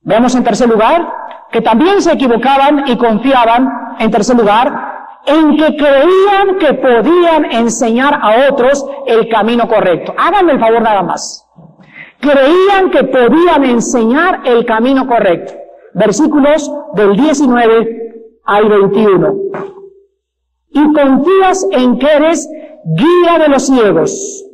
Vemos 0.00 0.34
en 0.34 0.44
tercer 0.44 0.68
lugar 0.68 1.08
que 1.50 1.60
también 1.60 2.02
se 2.02 2.12
equivocaban 2.12 2.88
y 2.88 2.96
confiaban, 2.96 3.68
en 3.98 4.10
tercer 4.10 4.36
lugar, 4.36 4.88
en 5.26 5.56
que 5.56 5.76
creían 5.76 6.58
que 6.58 6.74
podían 6.74 7.44
enseñar 7.52 8.18
a 8.20 8.50
otros 8.50 8.84
el 9.06 9.28
camino 9.28 9.68
correcto. 9.68 10.14
Háganme 10.16 10.52
el 10.52 10.60
favor 10.60 10.82
nada 10.82 11.02
más. 11.02 11.46
Creían 12.20 12.90
que 12.90 13.04
podían 13.04 13.64
enseñar 13.64 14.40
el 14.44 14.64
camino 14.64 15.06
correcto. 15.06 15.54
Versículos 15.94 16.70
del 16.94 17.16
19 17.16 18.38
al 18.44 18.68
21. 18.68 19.34
Y 20.70 20.92
confías 20.92 21.66
en 21.72 21.98
que 21.98 22.06
eres 22.06 22.48
guía 22.84 23.38
de 23.38 23.48
los 23.48 23.66
ciegos, 23.66 24.44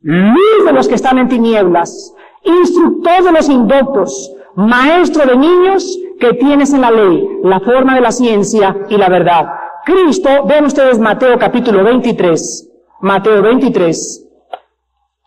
luz 0.00 0.64
de 0.64 0.72
los 0.72 0.88
que 0.88 0.94
están 0.94 1.18
en 1.18 1.28
tinieblas, 1.28 2.14
instructor 2.42 3.24
de 3.24 3.32
los 3.32 3.48
indoctos, 3.48 4.32
maestro 4.54 5.26
de 5.26 5.36
niños 5.36 5.98
que 6.20 6.32
tienes 6.34 6.72
en 6.72 6.80
la 6.80 6.90
ley, 6.90 7.28
la 7.42 7.60
forma 7.60 7.94
de 7.94 8.00
la 8.00 8.12
ciencia 8.12 8.76
y 8.88 8.96
la 8.96 9.08
verdad 9.08 9.46
Cristo, 9.84 10.44
ven 10.46 10.64
ustedes 10.64 10.98
Mateo 10.98 11.38
capítulo 11.38 11.84
23, 11.84 12.70
Mateo 13.02 13.42
23, 13.42 14.26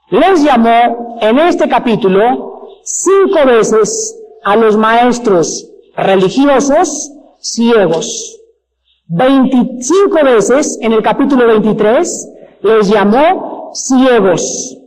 les 0.10 0.44
llamó 0.44 1.20
en 1.22 1.38
este 1.38 1.70
capítulo 1.70 2.70
cinco 2.84 3.46
veces 3.46 4.20
a 4.44 4.56
los 4.56 4.78
maestros 4.78 5.70
religiosos 5.96 7.12
ciegos. 7.40 8.40
25 9.08 10.24
veces 10.24 10.78
en 10.82 10.94
el 10.94 11.02
capítulo 11.02 11.48
23 11.48 12.30
les 12.62 12.90
llamó 12.90 13.72
ciegos. 13.74 14.78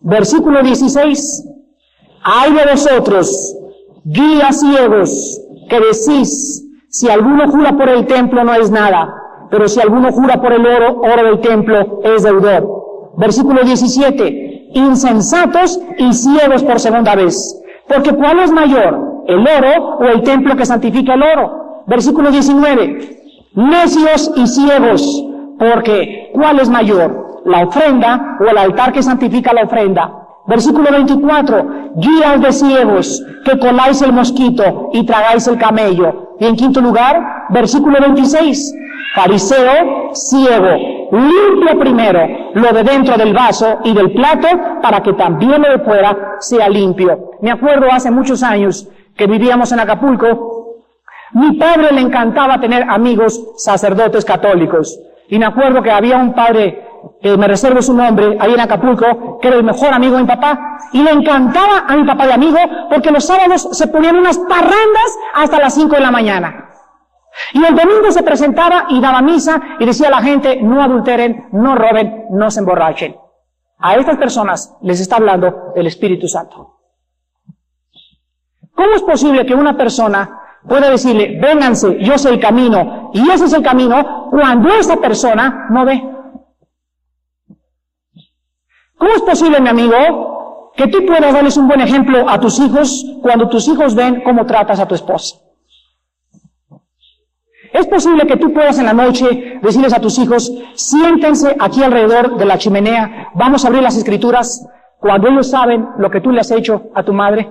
Versículo 0.00 0.62
16. 0.62 1.48
Hay 2.24 2.52
de 2.52 2.64
vosotros, 2.70 3.56
guías 4.04 4.60
ciegos, 4.60 5.40
que 5.68 5.80
decís, 5.80 6.64
si 6.88 7.08
alguno 7.08 7.50
jura 7.50 7.76
por 7.76 7.88
el 7.88 8.06
templo 8.06 8.44
no 8.44 8.54
es 8.54 8.70
nada, 8.70 9.14
pero 9.50 9.68
si 9.68 9.80
alguno 9.80 10.12
jura 10.12 10.40
por 10.40 10.52
el 10.52 10.66
oro, 10.66 11.00
oro 11.00 11.24
del 11.24 11.40
templo 11.40 12.00
es 12.04 12.22
deudor. 12.22 13.12
Versículo 13.16 13.62
17. 13.64 14.70
Insensatos 14.74 15.78
y 15.98 16.12
ciegos 16.14 16.62
por 16.62 16.80
segunda 16.80 17.14
vez. 17.14 17.61
Porque 17.92 18.12
¿cuál 18.12 18.38
es 18.38 18.50
mayor? 18.50 19.24
¿El 19.26 19.40
oro 19.40 19.98
o 19.98 20.04
el 20.04 20.22
templo 20.22 20.56
que 20.56 20.64
santifica 20.64 21.14
el 21.14 21.22
oro? 21.22 21.84
Versículo 21.86 22.30
19. 22.30 23.20
Necios 23.54 24.32
y 24.36 24.46
ciegos. 24.46 25.24
Porque 25.58 26.30
¿cuál 26.32 26.60
es 26.60 26.68
mayor? 26.68 27.42
¿La 27.44 27.64
ofrenda 27.64 28.38
o 28.40 28.44
el 28.44 28.56
altar 28.56 28.92
que 28.92 29.02
santifica 29.02 29.52
la 29.52 29.64
ofrenda? 29.64 30.10
Versículo 30.46 30.90
24, 30.90 31.92
guías 31.96 32.40
de 32.40 32.52
ciegos, 32.52 33.24
que 33.44 33.58
coláis 33.58 34.02
el 34.02 34.12
mosquito 34.12 34.90
y 34.92 35.06
tragáis 35.06 35.46
el 35.46 35.56
camello. 35.56 36.36
Y 36.40 36.46
en 36.46 36.56
quinto 36.56 36.80
lugar, 36.80 37.46
versículo 37.50 38.00
26, 38.00 38.74
fariseo, 39.14 40.10
ciego, 40.14 41.08
limpia 41.12 41.74
primero 41.78 42.52
lo 42.54 42.72
de 42.72 42.82
dentro 42.82 43.16
del 43.16 43.32
vaso 43.32 43.78
y 43.84 43.92
del 43.92 44.12
plato 44.12 44.48
para 44.82 45.02
que 45.02 45.12
también 45.12 45.62
lo 45.62 45.70
de 45.70 45.78
fuera 45.84 46.36
sea 46.40 46.68
limpio. 46.68 47.32
Me 47.40 47.50
acuerdo 47.50 47.86
hace 47.90 48.10
muchos 48.10 48.42
años 48.42 48.88
que 49.16 49.26
vivíamos 49.26 49.72
en 49.72 49.80
Acapulco, 49.80 50.62
mi 51.32 51.52
padre 51.56 51.92
le 51.92 52.00
encantaba 52.00 52.60
tener 52.60 52.88
amigos 52.88 53.40
sacerdotes 53.56 54.24
católicos. 54.24 54.98
Y 55.28 55.38
me 55.38 55.46
acuerdo 55.46 55.82
que 55.82 55.90
había 55.90 56.18
un 56.18 56.34
padre 56.34 56.86
que 57.20 57.36
me 57.36 57.48
reservo 57.48 57.80
su 57.82 57.94
nombre, 57.94 58.36
ahí 58.38 58.52
en 58.52 58.60
Acapulco, 58.60 59.38
que 59.40 59.48
era 59.48 59.56
el 59.56 59.64
mejor 59.64 59.92
amigo 59.92 60.16
de 60.16 60.22
mi 60.22 60.28
papá, 60.28 60.78
y 60.92 61.02
le 61.02 61.10
encantaba 61.10 61.84
a 61.88 61.96
mi 61.96 62.04
papá 62.04 62.26
de 62.26 62.34
amigo, 62.34 62.58
porque 62.90 63.10
los 63.10 63.24
sábados 63.24 63.68
se 63.72 63.86
ponían 63.88 64.16
unas 64.16 64.38
parrandas 64.38 65.18
hasta 65.34 65.58
las 65.58 65.74
5 65.74 65.94
de 65.94 66.00
la 66.00 66.10
mañana. 66.10 66.61
Y 67.54 67.64
el 67.64 67.74
domingo 67.74 68.10
se 68.10 68.22
presentaba 68.22 68.86
y 68.88 69.00
daba 69.00 69.22
misa 69.22 69.60
y 69.78 69.86
decía 69.86 70.08
a 70.08 70.10
la 70.10 70.22
gente, 70.22 70.60
no 70.62 70.82
adulteren, 70.82 71.48
no 71.52 71.74
roben, 71.74 72.26
no 72.30 72.50
se 72.50 72.60
emborrachen. 72.60 73.16
A 73.78 73.94
estas 73.94 74.16
personas 74.16 74.76
les 74.82 75.00
está 75.00 75.16
hablando 75.16 75.72
el 75.74 75.86
Espíritu 75.86 76.28
Santo. 76.28 76.78
¿Cómo 78.74 78.94
es 78.94 79.02
posible 79.02 79.44
que 79.44 79.54
una 79.54 79.76
persona 79.76 80.40
pueda 80.66 80.90
decirle, 80.90 81.38
vénganse, 81.40 81.98
yo 82.00 82.16
soy 82.16 82.34
el 82.34 82.40
camino, 82.40 83.10
y 83.12 83.28
ese 83.30 83.46
es 83.46 83.52
el 83.52 83.62
camino, 83.62 84.28
cuando 84.30 84.68
esa 84.70 84.96
persona 84.96 85.66
no 85.70 85.84
ve? 85.84 86.02
¿Cómo 88.96 89.10
es 89.14 89.22
posible, 89.22 89.60
mi 89.60 89.68
amigo, 89.68 90.72
que 90.76 90.86
tú 90.86 91.04
puedas 91.04 91.32
darles 91.34 91.56
un 91.56 91.66
buen 91.66 91.80
ejemplo 91.80 92.28
a 92.28 92.38
tus 92.38 92.60
hijos 92.60 93.04
cuando 93.20 93.48
tus 93.48 93.66
hijos 93.68 93.94
ven 93.94 94.22
cómo 94.22 94.46
tratas 94.46 94.78
a 94.78 94.86
tu 94.86 94.94
esposa? 94.94 95.38
Es 97.72 97.86
posible 97.86 98.26
que 98.26 98.36
tú 98.36 98.52
puedas 98.52 98.78
en 98.78 98.84
la 98.84 98.92
noche 98.92 99.58
decirles 99.62 99.94
a 99.94 100.00
tus 100.00 100.18
hijos, 100.18 100.52
siéntense 100.74 101.56
aquí 101.58 101.82
alrededor 101.82 102.36
de 102.36 102.44
la 102.44 102.58
chimenea, 102.58 103.28
vamos 103.34 103.64
a 103.64 103.68
abrir 103.68 103.82
las 103.82 103.96
escrituras, 103.96 104.66
cuando 104.98 105.28
ellos 105.28 105.50
saben 105.50 105.88
lo 105.98 106.10
que 106.10 106.20
tú 106.20 106.30
le 106.30 106.40
has 106.40 106.50
hecho 106.50 106.90
a 106.94 107.02
tu 107.02 107.12
madre. 107.12 107.50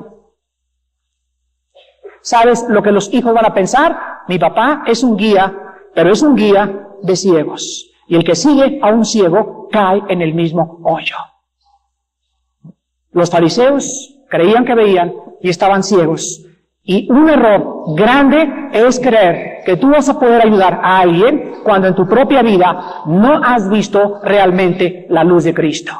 ¿Sabes 2.22 2.65
lo 2.69 2.84
que 2.84 2.91
los 2.91 3.11
hijos 3.13 3.34
van 3.34 3.45
a 3.45 3.53
pensar? 3.53 3.97
Mi 4.28 4.38
papá 4.38 4.84
es 4.86 5.03
un 5.03 5.17
guía, 5.17 5.53
pero 5.93 6.11
es 6.11 6.22
un 6.22 6.36
guía 6.36 6.88
de 7.01 7.15
ciegos. 7.15 7.89
Y 8.07 8.15
el 8.15 8.24
que 8.24 8.36
sigue 8.36 8.80
a 8.82 8.89
un 8.89 9.03
ciego 9.03 9.67
cae 9.72 10.03
en 10.07 10.22
el 10.22 10.34
mismo 10.36 10.80
hoyo. 10.84 11.15
Los 13.11 13.32
fariseos 13.32 14.19
creían 14.30 14.65
que 14.65 14.76
veían 14.76 15.13
y 15.41 15.49
estaban 15.49 15.84
ciegos. 15.84 16.45
Y 16.84 17.11
un 17.11 17.30
error 17.30 17.70
grande 17.95 18.69
es 18.73 18.99
creer 18.99 19.63
que 19.65 19.77
tú 19.77 19.89
vas 19.89 20.09
a 20.09 20.19
poder 20.19 20.45
ayudar 20.45 20.79
a 20.84 20.99
alguien 20.99 21.55
cuando 21.63 21.88
en 21.88 21.95
tu 21.95 22.07
propia 22.07 22.41
vida 22.41 23.03
no 23.05 23.41
has 23.43 23.69
visto 23.69 24.19
realmente 24.23 25.05
la 25.09 25.23
luz 25.23 25.43
de 25.43 25.53
Cristo. 25.53 25.93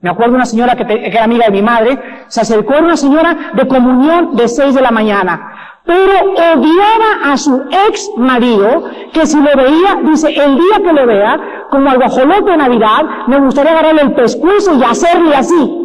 Me 0.00 0.10
acuerdo 0.10 0.34
una 0.34 0.46
señora 0.46 0.74
que, 0.74 0.84
que, 0.84 1.06
era 1.06 1.24
amiga 1.24 1.46
de 1.46 1.52
mi 1.52 1.62
madre, 1.62 1.98
se 2.26 2.40
acercó 2.40 2.74
a 2.74 2.80
una 2.80 2.96
señora 2.96 3.52
de 3.54 3.68
comunión 3.68 4.34
de 4.34 4.48
seis 4.48 4.74
de 4.74 4.80
la 4.80 4.90
mañana, 4.90 5.80
pero 5.84 6.32
odiaba 6.32 7.32
a 7.32 7.36
su 7.36 7.62
ex 7.88 8.10
marido, 8.16 8.84
que 9.12 9.26
si 9.26 9.36
lo 9.36 9.50
veía, 9.56 10.00
dice, 10.04 10.28
el 10.28 10.56
día 10.56 10.76
que 10.84 10.92
lo 10.92 11.06
vea, 11.06 11.66
como 11.70 11.90
al 11.90 11.98
guajolote 11.98 12.50
de 12.50 12.56
Navidad, 12.56 13.02
me 13.28 13.38
gustaría 13.40 13.72
agarrarle 13.72 14.02
el 14.02 14.14
pescuezo 14.14 14.76
y 14.76 14.82
hacerle 14.82 15.34
así. 15.36 15.81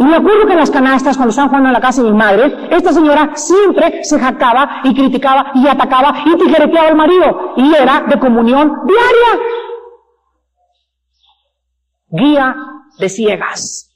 Y 0.00 0.02
me 0.02 0.16
acuerdo 0.16 0.46
que 0.46 0.52
en 0.52 0.60
las 0.60 0.70
canastas, 0.70 1.14
cuando 1.14 1.28
estaban 1.28 1.50
jugando 1.50 1.68
en 1.68 1.74
la 1.74 1.80
casa 1.82 2.02
de 2.02 2.10
mi 2.10 2.16
madre, 2.16 2.68
esta 2.70 2.90
señora 2.90 3.32
siempre 3.34 4.02
se 4.02 4.18
jactaba 4.18 4.80
y 4.82 4.94
criticaba 4.94 5.52
y 5.54 5.68
atacaba 5.68 6.22
y 6.24 6.38
tijereteaba 6.38 6.88
al 6.88 6.96
marido. 6.96 7.52
Y 7.58 7.74
era 7.74 8.04
de 8.08 8.18
comunión 8.18 8.78
diaria. 8.86 9.44
Guía 12.08 12.56
de 12.98 13.08
ciegas. 13.10 13.94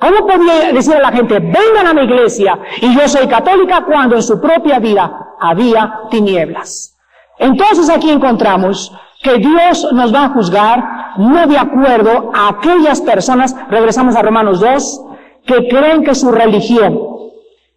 ¿Cómo 0.00 0.26
podía 0.26 0.72
decir 0.72 0.94
a 0.96 1.00
la 1.00 1.12
gente, 1.12 1.38
vengan 1.38 1.86
a 1.86 1.94
mi 1.94 2.02
iglesia 2.02 2.58
y 2.82 2.92
yo 2.92 3.06
soy 3.06 3.28
católica 3.28 3.84
cuando 3.84 4.16
en 4.16 4.22
su 4.22 4.40
propia 4.40 4.80
vida 4.80 5.36
había 5.38 6.00
tinieblas? 6.10 6.98
Entonces 7.38 7.88
aquí 7.88 8.10
encontramos 8.10 8.92
que 9.22 9.38
Dios 9.38 9.88
nos 9.92 10.14
va 10.14 10.24
a 10.24 10.28
juzgar 10.30 10.96
no 11.18 11.46
de 11.46 11.58
acuerdo 11.58 12.30
a 12.34 12.48
aquellas 12.48 13.00
personas, 13.00 13.56
regresamos 13.70 14.16
a 14.16 14.22
Romanos 14.22 14.60
2, 14.60 15.02
que 15.46 15.68
creen 15.68 16.04
que 16.04 16.14
su 16.14 16.30
religión, 16.30 16.98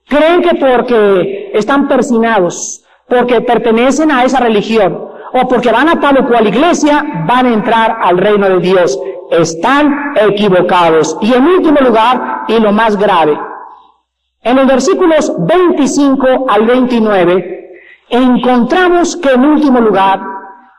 creen 0.08 0.42
que 0.42 0.56
porque 0.56 1.52
están 1.54 1.88
persinados, 1.88 2.84
porque 3.08 3.42
pertenecen 3.42 4.12
a 4.12 4.24
esa 4.24 4.40
religión, 4.40 5.10
o 5.34 5.48
porque 5.48 5.72
van 5.72 5.90
a 5.90 6.00
tal 6.00 6.18
o 6.18 6.28
cual 6.28 6.48
iglesia, 6.48 7.06
van 7.28 7.46
a 7.46 7.54
entrar 7.54 7.98
al 8.02 8.18
reino 8.18 8.50
de 8.50 8.60
Dios. 8.60 9.00
Están 9.32 10.14
equivocados. 10.16 11.16
Y 11.22 11.34
en 11.34 11.46
último 11.46 11.80
lugar, 11.82 12.46
y 12.48 12.60
lo 12.60 12.72
más 12.72 12.98
grave, 12.98 13.38
en 14.42 14.56
los 14.56 14.68
versículos 14.68 15.34
25 15.38 16.50
al 16.50 16.66
29, 16.66 17.70
encontramos 18.10 19.16
que 19.18 19.34
en 19.34 19.46
último 19.46 19.80
lugar, 19.82 20.20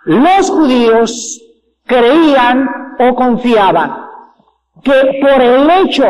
los 0.05 0.51
judíos 0.51 1.41
creían 1.87 2.69
o 2.99 3.15
confiaban 3.15 4.07
que 4.83 5.21
por 5.21 5.43
el 5.43 5.71
hecho 5.71 6.05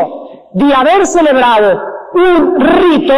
de 0.53 0.73
haber 0.73 1.05
celebrado 1.05 1.81
un 2.13 2.59
rito, 2.59 3.13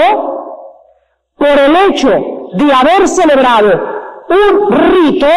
por 1.35 1.47
el 1.47 1.75
hecho 1.87 2.09
de 2.53 2.73
haber 2.73 3.07
celebrado 3.07 3.81
un 4.29 4.71
rito, 4.71 5.27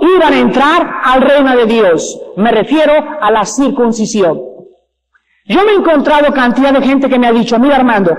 iban 0.00 0.32
a 0.32 0.38
entrar 0.38 0.90
al 1.04 1.22
reino 1.22 1.56
de 1.56 1.66
Dios. 1.66 2.20
Me 2.36 2.50
refiero 2.50 2.92
a 3.20 3.30
la 3.30 3.44
circuncisión. 3.44 4.40
Yo 5.46 5.64
me 5.64 5.72
he 5.72 5.76
encontrado 5.76 6.32
cantidad 6.32 6.72
de 6.72 6.82
gente 6.82 7.08
que 7.08 7.18
me 7.18 7.26
ha 7.26 7.32
dicho, 7.32 7.58
mira 7.58 7.76
Armando, 7.76 8.16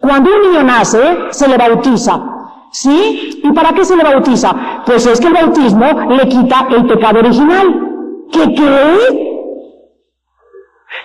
cuando 0.00 0.30
un 0.30 0.42
niño 0.42 0.62
nace, 0.62 1.28
se 1.30 1.48
le 1.48 1.56
bautiza. 1.56 2.37
¿Sí? 2.70 3.40
¿Y 3.42 3.52
para 3.52 3.72
qué 3.72 3.84
se 3.84 3.96
le 3.96 4.04
bautiza? 4.04 4.82
Pues 4.84 5.06
es 5.06 5.20
que 5.20 5.28
el 5.28 5.34
bautismo 5.34 5.86
le 6.10 6.28
quita 6.28 6.68
el 6.70 6.86
pecado 6.86 7.20
original. 7.20 7.88
¿Qué 8.30 8.54
cree? 8.54 9.28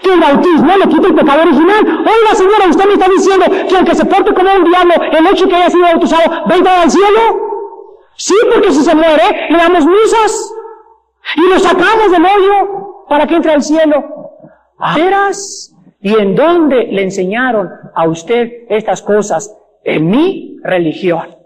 Que 0.01 0.13
el 0.13 0.19
bautismo 0.19 0.77
le 0.77 0.87
quita 0.89 1.07
el 1.07 1.15
pecado 1.15 1.41
original. 1.43 1.85
Oiga 1.85 2.35
señora, 2.35 2.67
usted 2.69 2.85
me 2.85 2.93
está 2.93 3.07
diciendo 3.07 3.45
que 3.69 3.75
aunque 3.75 3.95
se 3.95 4.05
porte 4.05 4.33
como 4.33 4.53
un 4.53 4.65
diablo, 4.65 4.93
el 5.11 5.27
hecho 5.27 5.45
de 5.45 5.49
que 5.49 5.55
haya 5.55 5.69
sido 5.69 5.83
bautizado, 5.83 6.29
¿va 6.29 6.53
a 6.53 6.57
entrar 6.57 6.79
al 6.81 6.91
cielo? 6.91 7.19
Sí, 8.15 8.35
porque 8.53 8.71
si 8.71 8.83
se 8.83 8.95
muere, 8.95 9.47
le 9.49 9.57
damos 9.57 9.85
misas. 9.85 10.53
Y 11.37 11.49
lo 11.49 11.59
sacamos 11.59 12.11
del 12.11 12.25
hoyo 12.25 13.05
para 13.07 13.25
que 13.25 13.35
entre 13.35 13.53
al 13.53 13.63
cielo. 13.63 14.03
¿Veras? 14.95 15.73
¿Y 16.01 16.13
en 16.13 16.35
dónde 16.35 16.87
le 16.91 17.03
enseñaron 17.03 17.69
a 17.95 18.07
usted 18.07 18.65
estas 18.69 19.01
cosas? 19.01 19.55
En 19.85 20.09
mi 20.09 20.57
religión. 20.63 21.42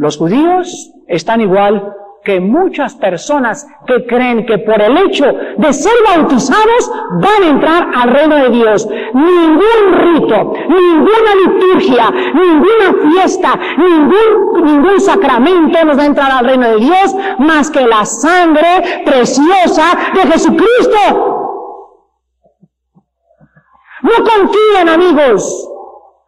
Los 0.00 0.16
judíos 0.16 0.94
están 1.08 1.42
igual 1.42 1.94
que 2.24 2.40
muchas 2.40 2.94
personas 2.94 3.66
que 3.86 4.06
creen 4.06 4.46
que 4.46 4.56
por 4.56 4.80
el 4.80 4.96
hecho 4.96 5.26
de 5.58 5.72
ser 5.74 5.92
bautizados 6.08 6.90
van 7.20 7.42
a 7.42 7.46
entrar 7.46 7.90
al 7.94 8.08
reino 8.08 8.36
de 8.36 8.48
Dios. 8.48 8.88
Ningún 9.12 9.92
rito, 9.98 10.54
ninguna 10.70 11.34
liturgia, 11.44 12.10
ninguna 12.32 13.10
fiesta, 13.10 13.60
ningún, 13.76 14.64
ningún 14.64 15.00
sacramento 15.00 15.84
nos 15.84 15.98
va 15.98 16.02
a 16.02 16.06
entrar 16.06 16.30
al 16.30 16.46
reino 16.46 16.66
de 16.66 16.76
Dios 16.76 17.14
más 17.38 17.70
que 17.70 17.86
la 17.86 18.06
sangre 18.06 19.02
preciosa 19.04 19.84
de 20.14 20.32
Jesucristo. 20.32 20.98
No 24.00 24.12
confíen 24.24 24.88
amigos 24.88 25.70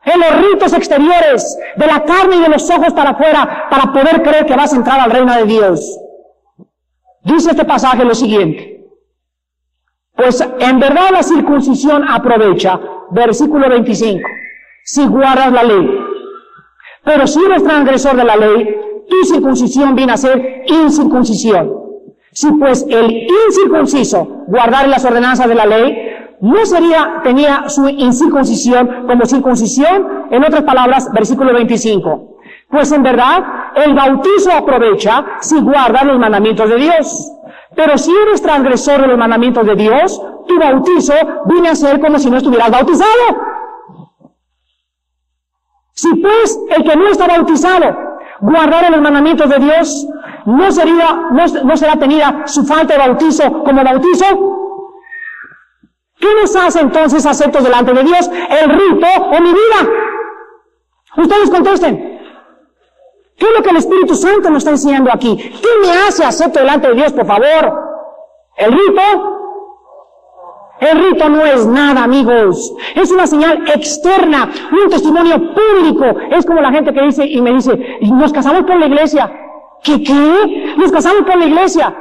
en 0.04 0.20
los 0.20 0.50
ritos 0.50 0.72
exteriores, 0.72 1.56
de 1.76 1.86
la 1.86 2.04
carne 2.04 2.36
y 2.36 2.40
de 2.40 2.48
los 2.48 2.68
ojos 2.70 2.92
para 2.92 3.10
afuera, 3.10 3.68
para 3.70 3.92
poder 3.92 4.22
creer 4.22 4.46
que 4.46 4.56
vas 4.56 4.72
a 4.72 4.76
entrar 4.76 5.00
al 5.00 5.10
reino 5.10 5.34
de 5.34 5.44
Dios. 5.44 5.98
Dice 7.24 7.50
este 7.50 7.64
pasaje 7.64 8.04
lo 8.04 8.14
siguiente. 8.14 8.84
Pues 10.14 10.40
en 10.40 10.78
verdad 10.78 11.10
la 11.12 11.22
circuncisión 11.22 12.04
aprovecha, 12.08 12.80
versículo 13.10 13.68
25, 13.68 14.20
si 14.84 15.06
guardas 15.06 15.52
la 15.52 15.62
ley. 15.62 15.88
Pero 17.04 17.26
si 17.26 17.44
eres 17.44 17.64
transgresor 17.64 18.16
de 18.16 18.24
la 18.24 18.36
ley, 18.36 18.76
tu 19.08 19.24
circuncisión 19.24 19.94
viene 19.94 20.12
a 20.12 20.16
ser 20.16 20.64
incircuncisión. 20.66 21.82
Si 22.32 22.50
pues 22.52 22.86
el 22.88 23.26
incircunciso 23.48 24.44
guardar 24.46 24.88
las 24.88 25.04
ordenanzas 25.04 25.48
de 25.48 25.54
la 25.54 25.66
ley, 25.66 26.11
no 26.42 26.66
sería, 26.66 27.20
tenía 27.22 27.68
su 27.68 27.88
incircuncisión 27.88 29.06
como 29.06 29.24
circuncisión, 29.26 30.26
en 30.28 30.44
otras 30.44 30.64
palabras, 30.64 31.08
versículo 31.12 31.54
25. 31.54 32.36
Pues 32.68 32.90
en 32.90 33.04
verdad, 33.04 33.44
el 33.76 33.94
bautizo 33.94 34.50
aprovecha 34.50 35.24
si 35.40 35.60
guarda 35.60 36.02
los 36.02 36.18
mandamientos 36.18 36.68
de 36.68 36.76
Dios. 36.76 37.30
Pero 37.76 37.96
si 37.96 38.10
eres 38.26 38.42
transgresor 38.42 39.02
de 39.02 39.06
los 39.06 39.18
mandamientos 39.18 39.64
de 39.64 39.76
Dios, 39.76 40.20
tu 40.48 40.58
bautizo 40.58 41.14
viene 41.46 41.68
a 41.68 41.76
ser 41.76 42.00
como 42.00 42.18
si 42.18 42.28
no 42.28 42.38
estuvieras 42.38 42.72
bautizado. 42.72 43.24
Si 45.92 46.12
pues 46.16 46.58
el 46.76 46.82
que 46.82 46.96
no 46.96 47.06
está 47.06 47.28
bautizado 47.28 47.96
guardara 48.40 48.90
los 48.90 49.00
mandamientos 49.00 49.48
de 49.48 49.58
Dios, 49.60 50.08
no 50.46 50.72
sería, 50.72 51.28
no, 51.30 51.76
será 51.76 51.96
tenida 51.96 52.42
su 52.46 52.64
falta 52.64 52.94
de 52.94 52.98
bautizo 52.98 53.62
como 53.62 53.84
bautizo. 53.84 54.61
¿Qué 56.22 56.28
nos 56.40 56.54
hace 56.54 56.80
entonces 56.80 57.26
aceptos 57.26 57.64
delante 57.64 57.92
de 57.92 58.04
Dios? 58.04 58.30
¿El 58.60 58.70
rito 58.70 59.06
o 59.24 59.40
mi 59.40 59.50
vida? 59.50 59.90
Ustedes 61.16 61.50
contesten. 61.50 62.20
¿Qué 63.36 63.46
es 63.46 63.52
lo 63.56 63.62
que 63.62 63.70
el 63.70 63.76
Espíritu 63.78 64.14
Santo 64.14 64.48
nos 64.48 64.58
está 64.58 64.70
enseñando 64.70 65.10
aquí? 65.12 65.36
¿Qué 65.36 65.68
me 65.82 65.90
hace 66.06 66.24
acepto 66.24 66.60
delante 66.60 66.86
de 66.86 66.94
Dios, 66.94 67.12
por 67.12 67.26
favor? 67.26 67.74
¿El 68.56 68.70
rito? 68.70 69.02
El 70.78 71.10
rito 71.10 71.28
no 71.28 71.44
es 71.44 71.66
nada, 71.66 72.04
amigos. 72.04 72.72
Es 72.94 73.10
una 73.10 73.26
señal 73.26 73.68
externa, 73.74 74.48
un 74.70 74.90
testimonio 74.90 75.36
público. 75.54 76.04
Es 76.30 76.46
como 76.46 76.60
la 76.60 76.70
gente 76.70 76.94
que 76.94 77.02
dice 77.02 77.26
y 77.26 77.42
me 77.42 77.52
dice, 77.52 77.98
nos 78.02 78.32
casamos 78.32 78.62
por 78.62 78.78
la 78.78 78.86
iglesia. 78.86 79.28
¿Qué 79.82 80.00
qué? 80.04 80.74
Nos 80.76 80.92
casamos 80.92 81.22
por 81.22 81.36
la 81.36 81.46
iglesia. 81.46 81.92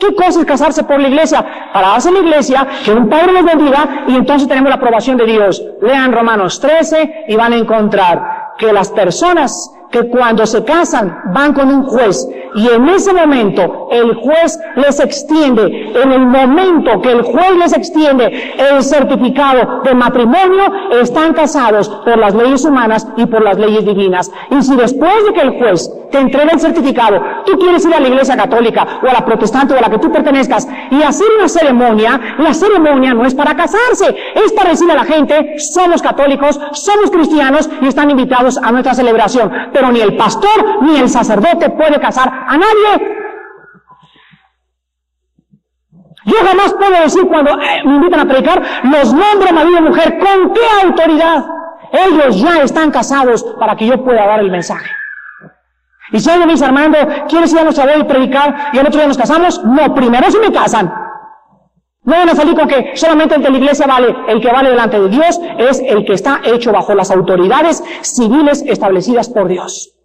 ¿Qué 0.00 0.14
cosa 0.14 0.40
es 0.40 0.46
casarse 0.46 0.82
por 0.84 0.98
la 0.98 1.08
iglesia? 1.08 1.44
Para 1.74 1.98
en 1.98 2.14
la 2.14 2.20
iglesia, 2.20 2.66
que 2.82 2.90
un 2.90 3.08
padre 3.10 3.34
nos 3.34 3.44
bendiga 3.44 4.04
y 4.08 4.16
entonces 4.16 4.48
tenemos 4.48 4.70
la 4.70 4.76
aprobación 4.76 5.18
de 5.18 5.26
Dios. 5.26 5.62
Lean 5.82 6.12
Romanos 6.12 6.58
13 6.58 7.26
y 7.28 7.36
van 7.36 7.52
a 7.52 7.56
encontrar 7.56 8.54
que 8.56 8.72
las 8.72 8.90
personas 8.90 9.70
que 9.90 10.08
cuando 10.08 10.46
se 10.46 10.64
casan 10.64 11.32
van 11.34 11.52
con 11.52 11.68
un 11.68 11.84
juez 11.84 12.26
y 12.54 12.68
en 12.68 12.88
ese 12.88 13.12
momento 13.12 13.88
el 13.90 14.14
juez 14.14 14.58
les 14.76 15.00
extiende, 15.00 15.92
en 15.94 16.12
el 16.12 16.26
momento 16.26 17.00
que 17.00 17.12
el 17.12 17.22
juez 17.22 17.56
les 17.58 17.72
extiende 17.72 18.54
el 18.58 18.82
certificado 18.82 19.82
de 19.84 19.94
matrimonio, 19.94 20.64
están 21.00 21.32
casados 21.32 21.88
por 21.88 22.18
las 22.18 22.34
leyes 22.34 22.64
humanas 22.64 23.06
y 23.16 23.26
por 23.26 23.42
las 23.42 23.58
leyes 23.58 23.84
divinas. 23.84 24.30
Y 24.50 24.62
si 24.62 24.76
después 24.76 25.24
de 25.26 25.32
que 25.32 25.40
el 25.40 25.58
juez 25.58 25.90
te 26.10 26.18
entrega 26.18 26.52
el 26.52 26.60
certificado, 26.60 27.22
tú 27.46 27.56
quieres 27.58 27.84
ir 27.84 27.94
a 27.94 28.00
la 28.00 28.08
iglesia 28.08 28.36
católica 28.36 29.00
o 29.02 29.08
a 29.08 29.12
la 29.12 29.24
protestante 29.24 29.74
o 29.74 29.78
a 29.78 29.80
la 29.80 29.90
que 29.90 29.98
tú 29.98 30.10
pertenezcas 30.10 30.66
y 30.90 31.02
hacer 31.02 31.26
una 31.38 31.48
ceremonia, 31.48 32.20
la 32.38 32.52
ceremonia 32.52 33.14
no 33.14 33.24
es 33.24 33.34
para 33.34 33.54
casarse, 33.54 34.16
es 34.34 34.52
para 34.52 34.70
decir 34.70 34.90
a 34.90 34.94
la 34.94 35.04
gente, 35.04 35.54
somos 35.58 36.02
católicos, 36.02 36.58
somos 36.72 37.10
cristianos 37.10 37.70
y 37.80 37.86
están 37.86 38.10
invitados 38.10 38.58
a 38.58 38.72
nuestra 38.72 38.94
celebración 38.94 39.50
pero 39.72 39.92
ni 39.92 40.00
el 40.00 40.16
pastor 40.16 40.82
ni 40.82 40.98
el 40.98 41.08
sacerdote 41.08 41.70
puede 41.70 42.00
casar 42.00 42.39
a 42.46 42.56
nadie. 42.56 43.20
Yo 46.24 46.36
jamás 46.46 46.74
puedo 46.74 47.02
decir 47.02 47.26
cuando 47.26 47.58
eh, 47.60 47.82
me 47.84 47.96
invitan 47.96 48.20
a 48.20 48.24
predicar, 48.26 48.62
los 48.84 49.12
nombro 49.12 49.52
marido 49.52 49.78
y 49.78 49.82
mujer, 49.82 50.18
¿con 50.18 50.52
qué 50.52 50.60
autoridad? 50.82 51.44
Ellos 51.92 52.40
ya 52.40 52.62
están 52.62 52.90
casados 52.90 53.42
para 53.58 53.74
que 53.74 53.86
yo 53.86 54.04
pueda 54.04 54.26
dar 54.26 54.40
el 54.40 54.50
mensaje. 54.50 54.90
Y 56.12 56.20
si 56.20 56.28
alguien 56.28 56.48
me 56.48 56.54
dice, 56.54 56.64
Armando, 56.64 56.98
¿quieres 57.28 57.52
ir 57.52 57.60
a 57.60 57.64
nuestra 57.64 57.84
boda 57.84 57.98
y 57.98 58.04
predicar 58.04 58.70
y 58.72 58.78
el 58.78 58.86
otro 58.86 58.98
día 58.98 59.08
nos 59.08 59.18
casamos? 59.18 59.64
No, 59.64 59.94
primero 59.94 60.30
si 60.30 60.38
me 60.38 60.52
casan. 60.52 60.92
No 62.02 62.16
van 62.16 62.28
a 62.30 62.34
salir 62.34 62.54
con 62.54 62.66
que 62.66 62.96
solamente 62.96 63.34
el 63.36 63.42
de 63.42 63.50
la 63.50 63.58
iglesia 63.58 63.86
vale, 63.86 64.14
el 64.28 64.40
que 64.40 64.50
vale 64.50 64.70
delante 64.70 64.98
de 64.98 65.08
Dios 65.08 65.38
es 65.58 65.80
el 65.80 66.04
que 66.04 66.14
está 66.14 66.40
hecho 66.44 66.72
bajo 66.72 66.94
las 66.94 67.10
autoridades 67.10 67.82
civiles 68.02 68.64
establecidas 68.66 69.28
por 69.28 69.48
Dios. 69.48 69.99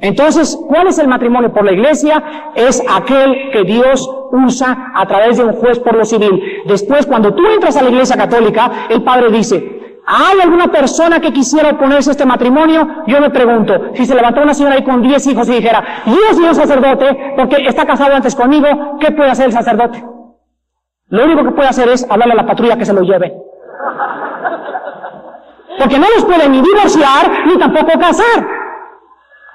Entonces, 0.00 0.58
¿cuál 0.68 0.88
es 0.88 0.98
el 0.98 1.08
matrimonio 1.08 1.52
por 1.52 1.64
la 1.64 1.72
iglesia? 1.72 2.22
Es 2.54 2.82
aquel 2.88 3.50
que 3.50 3.64
Dios 3.64 4.08
usa 4.30 4.92
a 4.94 5.06
través 5.06 5.38
de 5.38 5.44
un 5.44 5.54
juez 5.54 5.78
por 5.78 5.96
lo 5.96 6.04
civil. 6.04 6.62
Después, 6.66 7.06
cuando 7.06 7.34
tú 7.34 7.46
entras 7.46 7.76
a 7.76 7.82
la 7.82 7.90
iglesia 7.90 8.16
católica, 8.16 8.70
el 8.90 9.02
padre 9.02 9.30
dice, 9.30 10.00
¿hay 10.06 10.40
alguna 10.40 10.68
persona 10.68 11.20
que 11.20 11.32
quisiera 11.32 11.70
oponerse 11.70 12.10
a 12.10 12.12
este 12.12 12.26
matrimonio? 12.26 13.04
Yo 13.06 13.20
me 13.20 13.30
pregunto, 13.30 13.92
si 13.94 14.04
se 14.04 14.14
levantó 14.14 14.42
una 14.42 14.54
señora 14.54 14.74
ahí 14.74 14.84
con 14.84 15.02
diez 15.02 15.26
hijos 15.26 15.48
y 15.48 15.54
dijera, 15.54 15.82
yo 16.06 16.34
soy 16.34 16.44
un 16.44 16.54
sacerdote 16.54 17.34
porque 17.36 17.66
está 17.66 17.86
casado 17.86 18.14
antes 18.14 18.34
conmigo, 18.34 18.98
¿qué 19.00 19.12
puede 19.12 19.30
hacer 19.30 19.46
el 19.46 19.52
sacerdote? 19.52 20.04
Lo 21.08 21.24
único 21.24 21.44
que 21.44 21.52
puede 21.52 21.68
hacer 21.68 21.88
es 21.88 22.06
hablarle 22.10 22.34
a 22.34 22.36
la 22.36 22.46
patrulla 22.46 22.76
que 22.76 22.84
se 22.84 22.92
lo 22.92 23.02
lleve. 23.02 23.32
Porque 25.78 25.98
no 25.98 26.06
los 26.14 26.24
puede 26.24 26.48
ni 26.48 26.60
divorciar 26.60 27.46
ni 27.46 27.58
tampoco 27.58 27.98
casar. 27.98 28.55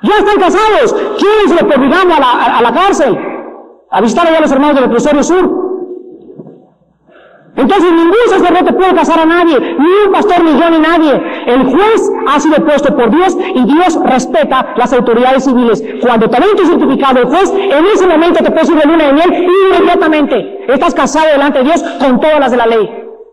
Ya 0.03 0.17
están 0.17 0.39
casados. 0.39 0.95
¿Quién 1.19 1.49
se 1.57 1.63
lo 1.63 1.75
obligamos 1.75 2.17
a 2.17 2.19
la, 2.19 2.57
a, 2.57 2.61
la 2.61 2.73
cárcel? 2.73 3.17
A 3.91 4.01
visitar 4.01 4.27
a 4.27 4.39
los 4.39 4.51
hermanos 4.51 4.75
del 4.75 4.85
Reclusorio 4.85 5.23
Sur. 5.23 5.61
Entonces 7.55 7.91
ningún 7.91 8.15
sacerdote 8.29 8.73
puede 8.73 8.93
casar 8.95 9.19
a 9.19 9.25
nadie, 9.25 9.59
ni 9.59 10.07
un 10.07 10.11
pastor, 10.13 10.41
ni 10.41 10.57
yo, 10.57 10.69
ni 10.69 10.79
nadie. 10.79 11.21
El 11.47 11.65
juez 11.65 12.11
ha 12.27 12.39
sido 12.39 12.65
puesto 12.65 12.95
por 12.95 13.11
Dios 13.11 13.37
y 13.53 13.63
Dios 13.65 13.99
respeta 14.05 14.73
las 14.77 14.93
autoridades 14.93 15.43
civiles. 15.43 15.83
Cuando 16.01 16.29
te 16.29 16.39
den 16.39 16.55
tu 16.55 16.65
certificado 16.65 17.19
el 17.19 17.25
juez, 17.25 17.51
en 17.53 17.85
ese 17.93 18.07
momento 18.07 18.41
te 18.41 18.51
puedes 18.51 18.69
ir 18.69 18.77
de 18.77 18.85
luna 18.85 19.07
de 19.07 19.13
miel 19.13 19.47
inmediatamente. 19.69 20.65
Estás 20.73 20.95
casado 20.95 21.27
delante 21.27 21.59
de 21.59 21.65
Dios 21.65 21.83
con 21.99 22.21
todas 22.21 22.39
las 22.39 22.51
de 22.51 22.57
la 22.57 22.67
ley. 22.67 22.89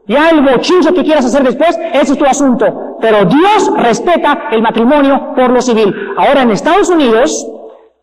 Ya 0.08 0.30
el 0.30 0.42
bochincho 0.42 0.92
que 0.92 1.04
quieras 1.04 1.24
hacer 1.24 1.44
después, 1.44 1.78
ese 1.92 2.12
es 2.12 2.18
tu 2.18 2.24
asunto. 2.24 2.87
Pero 3.00 3.24
Dios 3.24 3.70
respeta 3.76 4.48
el 4.50 4.62
matrimonio 4.62 5.34
por 5.34 5.50
lo 5.50 5.60
civil. 5.60 5.94
Ahora 6.16 6.42
en 6.42 6.50
Estados 6.50 6.88
Unidos, 6.88 7.46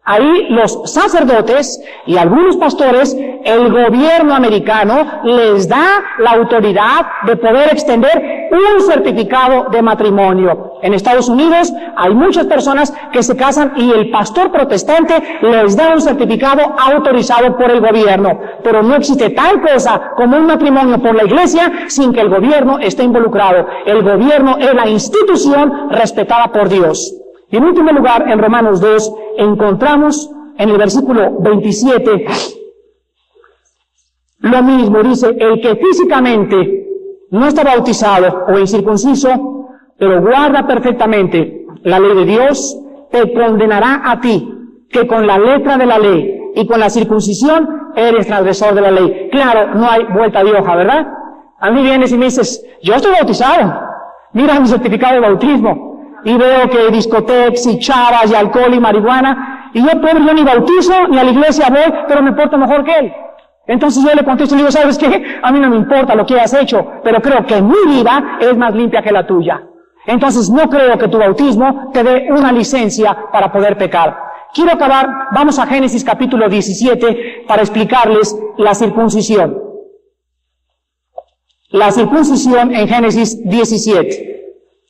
Ahí 0.08 0.50
los 0.50 0.82
sacerdotes 0.86 1.82
y 2.06 2.16
algunos 2.18 2.58
pastores, 2.58 3.18
el 3.44 3.72
gobierno 3.72 4.36
americano 4.36 5.22
les 5.24 5.68
da 5.68 6.04
la 6.20 6.34
autoridad 6.34 7.08
de 7.26 7.36
poder 7.36 7.70
extender 7.72 8.50
un 8.52 8.82
certificado 8.82 9.66
de 9.72 9.82
matrimonio. 9.82 10.74
En 10.84 10.94
Estados 10.94 11.28
Unidos 11.28 11.74
hay 11.98 12.14
muchas 12.14 12.46
personas 12.46 12.94
que 13.12 13.24
se 13.24 13.36
casan 13.36 13.74
y 13.78 13.92
el 13.92 14.12
pastor 14.12 14.52
protestante 14.52 15.16
les 15.42 15.76
da 15.76 15.94
un 15.96 16.02
certificado 16.02 16.76
autorizado 16.78 17.58
por 17.58 17.72
el 17.72 17.82
gobierno. 17.82 18.40
Pero 18.64 18.84
no 18.84 18.94
existe 18.94 19.32
tal 19.32 19.60
cosa 19.60 20.12
como 20.16 20.38
un 20.38 20.46
matrimonio 20.46 21.00
por 21.00 21.16
la 21.16 21.24
iglesia 21.24 21.72
sin 21.88 22.14
que 22.14 22.22
el 22.22 22.30
gobierno 22.30 22.78
esté 22.78 23.02
involucrado. 23.02 23.66
El 23.88 24.04
gobierno 24.04 24.58
es 24.60 24.72
la 24.72 24.88
institución 24.88 25.90
respetada 25.90 26.52
por 26.52 26.70
Dios. 26.70 27.25
Y 27.50 27.58
en 27.58 27.64
último 27.64 27.92
lugar, 27.92 28.30
en 28.30 28.40
Romanos 28.40 28.82
2, 28.82 29.14
encontramos 29.38 30.30
en 30.58 30.70
el 30.70 30.78
versículo 30.78 31.40
27 31.40 32.26
lo 34.46 34.62
mismo, 34.62 35.02
dice, 35.02 35.36
el 35.40 35.60
que 35.60 35.76
físicamente 35.76 36.88
no 37.32 37.48
está 37.48 37.64
bautizado 37.64 38.46
o 38.48 38.60
incircunciso, 38.60 39.30
pero 39.98 40.22
guarda 40.22 40.68
perfectamente 40.68 41.66
la 41.82 42.00
ley 42.00 42.16
de 42.16 42.26
Dios, 42.26 42.78
te 43.10 43.34
condenará 43.34 44.04
a 44.06 44.22
ti, 44.22 44.48
que 44.90 45.08
con 45.08 45.26
la 45.26 45.40
letra 45.40 45.78
de 45.78 45.86
la 45.88 45.98
ley 45.98 46.52
y 46.54 46.68
con 46.68 46.80
la 46.80 46.92
circuncisión 46.92 47.68
eres 47.96 48.28
transgresor 48.28 48.76
de 48.76 48.82
la 48.82 48.92
ley. 48.92 49.30
Claro, 49.32 49.74
no 49.74 49.90
hay 49.90 50.04
vuelta 50.14 50.44
de 50.44 50.52
hoja, 50.52 50.76
¿verdad? 50.76 51.08
A 51.60 51.72
mí 51.72 51.82
vienes 51.82 52.12
y 52.12 52.18
me 52.18 52.26
dices, 52.26 52.64
yo 52.84 52.94
estoy 52.94 53.14
bautizado, 53.14 53.74
mira 54.34 54.60
mi 54.60 54.68
certificado 54.68 55.16
de 55.16 55.22
bautismo, 55.22 55.95
y 56.26 56.36
veo 56.36 56.70
que 56.70 56.90
discotecas 56.90 57.66
y 57.68 57.80
chavas 57.80 58.32
y 58.32 58.36
alcohol 58.36 58.74
y 58.74 58.80
marihuana, 58.80 59.70
y 59.74 59.80
yo 59.80 60.02
pobre, 60.02 60.26
yo 60.26 60.34
ni 60.34 60.44
bautizo, 60.44 61.08
ni 61.08 61.20
a 61.20 61.24
la 61.24 61.32
iglesia 61.32 61.68
voy, 61.70 61.94
pero 62.08 62.24
me 62.24 62.34
porto 62.34 62.58
mejor 62.58 62.84
que 62.84 62.98
él. 62.98 63.14
Entonces 63.68 64.04
yo 64.04 64.14
le 64.14 64.24
contesto 64.24 64.56
y 64.56 64.58
le 64.58 64.64
digo, 64.64 64.72
¿sabes 64.72 64.98
qué? 64.98 65.40
A 65.42 65.52
mí 65.52 65.60
no 65.60 65.70
me 65.70 65.78
importa 65.78 66.16
lo 66.16 66.26
que 66.26 66.40
has 66.40 66.54
hecho, 66.54 66.86
pero 67.04 67.22
creo 67.22 67.46
que 67.46 67.62
mi 67.62 67.76
vida 67.88 68.38
es 68.40 68.58
más 68.58 68.74
limpia 68.74 69.04
que 69.04 69.12
la 69.12 69.26
tuya. 69.26 69.62
Entonces 70.08 70.50
no 70.50 70.68
creo 70.70 70.98
que 70.98 71.08
tu 71.08 71.18
bautismo 71.18 71.92
te 71.94 72.04
dé 72.04 72.28
una 72.32 72.52
licencia 72.52 73.16
para 73.32 73.52
poder 73.52 73.78
pecar. 73.78 74.18
Quiero 74.54 74.72
acabar, 74.72 75.08
vamos 75.32 75.60
a 75.60 75.68
Génesis 75.68 76.04
capítulo 76.04 76.50
17 76.50 77.44
para 77.48 77.62
explicarles 77.62 78.36
la 78.58 78.74
circuncisión. 78.74 79.62
La 81.70 81.92
circuncisión 81.92 82.74
en 82.74 82.88
Génesis 82.88 83.48
17. 83.48 84.35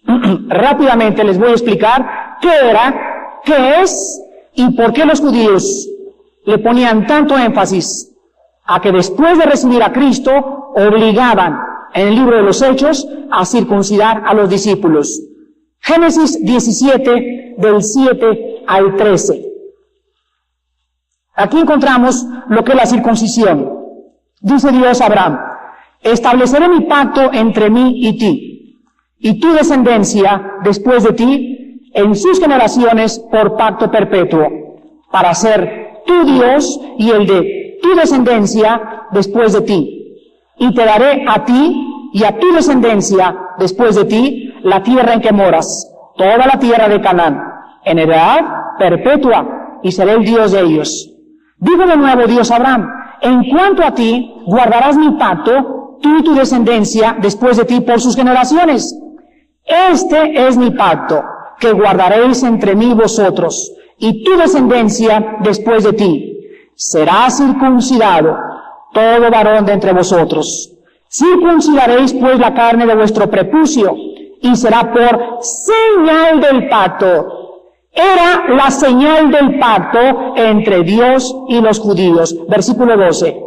Rápidamente 0.48 1.24
les 1.24 1.38
voy 1.38 1.50
a 1.50 1.54
explicar 1.54 2.38
qué 2.42 2.50
era, 2.70 3.42
qué 3.44 3.82
es 3.82 4.22
y 4.54 4.72
por 4.76 4.94
qué 4.94 5.06
los 5.06 5.20
judíos 5.20 5.90
le 6.46 6.58
ponían 6.60 7.08
tanto 7.08 7.38
énfasis 7.38 8.12
a 8.66 8.80
que 8.82 8.92
después 8.92 9.38
de 9.38 9.46
recibir 9.46 9.82
a 9.84 9.92
Cristo 9.92 10.32
obligaban 10.76 11.60
en 11.94 12.10
el 12.10 12.16
libro 12.16 12.38
de 12.38 12.44
los 12.44 12.62
Hechos 12.62 13.08
a 13.32 13.46
circuncidar 13.46 14.24
a 14.26 14.34
los 14.34 14.50
discípulos. 14.50 15.22
Génesis 15.80 16.44
17 16.44 17.56
del 17.58 17.84
7 17.84 18.64
al 18.68 18.96
13. 18.96 19.46
Aquí 21.36 21.60
encontramos 21.60 22.26
lo 22.48 22.64
que 22.64 22.72
es 22.72 22.78
la 22.78 22.86
circuncisión. 22.86 23.72
Dice 24.42 24.72
Dios 24.72 25.02
a 25.02 25.06
Abraham, 25.06 25.40
estableceré 26.02 26.68
mi 26.70 26.82
pacto 26.82 27.32
entre 27.34 27.70
mí 27.70 28.08
y 28.08 28.18
ti, 28.18 28.55
y 29.20 29.40
tu 29.40 29.54
descendencia 29.54 30.60
después 30.64 31.04
de 31.04 31.14
ti, 31.14 31.92
en 31.94 32.16
sus 32.16 32.40
generaciones 32.40 33.20
por 33.32 33.56
pacto 33.56 33.90
perpetuo, 33.90 34.48
para 35.12 35.34
ser 35.34 36.02
tu 36.06 36.26
Dios 36.26 36.80
y 36.98 37.10
el 37.10 37.26
de 37.26 37.80
tu 37.82 37.96
descendencia 37.96 39.08
después 39.12 39.54
de 39.54 39.62
ti. 39.62 40.18
Y 40.58 40.74
te 40.74 40.86
daré 40.86 41.26
a 41.28 41.46
ti 41.46 42.10
y 42.14 42.24
a 42.24 42.38
tu 42.38 42.52
descendencia 42.54 43.36
después 43.58 43.96
de 43.96 44.06
ti 44.06 44.54
la 44.64 44.84
tierra 44.84 45.14
en 45.14 45.22
que 45.22 45.32
moras, 45.32 45.92
toda 46.18 46.46
la 46.46 46.60
tierra 46.60 46.88
de 46.88 47.02
Canaán, 47.02 47.42
en 47.84 48.00
edad 48.00 48.40
perpetua, 48.78 49.80
y 49.84 49.92
seré 49.92 50.14
el 50.14 50.26
Dios 50.26 50.52
de 50.52 50.62
ellos. 50.62 51.12
Digo 51.58 51.86
de 51.86 51.96
nuevo 51.96 52.26
Dios 52.28 52.52
Abraham, 52.52 52.90
en 53.22 53.50
cuanto 53.50 53.84
a 53.84 53.92
ti, 53.92 54.34
guardarás 54.46 54.98
mi 54.98 55.12
pacto, 55.12 55.98
tú 56.02 56.18
y 56.18 56.24
tu 56.24 56.34
descendencia 56.36 57.16
después 57.22 57.58
de 57.58 57.66
ti 57.66 57.82
por 57.82 58.02
sus 58.02 58.16
generaciones. 58.16 58.94
Este 59.66 60.48
es 60.48 60.58
mi 60.58 60.72
pacto, 60.72 61.24
que 61.60 61.72
guardaréis 61.72 62.44
entre 62.44 62.76
mí 62.76 62.94
vosotros 62.94 63.74
y 63.98 64.24
tu 64.24 64.38
descendencia 64.38 65.38
después 65.42 65.84
de 65.84 65.94
ti. 65.94 66.40
Será 66.76 67.30
circuncidado 67.30 68.38
todo 68.94 69.32
varón 69.32 69.66
de 69.66 69.74
entre 69.74 69.94
vosotros. 69.94 70.72
Circuncidaréis 71.10 72.14
pues 72.14 72.40
la 72.40 72.54
carne 72.54 72.86
de 72.86 72.96
vuestro 72.96 73.30
prepucio 73.30 73.96
y 74.42 74.56
será 74.56 74.94
por 74.94 75.40
señal 75.42 76.42
del 76.42 76.68
pacto 76.70 77.46
era 77.96 78.54
la 78.54 78.70
señal 78.72 79.32
del 79.32 79.58
pacto 79.58 80.36
entre 80.36 80.84
Dios 80.84 81.34
y 81.48 81.62
los 81.62 81.80
judíos. 81.80 82.36
Versículo 82.50 82.98
12. 82.98 83.45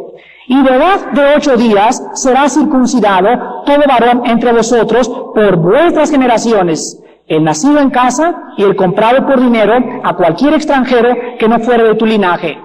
Y 0.51 0.63
de 0.63 0.75
edad 0.75 1.11
de 1.11 1.35
ocho 1.37 1.57
días 1.57 2.03
será 2.15 2.49
circuncidado 2.49 3.61
todo 3.67 3.83
varón 3.87 4.23
entre 4.25 4.51
vosotros 4.51 5.07
por 5.07 5.57
vuestras 5.57 6.09
generaciones, 6.09 6.99
el 7.27 7.43
nacido 7.43 7.77
en 7.77 7.91
casa 7.91 8.35
y 8.57 8.63
el 8.63 8.75
comprado 8.75 9.27
por 9.27 9.39
dinero 9.39 9.75
a 10.03 10.15
cualquier 10.15 10.55
extranjero 10.55 11.09
que 11.37 11.47
no 11.47 11.59
fuera 11.59 11.83
de 11.83 11.93
tu 11.93 12.07
linaje. 12.07 12.57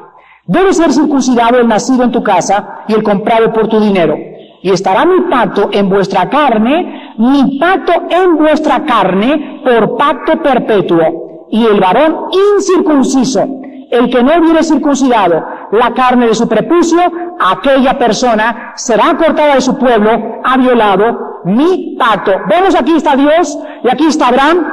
Debe 0.47 0.73
ser 0.73 0.95
circuncidado 0.95 1.59
el 1.59 1.69
nacido 1.69 2.05
en 2.05 2.11
tu 2.11 2.23
casa 2.23 2.85
y 2.89 2.95
el 2.95 3.03
comprado 3.03 3.53
por 3.53 3.69
tu 3.69 3.79
dinero. 3.79 4.17
Y 4.63 4.71
estará 4.71 5.05
mi 5.05 5.21
pacto 5.31 5.69
en 5.71 5.91
vuestra 5.91 6.31
carne, 6.31 7.13
mi 7.19 7.59
pacto 7.59 7.93
en 8.09 8.39
vuestra 8.39 8.83
carne 8.87 9.61
por 9.63 9.99
pacto 9.99 10.43
perpetuo 10.43 11.49
y 11.51 11.67
el 11.67 11.79
varón 11.81 12.31
incircunciso, 12.57 13.45
el 13.91 14.09
que 14.09 14.23
no 14.23 14.39
hubiere 14.39 14.63
circuncidado 14.63 15.45
la 15.75 15.93
carne 15.93 16.27
de 16.27 16.35
su 16.35 16.49
prepucio, 16.49 17.01
aquella 17.41 17.99
persona 17.99 18.73
será 18.77 19.17
cortada 19.17 19.55
de 19.57 19.61
su 19.61 19.77
pueblo, 19.79 20.41
ha 20.45 20.57
violado 20.57 21.43
mi 21.45 21.97
pacto. 21.99 22.33
Vemos 22.49 22.75
aquí 22.75 22.97
está 22.97 23.17
Dios 23.17 23.59
y 23.83 23.89
aquí 23.89 24.07
está 24.07 24.29
Abraham. 24.29 24.67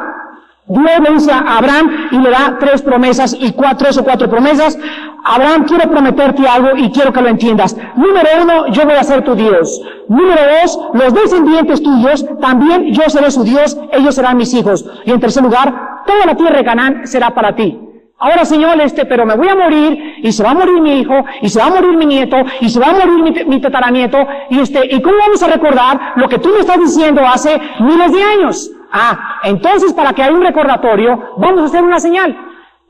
Dios 0.67 1.27
le 1.27 1.33
a 1.33 1.57
Abraham 1.57 2.07
y 2.11 2.17
le 2.17 2.29
da 2.29 2.57
tres 2.59 2.81
promesas 2.81 3.35
y 3.37 3.51
cuatro, 3.51 3.89
o 3.89 4.03
cuatro 4.03 4.29
promesas. 4.29 4.77
Abraham, 5.25 5.65
quiero 5.65 5.89
prometerte 5.89 6.47
algo 6.47 6.77
y 6.77 6.91
quiero 6.91 7.11
que 7.11 7.21
lo 7.21 7.27
entiendas. 7.27 7.75
Número 7.95 8.29
uno, 8.41 8.67
yo 8.67 8.85
voy 8.85 8.93
a 8.93 9.03
ser 9.03 9.23
tu 9.23 9.35
Dios. 9.35 9.81
Número 10.07 10.41
dos, 10.61 10.79
los 10.93 11.13
descendientes 11.13 11.83
tuyos, 11.83 12.25
también 12.39 12.93
yo 12.93 13.09
seré 13.09 13.31
su 13.31 13.43
Dios, 13.43 13.77
ellos 13.91 14.15
serán 14.15 14.37
mis 14.37 14.53
hijos. 14.53 14.85
Y 15.05 15.11
en 15.11 15.19
tercer 15.19 15.43
lugar, 15.43 16.03
toda 16.07 16.25
la 16.25 16.35
tierra 16.35 16.57
de 16.59 16.63
Canaán 16.63 17.07
será 17.07 17.31
para 17.31 17.53
ti. 17.53 17.90
Ahora, 18.23 18.45
Señor, 18.45 18.79
este, 18.79 19.07
pero 19.07 19.25
me 19.25 19.35
voy 19.35 19.47
a 19.49 19.55
morir, 19.55 20.19
y 20.21 20.31
se 20.31 20.43
va 20.43 20.51
a 20.51 20.53
morir 20.53 20.79
mi 20.79 20.99
hijo, 20.99 21.25
y 21.41 21.49
se 21.49 21.59
va 21.59 21.65
a 21.65 21.69
morir 21.71 21.97
mi 21.97 22.05
nieto, 22.05 22.37
y 22.59 22.69
se 22.69 22.79
va 22.79 22.89
a 22.89 22.93
morir 22.93 23.47
mi, 23.47 23.59
tataranieto, 23.59 24.19
y 24.51 24.59
este, 24.59 24.95
¿y 24.95 25.01
cómo 25.01 25.17
vamos 25.17 25.41
a 25.41 25.47
recordar 25.47 26.13
lo 26.17 26.29
que 26.29 26.37
tú 26.37 26.49
me 26.49 26.59
estás 26.59 26.79
diciendo 26.79 27.21
hace 27.25 27.59
miles 27.79 28.11
de 28.11 28.23
años? 28.23 28.71
Ah, 28.91 29.39
entonces 29.43 29.91
para 29.93 30.13
que 30.13 30.21
haya 30.21 30.33
un 30.33 30.43
recordatorio, 30.43 31.33
vamos 31.37 31.61
a 31.61 31.65
hacer 31.65 31.83
una 31.83 31.99
señal. 31.99 32.37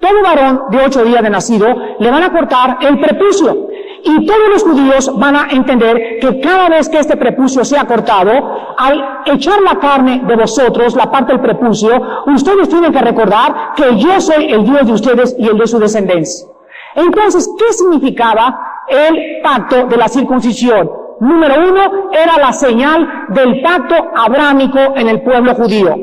Todo 0.02 0.22
varón 0.22 0.64
de 0.70 0.80
ocho 0.86 1.06
días 1.06 1.24
de 1.24 1.30
nacido 1.30 1.68
le 1.98 2.12
van 2.12 2.24
a 2.24 2.34
cortar 2.34 2.80
el 2.82 3.00
prepucio. 3.00 3.68
Y 4.04 4.26
todos 4.26 4.50
los 4.54 4.64
judíos 4.64 5.12
van 5.20 5.36
a 5.36 5.48
entender 5.52 6.20
que 6.20 6.40
cada 6.40 6.70
vez 6.70 6.90
que 6.90 7.00
este 7.00 7.18
prepucio 7.18 7.64
sea 7.64 7.86
cortado, 7.86 8.32
al 8.78 9.22
echar 9.26 9.62
la 9.62 9.80
carne 9.80 10.24
de 10.26 10.36
vosotros, 10.36 10.96
la 10.96 11.12
parte 11.12 11.34
del 11.34 11.42
prepucio, 11.42 12.02
ustedes 12.28 12.70
tienen 12.70 12.92
que 12.92 13.02
recordar 13.02 13.74
que 13.76 13.98
yo 13.98 14.20
soy 14.20 14.52
el 14.52 14.64
Dios 14.64 14.88
de 14.88 14.94
ustedes 14.94 15.36
y 15.38 15.48
el 15.48 15.58
de 15.58 15.68
su 15.68 15.78
descendencia. 15.80 16.48
Entonces, 16.96 17.48
¿qué 17.58 17.74
significaba 17.74 18.84
el 18.88 19.42
pacto 19.44 19.86
de 19.86 19.98
la 19.98 20.08
circuncisión? 20.08 20.90
Número 21.20 21.54
uno, 21.70 22.10
era 22.12 22.38
la 22.40 22.52
señal 22.52 23.28
del 23.30 23.62
pacto 23.62 23.96
abrámico 24.16 24.80
en 24.96 25.08
el 25.08 25.22
pueblo 25.22 25.54
judío. 25.54 25.96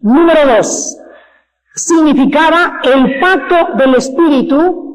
Número 0.00 0.40
dos, 0.56 0.96
significaba 1.74 2.80
el 2.84 3.18
pacto 3.18 3.74
del 3.76 3.96
Espíritu 3.96 4.85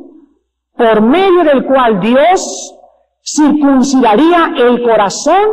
por 0.82 1.00
medio 1.00 1.44
del 1.44 1.64
cual 1.66 2.00
Dios 2.00 2.76
circuncidaría 3.24 4.56
el 4.58 4.82
corazón 4.82 5.46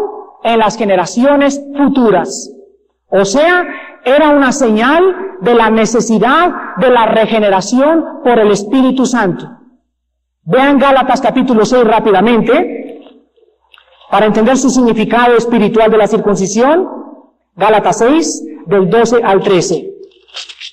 en 0.42 0.58
las 0.58 0.78
generaciones 0.78 1.62
futuras. 1.76 2.50
O 3.10 3.26
sea, 3.26 3.66
era 4.06 4.30
una 4.30 4.52
señal 4.52 5.36
de 5.42 5.54
la 5.54 5.68
necesidad 5.68 6.50
de 6.78 6.88
la 6.88 7.04
regeneración 7.04 8.22
por 8.24 8.38
el 8.38 8.52
Espíritu 8.52 9.04
Santo. 9.04 9.46
Vean 10.44 10.78
Gálatas 10.78 11.20
capítulo 11.20 11.66
6 11.66 11.84
rápidamente, 11.84 13.02
para 14.10 14.24
entender 14.24 14.56
su 14.56 14.70
significado 14.70 15.36
espiritual 15.36 15.90
de 15.90 15.98
la 15.98 16.06
circuncisión. 16.06 16.88
Gálatas 17.54 17.98
6, 17.98 18.44
del 18.64 18.88
12 18.88 19.22
al 19.22 19.42
13. 19.42 19.90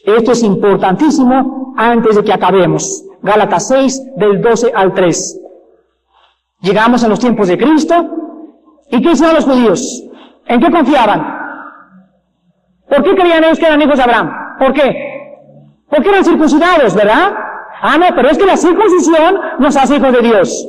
Esto 0.05 0.31
es 0.31 0.43
importantísimo 0.43 1.73
antes 1.75 2.15
de 2.15 2.23
que 2.23 2.31
acabemos. 2.31 3.05
Gálatas 3.25 3.67
6, 3.69 4.15
del 4.17 4.39
12 4.39 4.71
al 4.75 4.93
3. 4.93 5.41
Llegamos 6.61 7.03
a 7.03 7.07
los 7.07 7.19
tiempos 7.19 7.47
de 7.47 7.57
Cristo. 7.57 7.95
¿Y 8.91 9.01
qué 9.01 9.11
hicieron 9.11 9.35
los 9.35 9.45
judíos? 9.45 10.03
¿En 10.45 10.59
qué 10.59 10.69
confiaban? 10.69 11.21
¿Por 12.87 13.03
qué 13.03 13.15
creían 13.15 13.43
ellos 13.43 13.57
que 13.57 13.65
eran 13.65 13.81
hijos 13.81 13.97
de 13.97 14.03
Abraham? 14.03 14.31
¿Por 14.59 14.73
qué? 14.73 14.85
Porque 15.89 16.09
eran 16.09 16.23
circuncidados, 16.23 16.93
¿verdad? 16.93 17.33
Ah, 17.81 17.97
no, 17.97 18.05
pero 18.15 18.29
es 18.29 18.37
que 18.37 18.45
la 18.45 18.57
circuncisión 18.57 19.39
nos 19.57 19.75
hace 19.75 19.95
hijos 19.95 20.13
de 20.13 20.21
Dios. 20.21 20.67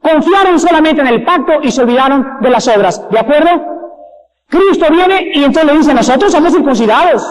Confiaron 0.00 0.60
solamente 0.60 1.00
en 1.00 1.08
el 1.08 1.24
pacto 1.24 1.54
y 1.60 1.72
se 1.72 1.82
olvidaron 1.82 2.38
de 2.40 2.50
las 2.50 2.68
obras. 2.68 3.04
¿De 3.10 3.18
acuerdo? 3.18 3.50
Cristo 4.48 4.86
viene 4.90 5.32
y 5.34 5.42
entonces 5.42 5.64
le 5.72 5.78
dice, 5.78 5.92
nosotros 5.92 6.30
somos 6.30 6.52
circuncidados. 6.52 7.22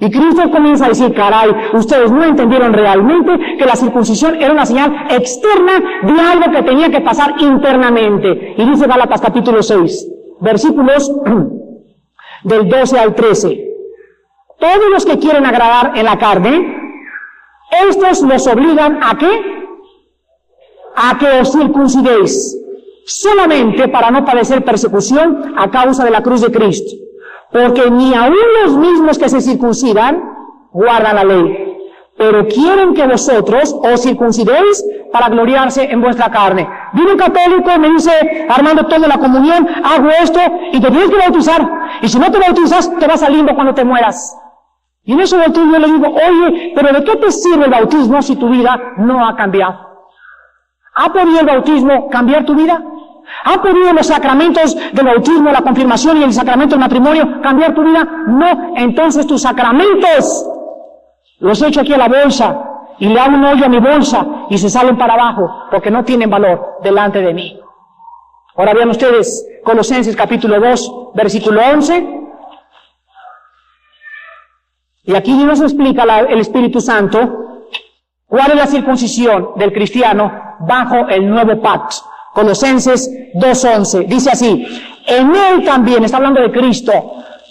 Y 0.00 0.10
Cristo 0.10 0.50
comienza 0.50 0.86
a 0.86 0.88
decir, 0.88 1.12
caray, 1.12 1.50
ustedes 1.74 2.10
no 2.10 2.24
entendieron 2.24 2.72
realmente 2.72 3.56
que 3.58 3.66
la 3.66 3.76
circuncisión 3.76 4.34
era 4.36 4.50
una 4.50 4.64
señal 4.64 5.06
externa 5.10 6.00
de 6.02 6.20
algo 6.20 6.50
que 6.50 6.62
tenía 6.62 6.90
que 6.90 7.02
pasar 7.02 7.34
internamente. 7.38 8.54
Y 8.56 8.64
dice 8.64 8.86
Gálatas 8.86 9.20
capítulo 9.20 9.62
6, 9.62 10.08
versículos 10.40 11.12
del 12.44 12.68
12 12.70 12.98
al 12.98 13.14
13. 13.14 13.66
Todos 14.58 14.90
los 14.90 15.04
que 15.04 15.18
quieren 15.18 15.44
agradar 15.44 15.92
en 15.94 16.06
la 16.06 16.18
carne, 16.18 16.78
estos 17.86 18.22
los 18.22 18.46
obligan 18.46 19.00
a 19.02 19.18
qué? 19.18 19.28
A 20.96 21.18
que 21.18 21.40
os 21.40 21.52
circuncidéis, 21.52 22.58
solamente 23.04 23.86
para 23.88 24.10
no 24.10 24.24
padecer 24.24 24.64
persecución 24.64 25.54
a 25.58 25.70
causa 25.70 26.04
de 26.04 26.10
la 26.10 26.22
cruz 26.22 26.40
de 26.40 26.50
Cristo 26.50 27.09
porque 27.52 27.90
ni 27.90 28.14
aun 28.14 28.34
los 28.64 28.76
mismos 28.76 29.18
que 29.18 29.28
se 29.28 29.40
circuncidan 29.40 30.22
guardan 30.72 31.16
la 31.16 31.24
ley, 31.24 31.70
pero 32.16 32.46
quieren 32.46 32.94
que 32.94 33.06
vosotros 33.06 33.74
os 33.82 34.02
circuncidéis 34.02 34.84
para 35.12 35.28
gloriarse 35.28 35.90
en 35.90 36.00
vuestra 36.00 36.30
carne. 36.30 36.68
Viene 36.92 37.12
un 37.12 37.18
católico, 37.18 37.70
me 37.78 37.90
dice, 37.90 38.46
Armando, 38.48 38.86
toda 38.86 39.08
la 39.08 39.18
comunión, 39.18 39.66
hago 39.84 40.08
esto 40.22 40.38
y 40.72 40.80
te 40.80 40.90
tienes 40.90 41.10
que 41.10 41.16
bautizar. 41.16 41.68
Y 42.02 42.08
si 42.08 42.18
no 42.18 42.30
te 42.30 42.38
bautizas, 42.38 42.96
te 42.98 43.06
vas 43.06 43.22
al 43.22 43.32
limbo 43.32 43.54
cuando 43.54 43.74
te 43.74 43.84
mueras. 43.84 44.36
Y 45.02 45.12
en 45.12 45.20
ese 45.20 45.36
bautismo 45.36 45.72
yo 45.72 45.78
le 45.78 45.92
digo, 45.92 46.06
oye, 46.08 46.72
pero 46.74 46.92
¿de 46.92 47.04
qué 47.04 47.16
te 47.16 47.32
sirve 47.32 47.64
el 47.64 47.70
bautismo 47.70 48.22
si 48.22 48.36
tu 48.36 48.48
vida 48.48 48.78
no 48.98 49.26
ha 49.26 49.34
cambiado? 49.34 49.88
¿Ha 50.94 51.12
podido 51.12 51.40
el 51.40 51.46
bautismo 51.46 52.08
cambiar 52.10 52.44
tu 52.44 52.54
vida? 52.54 52.82
¿Ha 53.44 53.62
podido 53.62 53.92
los 53.92 54.06
sacramentos 54.06 54.76
del 54.92 55.06
bautismo, 55.06 55.50
la 55.50 55.62
confirmación 55.62 56.18
y 56.18 56.24
el 56.24 56.32
sacramento 56.32 56.74
del 56.74 56.80
matrimonio 56.80 57.40
cambiar 57.42 57.74
tu 57.74 57.82
vida? 57.82 58.04
No. 58.26 58.74
Entonces 58.76 59.26
tus 59.26 59.42
sacramentos 59.42 60.46
los 61.38 61.62
echo 61.62 61.80
aquí 61.80 61.94
a 61.94 61.98
la 61.98 62.08
bolsa 62.08 62.70
y 62.98 63.08
le 63.08 63.18
hago 63.18 63.34
un 63.34 63.44
hoyo 63.44 63.64
a 63.64 63.68
mi 63.68 63.78
bolsa 63.78 64.26
y 64.50 64.58
se 64.58 64.68
salen 64.68 64.96
para 64.98 65.14
abajo 65.14 65.68
porque 65.70 65.90
no 65.90 66.04
tienen 66.04 66.28
valor 66.28 66.78
delante 66.82 67.20
de 67.20 67.32
mí. 67.32 67.58
Ahora 68.56 68.74
vean 68.74 68.90
ustedes 68.90 69.46
Colosenses 69.64 70.14
capítulo 70.14 70.60
2, 70.60 71.12
versículo 71.14 71.62
11. 71.72 72.20
Y 75.04 75.14
aquí 75.14 75.32
nos 75.32 75.60
explica 75.62 76.02
el 76.20 76.40
Espíritu 76.40 76.80
Santo 76.80 77.62
cuál 78.26 78.50
es 78.50 78.56
la 78.56 78.66
circuncisión 78.66 79.52
del 79.56 79.72
cristiano 79.72 80.56
bajo 80.60 81.08
el 81.08 81.28
nuevo 81.28 81.60
pacto. 81.60 81.96
Colosenses 82.32 83.10
2.11. 83.34 84.06
Dice 84.06 84.30
así, 84.30 84.66
en 85.06 85.34
él 85.34 85.64
también, 85.64 86.04
está 86.04 86.18
hablando 86.18 86.40
de 86.40 86.50
Cristo, 86.50 86.92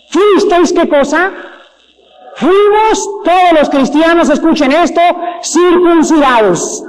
fuisteis 0.10 0.74
qué 0.74 0.88
cosa? 0.88 1.32
Fuimos 2.36 3.24
todos 3.26 3.60
los 3.60 3.70
cristianos, 3.70 4.30
escuchen 4.30 4.72
esto, 4.72 5.02
circuncidados, 5.44 6.84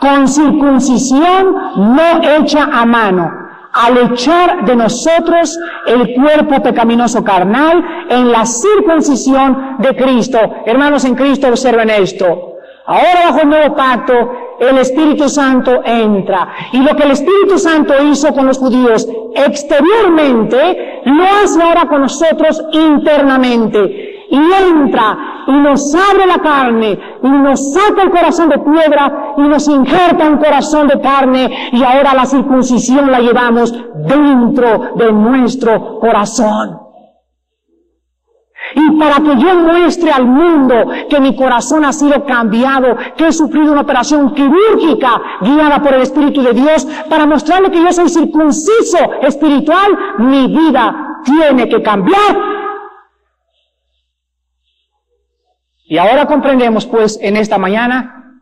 con 0.00 0.26
circuncisión 0.26 1.54
no 1.76 2.22
hecha 2.22 2.64
a 2.72 2.86
mano, 2.86 3.30
al 3.72 3.98
echar 3.98 4.64
de 4.64 4.76
nosotros 4.76 5.58
el 5.86 6.14
cuerpo 6.14 6.62
pecaminoso 6.62 7.22
carnal 7.22 7.84
en 8.08 8.32
la 8.32 8.46
circuncisión 8.46 9.76
de 9.80 9.94
Cristo. 9.94 10.38
Hermanos 10.64 11.04
en 11.04 11.16
Cristo, 11.16 11.48
observen 11.48 11.90
esto. 11.90 12.54
Ahora 12.86 13.26
bajo 13.26 13.40
el 13.40 13.48
nuevo 13.48 13.74
pacto, 13.74 14.14
el 14.68 14.78
Espíritu 14.78 15.28
Santo 15.28 15.82
entra. 15.84 16.48
Y 16.72 16.78
lo 16.78 16.94
que 16.96 17.04
el 17.04 17.12
Espíritu 17.12 17.58
Santo 17.58 17.94
hizo 18.10 18.32
con 18.32 18.46
los 18.46 18.58
judíos 18.58 19.08
exteriormente, 19.34 21.02
lo 21.04 21.24
hace 21.24 21.62
ahora 21.62 21.88
con 21.88 22.02
nosotros 22.02 22.62
internamente. 22.72 24.26
Y 24.30 24.36
entra 24.36 25.34
y 25.46 25.52
nos 25.52 25.94
abre 25.94 26.26
la 26.26 26.38
carne 26.38 26.98
y 27.22 27.28
nos 27.28 27.72
saca 27.72 28.02
el 28.02 28.10
corazón 28.10 28.48
de 28.48 28.58
piedra 28.58 29.34
y 29.36 29.42
nos 29.42 29.68
injerta 29.68 30.28
un 30.28 30.38
corazón 30.38 30.88
de 30.88 31.00
carne 31.00 31.70
y 31.72 31.82
ahora 31.82 32.14
la 32.14 32.26
circuncisión 32.26 33.10
la 33.10 33.20
llevamos 33.20 33.72
dentro 33.94 34.94
de 34.96 35.12
nuestro 35.12 35.98
corazón. 36.00 36.83
Y 38.74 38.98
para 38.98 39.16
que 39.16 39.40
yo 39.40 39.54
muestre 39.54 40.10
al 40.10 40.26
mundo 40.26 40.74
que 41.08 41.20
mi 41.20 41.36
corazón 41.36 41.84
ha 41.84 41.92
sido 41.92 42.24
cambiado, 42.24 42.96
que 43.16 43.28
he 43.28 43.32
sufrido 43.32 43.72
una 43.72 43.82
operación 43.82 44.34
quirúrgica 44.34 45.20
guiada 45.40 45.80
por 45.80 45.94
el 45.94 46.02
Espíritu 46.02 46.42
de 46.42 46.52
Dios, 46.52 46.86
para 47.08 47.26
mostrarle 47.26 47.70
que 47.70 47.82
yo 47.82 47.92
soy 47.92 48.08
circunciso 48.08 48.98
espiritual, 49.22 49.96
mi 50.18 50.48
vida 50.48 51.20
tiene 51.24 51.68
que 51.68 51.82
cambiar. 51.82 52.54
Y 55.86 55.98
ahora 55.98 56.26
comprendemos 56.26 56.86
pues 56.86 57.18
en 57.20 57.36
esta 57.36 57.58
mañana 57.58 58.40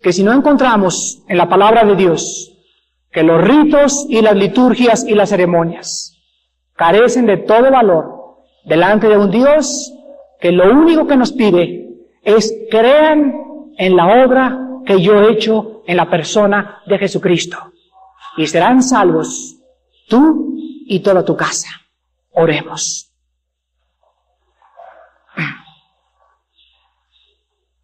que 0.00 0.12
si 0.12 0.22
no 0.22 0.32
encontramos 0.32 1.22
en 1.28 1.36
la 1.38 1.48
palabra 1.48 1.84
de 1.84 1.96
Dios 1.96 2.52
que 3.10 3.22
los 3.22 3.40
ritos 3.42 4.06
y 4.08 4.20
las 4.22 4.34
liturgias 4.34 5.04
y 5.06 5.14
las 5.14 5.30
ceremonias 5.30 6.20
carecen 6.74 7.26
de 7.26 7.36
todo 7.36 7.70
valor, 7.70 8.13
delante 8.64 9.08
de 9.08 9.16
un 9.16 9.30
Dios 9.30 9.92
que 10.40 10.52
lo 10.52 10.72
único 10.72 11.06
que 11.06 11.16
nos 11.16 11.32
pide 11.32 11.88
es 12.22 12.52
crean 12.70 13.34
en 13.76 13.96
la 13.96 14.24
obra 14.24 14.58
que 14.84 15.00
yo 15.00 15.20
he 15.20 15.32
hecho 15.32 15.82
en 15.86 15.96
la 15.96 16.08
persona 16.08 16.82
de 16.86 16.98
Jesucristo. 16.98 17.58
Y 18.36 18.46
serán 18.46 18.82
salvos 18.82 19.56
tú 20.08 20.54
y 20.86 21.00
toda 21.00 21.24
tu 21.24 21.36
casa. 21.36 21.68
Oremos. 22.32 23.10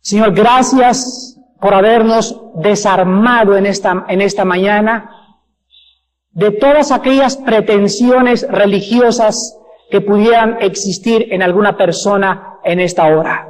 Señor, 0.00 0.34
gracias 0.34 1.38
por 1.60 1.74
habernos 1.74 2.36
desarmado 2.56 3.56
en 3.56 3.66
esta, 3.66 4.06
en 4.08 4.20
esta 4.20 4.44
mañana 4.44 5.10
de 6.32 6.50
todas 6.52 6.90
aquellas 6.90 7.36
pretensiones 7.36 8.46
religiosas 8.48 9.56
que 9.90 10.00
pudieran 10.00 10.58
existir 10.60 11.26
en 11.30 11.42
alguna 11.42 11.76
persona 11.76 12.58
en 12.64 12.80
esta 12.80 13.06
hora. 13.06 13.46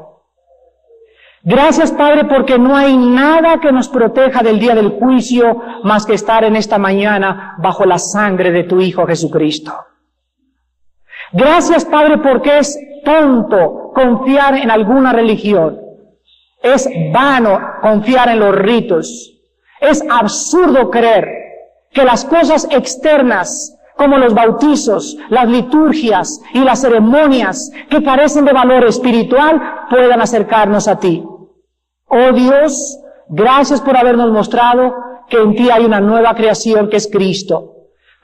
Gracias 1.42 1.90
Padre 1.92 2.24
porque 2.24 2.58
no 2.58 2.76
hay 2.76 2.96
nada 2.96 3.60
que 3.60 3.72
nos 3.72 3.88
proteja 3.88 4.42
del 4.42 4.58
día 4.58 4.74
del 4.74 4.90
juicio 4.90 5.58
más 5.84 6.04
que 6.04 6.14
estar 6.14 6.44
en 6.44 6.54
esta 6.54 6.76
mañana 6.76 7.54
bajo 7.58 7.86
la 7.86 7.98
sangre 7.98 8.50
de 8.50 8.64
tu 8.64 8.80
Hijo 8.80 9.06
Jesucristo. 9.06 9.72
Gracias 11.32 11.86
Padre 11.86 12.18
porque 12.18 12.58
es 12.58 12.78
tonto 13.04 13.90
confiar 13.94 14.56
en 14.56 14.70
alguna 14.70 15.12
religión. 15.12 15.80
Es 16.62 16.86
vano 17.10 17.58
confiar 17.80 18.28
en 18.28 18.40
los 18.40 18.54
ritos. 18.54 19.40
Es 19.80 20.04
absurdo 20.10 20.90
creer 20.90 21.26
que 21.90 22.04
las 22.04 22.26
cosas 22.26 22.68
externas 22.70 23.78
como 24.00 24.16
los 24.16 24.32
bautizos, 24.32 25.18
las 25.28 25.46
liturgias 25.46 26.40
y 26.54 26.60
las 26.60 26.80
ceremonias 26.80 27.70
que 27.90 28.02
carecen 28.02 28.46
de 28.46 28.54
valor 28.54 28.84
espiritual 28.84 29.60
puedan 29.90 30.22
acercarnos 30.22 30.88
a 30.88 30.98
ti. 30.98 31.22
Oh 32.06 32.32
Dios, 32.32 32.98
gracias 33.28 33.82
por 33.82 33.98
habernos 33.98 34.32
mostrado 34.32 34.94
que 35.28 35.36
en 35.36 35.54
ti 35.54 35.68
hay 35.70 35.84
una 35.84 36.00
nueva 36.00 36.34
creación 36.34 36.88
que 36.88 36.96
es 36.96 37.10
Cristo, 37.12 37.74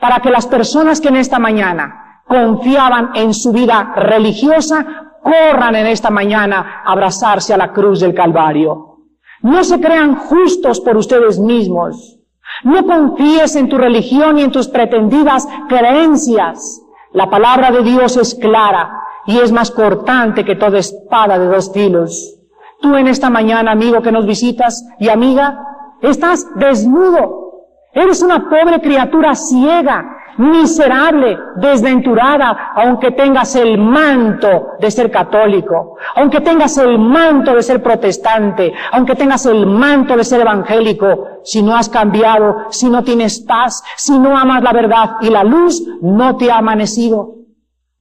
para 0.01 0.21
que 0.21 0.31
las 0.31 0.47
personas 0.47 0.99
que 0.99 1.09
en 1.09 1.17
esta 1.17 1.39
mañana 1.39 2.23
confiaban 2.27 3.11
en 3.15 3.35
su 3.35 3.53
vida 3.53 3.93
religiosa 3.97 5.13
corran 5.23 5.75
en 5.75 5.89
esta 5.89 6.09
mañana 6.09 6.81
a 6.87 6.93
abrazarse 6.93 7.53
a 7.53 7.59
la 7.59 7.75
cruz 7.75 8.01
del 8.01 8.15
Calvario. 8.15 8.97
No 9.43 9.63
se 9.63 9.79
crean 9.79 10.17
justos 10.17 10.81
por 10.81 10.97
ustedes 10.97 11.39
mismos, 11.39 12.16
no 12.65 12.87
confíes 12.87 13.57
en 13.57 13.69
tu 13.69 13.79
religión 13.79 14.39
y 14.39 14.43
en 14.43 14.51
tus 14.51 14.69
pretendidas 14.69 15.47
creencias. 15.69 16.83
La 17.13 17.31
palabra 17.31 17.71
de 17.71 17.83
Dios 17.83 18.17
es 18.17 18.35
clara 18.35 19.01
y 19.27 19.39
es 19.39 19.53
más 19.53 19.71
cortante 19.71 20.45
que 20.45 20.57
toda 20.57 20.79
espada 20.79 21.39
de 21.39 21.47
dos 21.47 21.73
filos. 21.73 22.39
Tú 22.81 22.95
en 22.97 23.09
esta 23.09 23.31
mañana, 23.31 23.73
amigo 23.73 24.03
que 24.03 24.13
nos 24.13 24.27
visitas 24.27 24.87
y 24.99 25.09
amiga, 25.09 25.59
estás 26.03 26.47
desnudo. 26.57 27.65
Eres 27.93 28.23
una 28.23 28.49
pobre 28.51 28.81
criatura 28.81 29.35
ciega 29.35 30.16
miserable, 30.39 31.39
desventurada, 31.57 32.73
aunque 32.75 33.11
tengas 33.13 33.55
el 33.57 33.79
manto 33.79 34.73
de 34.79 34.91
ser 34.91 35.11
católico, 35.11 35.97
aunque 36.15 36.41
tengas 36.41 36.77
el 36.79 36.99
manto 36.99 37.55
de 37.55 37.63
ser 37.63 37.83
protestante, 37.83 38.73
aunque 38.93 39.15
tengas 39.15 39.47
el 39.47 39.67
manto 39.67 40.17
de 40.17 40.25
ser 40.25 40.41
evangélico, 40.41 41.41
si 41.45 41.63
no 41.63 41.77
has 41.77 41.89
cambiado, 41.89 42.67
si 42.71 42.89
no 42.89 43.03
tienes 43.05 43.41
paz, 43.41 43.83
si 43.97 44.19
no 44.19 44.37
amas 44.37 44.63
la 44.63 44.73
verdad 44.73 45.17
y 45.21 45.31
la 45.31 45.45
luz 45.45 45.83
no 46.03 46.37
te 46.37 46.51
ha 46.51 46.59
amanecido. 46.59 47.35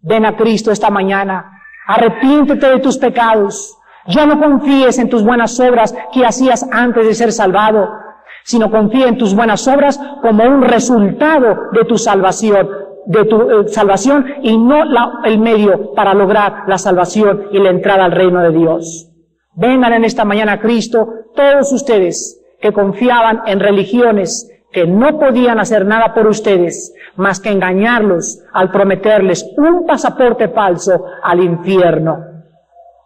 Ven 0.01 0.25
a 0.25 0.35
Cristo 0.35 0.71
esta 0.71 0.89
mañana, 0.89 1.61
arrepiéntete 1.87 2.69
de 2.69 2.79
tus 2.79 2.97
pecados, 2.97 3.77
ya 4.07 4.25
no 4.25 4.39
confíes 4.39 4.99
en 4.99 5.09
tus 5.09 5.23
buenas 5.23 5.59
obras 5.59 5.95
que 6.13 6.25
hacías 6.25 6.65
antes 6.71 7.07
de 7.07 7.13
ser 7.15 7.31
salvado 7.31 8.04
sino 8.45 8.69
confía 8.69 9.07
en 9.07 9.17
tus 9.17 9.35
buenas 9.35 9.67
obras 9.67 9.99
como 10.21 10.43
un 10.43 10.61
resultado 10.61 11.71
de 11.71 11.83
tu 11.83 11.97
salvación, 11.97 12.69
de 13.07 13.25
tu 13.25 13.41
eh, 13.41 13.67
salvación 13.69 14.23
y 14.43 14.55
no 14.55 15.23
el 15.23 15.39
medio 15.39 15.93
para 15.95 16.13
lograr 16.13 16.63
la 16.67 16.77
salvación 16.77 17.47
y 17.51 17.57
la 17.57 17.71
entrada 17.71 18.05
al 18.05 18.11
reino 18.11 18.41
de 18.41 18.51
Dios. 18.51 19.09
Vengan 19.55 19.93
en 19.93 20.05
esta 20.05 20.25
mañana 20.25 20.53
a 20.53 20.59
Cristo 20.59 21.09
todos 21.35 21.73
ustedes 21.73 22.39
que 22.61 22.71
confiaban 22.71 23.41
en 23.47 23.59
religiones 23.59 24.47
que 24.71 24.85
no 24.85 25.17
podían 25.17 25.59
hacer 25.59 25.83
nada 25.85 26.13
por 26.13 26.27
ustedes 26.27 26.93
más 27.15 27.39
que 27.39 27.49
engañarlos 27.49 28.43
al 28.53 28.69
prometerles 28.69 29.43
un 29.57 29.87
pasaporte 29.87 30.49
falso 30.49 31.03
al 31.23 31.39
infierno. 31.39 32.34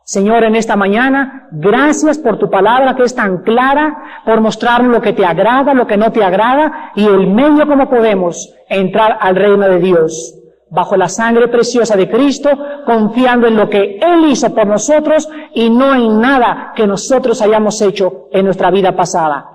Señor, 0.10 0.44
en 0.44 0.56
esta 0.56 0.76
mañana, 0.76 1.48
gracias 1.52 2.18
por 2.18 2.40
tu 2.40 2.50
palabra 2.50 2.96
que 2.96 3.04
es 3.04 3.14
tan 3.14 3.44
clara, 3.44 4.24
por 4.26 4.42
mostrarnos 4.42 4.92
lo 4.92 5.02
que 5.02 5.14
te 5.14 5.24
agrada, 5.24 5.76
lo 5.76 5.86
que 5.86 5.98
no 5.98 6.12
te 6.12 6.24
agrada 6.24 6.94
y 6.96 7.06
el 7.06 7.28
medio 7.28 7.68
como 7.68 7.88
podemos 7.88 8.52
entrar 8.68 9.20
al 9.22 9.36
reino 9.36 9.70
de 9.70 9.78
Dios. 9.78 10.34
Bajo 10.72 10.98
la 10.98 11.10
sangre 11.10 11.48
preciosa 11.48 11.96
de 11.96 12.10
Cristo, 12.10 12.50
confiando 12.88 13.46
en 13.46 13.56
lo 13.56 13.70
que 13.70 14.00
Él 14.02 14.26
hizo 14.32 14.52
por 14.52 14.66
nosotros 14.66 15.30
y 15.54 15.70
no 15.70 15.94
en 15.94 16.20
nada 16.20 16.74
que 16.76 16.88
nosotros 16.88 17.44
hayamos 17.44 17.80
hecho 17.80 18.30
en 18.32 18.46
nuestra 18.46 18.72
vida 18.72 18.96
pasada. 18.96 19.46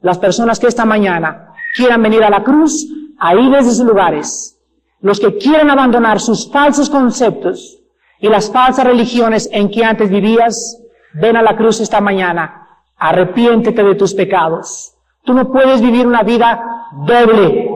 Las 0.00 0.18
personas 0.18 0.58
que 0.58 0.66
esta 0.66 0.84
mañana 0.84 1.54
quieran 1.76 2.02
venir 2.02 2.24
a 2.24 2.30
la 2.30 2.42
cruz, 2.42 2.84
ahí 3.16 3.48
desde 3.48 3.70
sus 3.70 3.86
lugares. 3.86 4.58
Los 5.02 5.20
que 5.20 5.38
quieran 5.38 5.70
abandonar 5.70 6.18
sus 6.18 6.50
falsos 6.50 6.90
conceptos, 6.90 7.79
y 8.20 8.28
las 8.28 8.50
falsas 8.50 8.84
religiones 8.84 9.48
en 9.52 9.70
que 9.70 9.84
antes 9.84 10.10
vivías, 10.10 10.78
ven 11.14 11.36
a 11.36 11.42
la 11.42 11.56
cruz 11.56 11.80
esta 11.80 12.00
mañana, 12.00 12.68
arrepiéntete 12.96 13.82
de 13.82 13.94
tus 13.94 14.14
pecados. 14.14 14.94
Tú 15.24 15.32
no 15.32 15.50
puedes 15.50 15.80
vivir 15.80 16.06
una 16.06 16.22
vida 16.22 16.62
doble. 17.06 17.70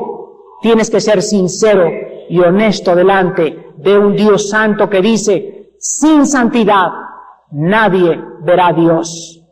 Tienes 0.60 0.90
que 0.90 1.00
ser 1.00 1.22
sincero 1.22 1.90
y 2.28 2.38
honesto 2.40 2.94
delante 2.94 3.72
de 3.76 3.98
un 3.98 4.14
Dios 4.16 4.50
santo 4.50 4.88
que 4.88 5.00
dice, 5.00 5.70
sin 5.78 6.26
santidad 6.26 6.88
nadie 7.50 8.20
verá 8.40 8.68
a 8.68 8.72
Dios. 8.72 9.43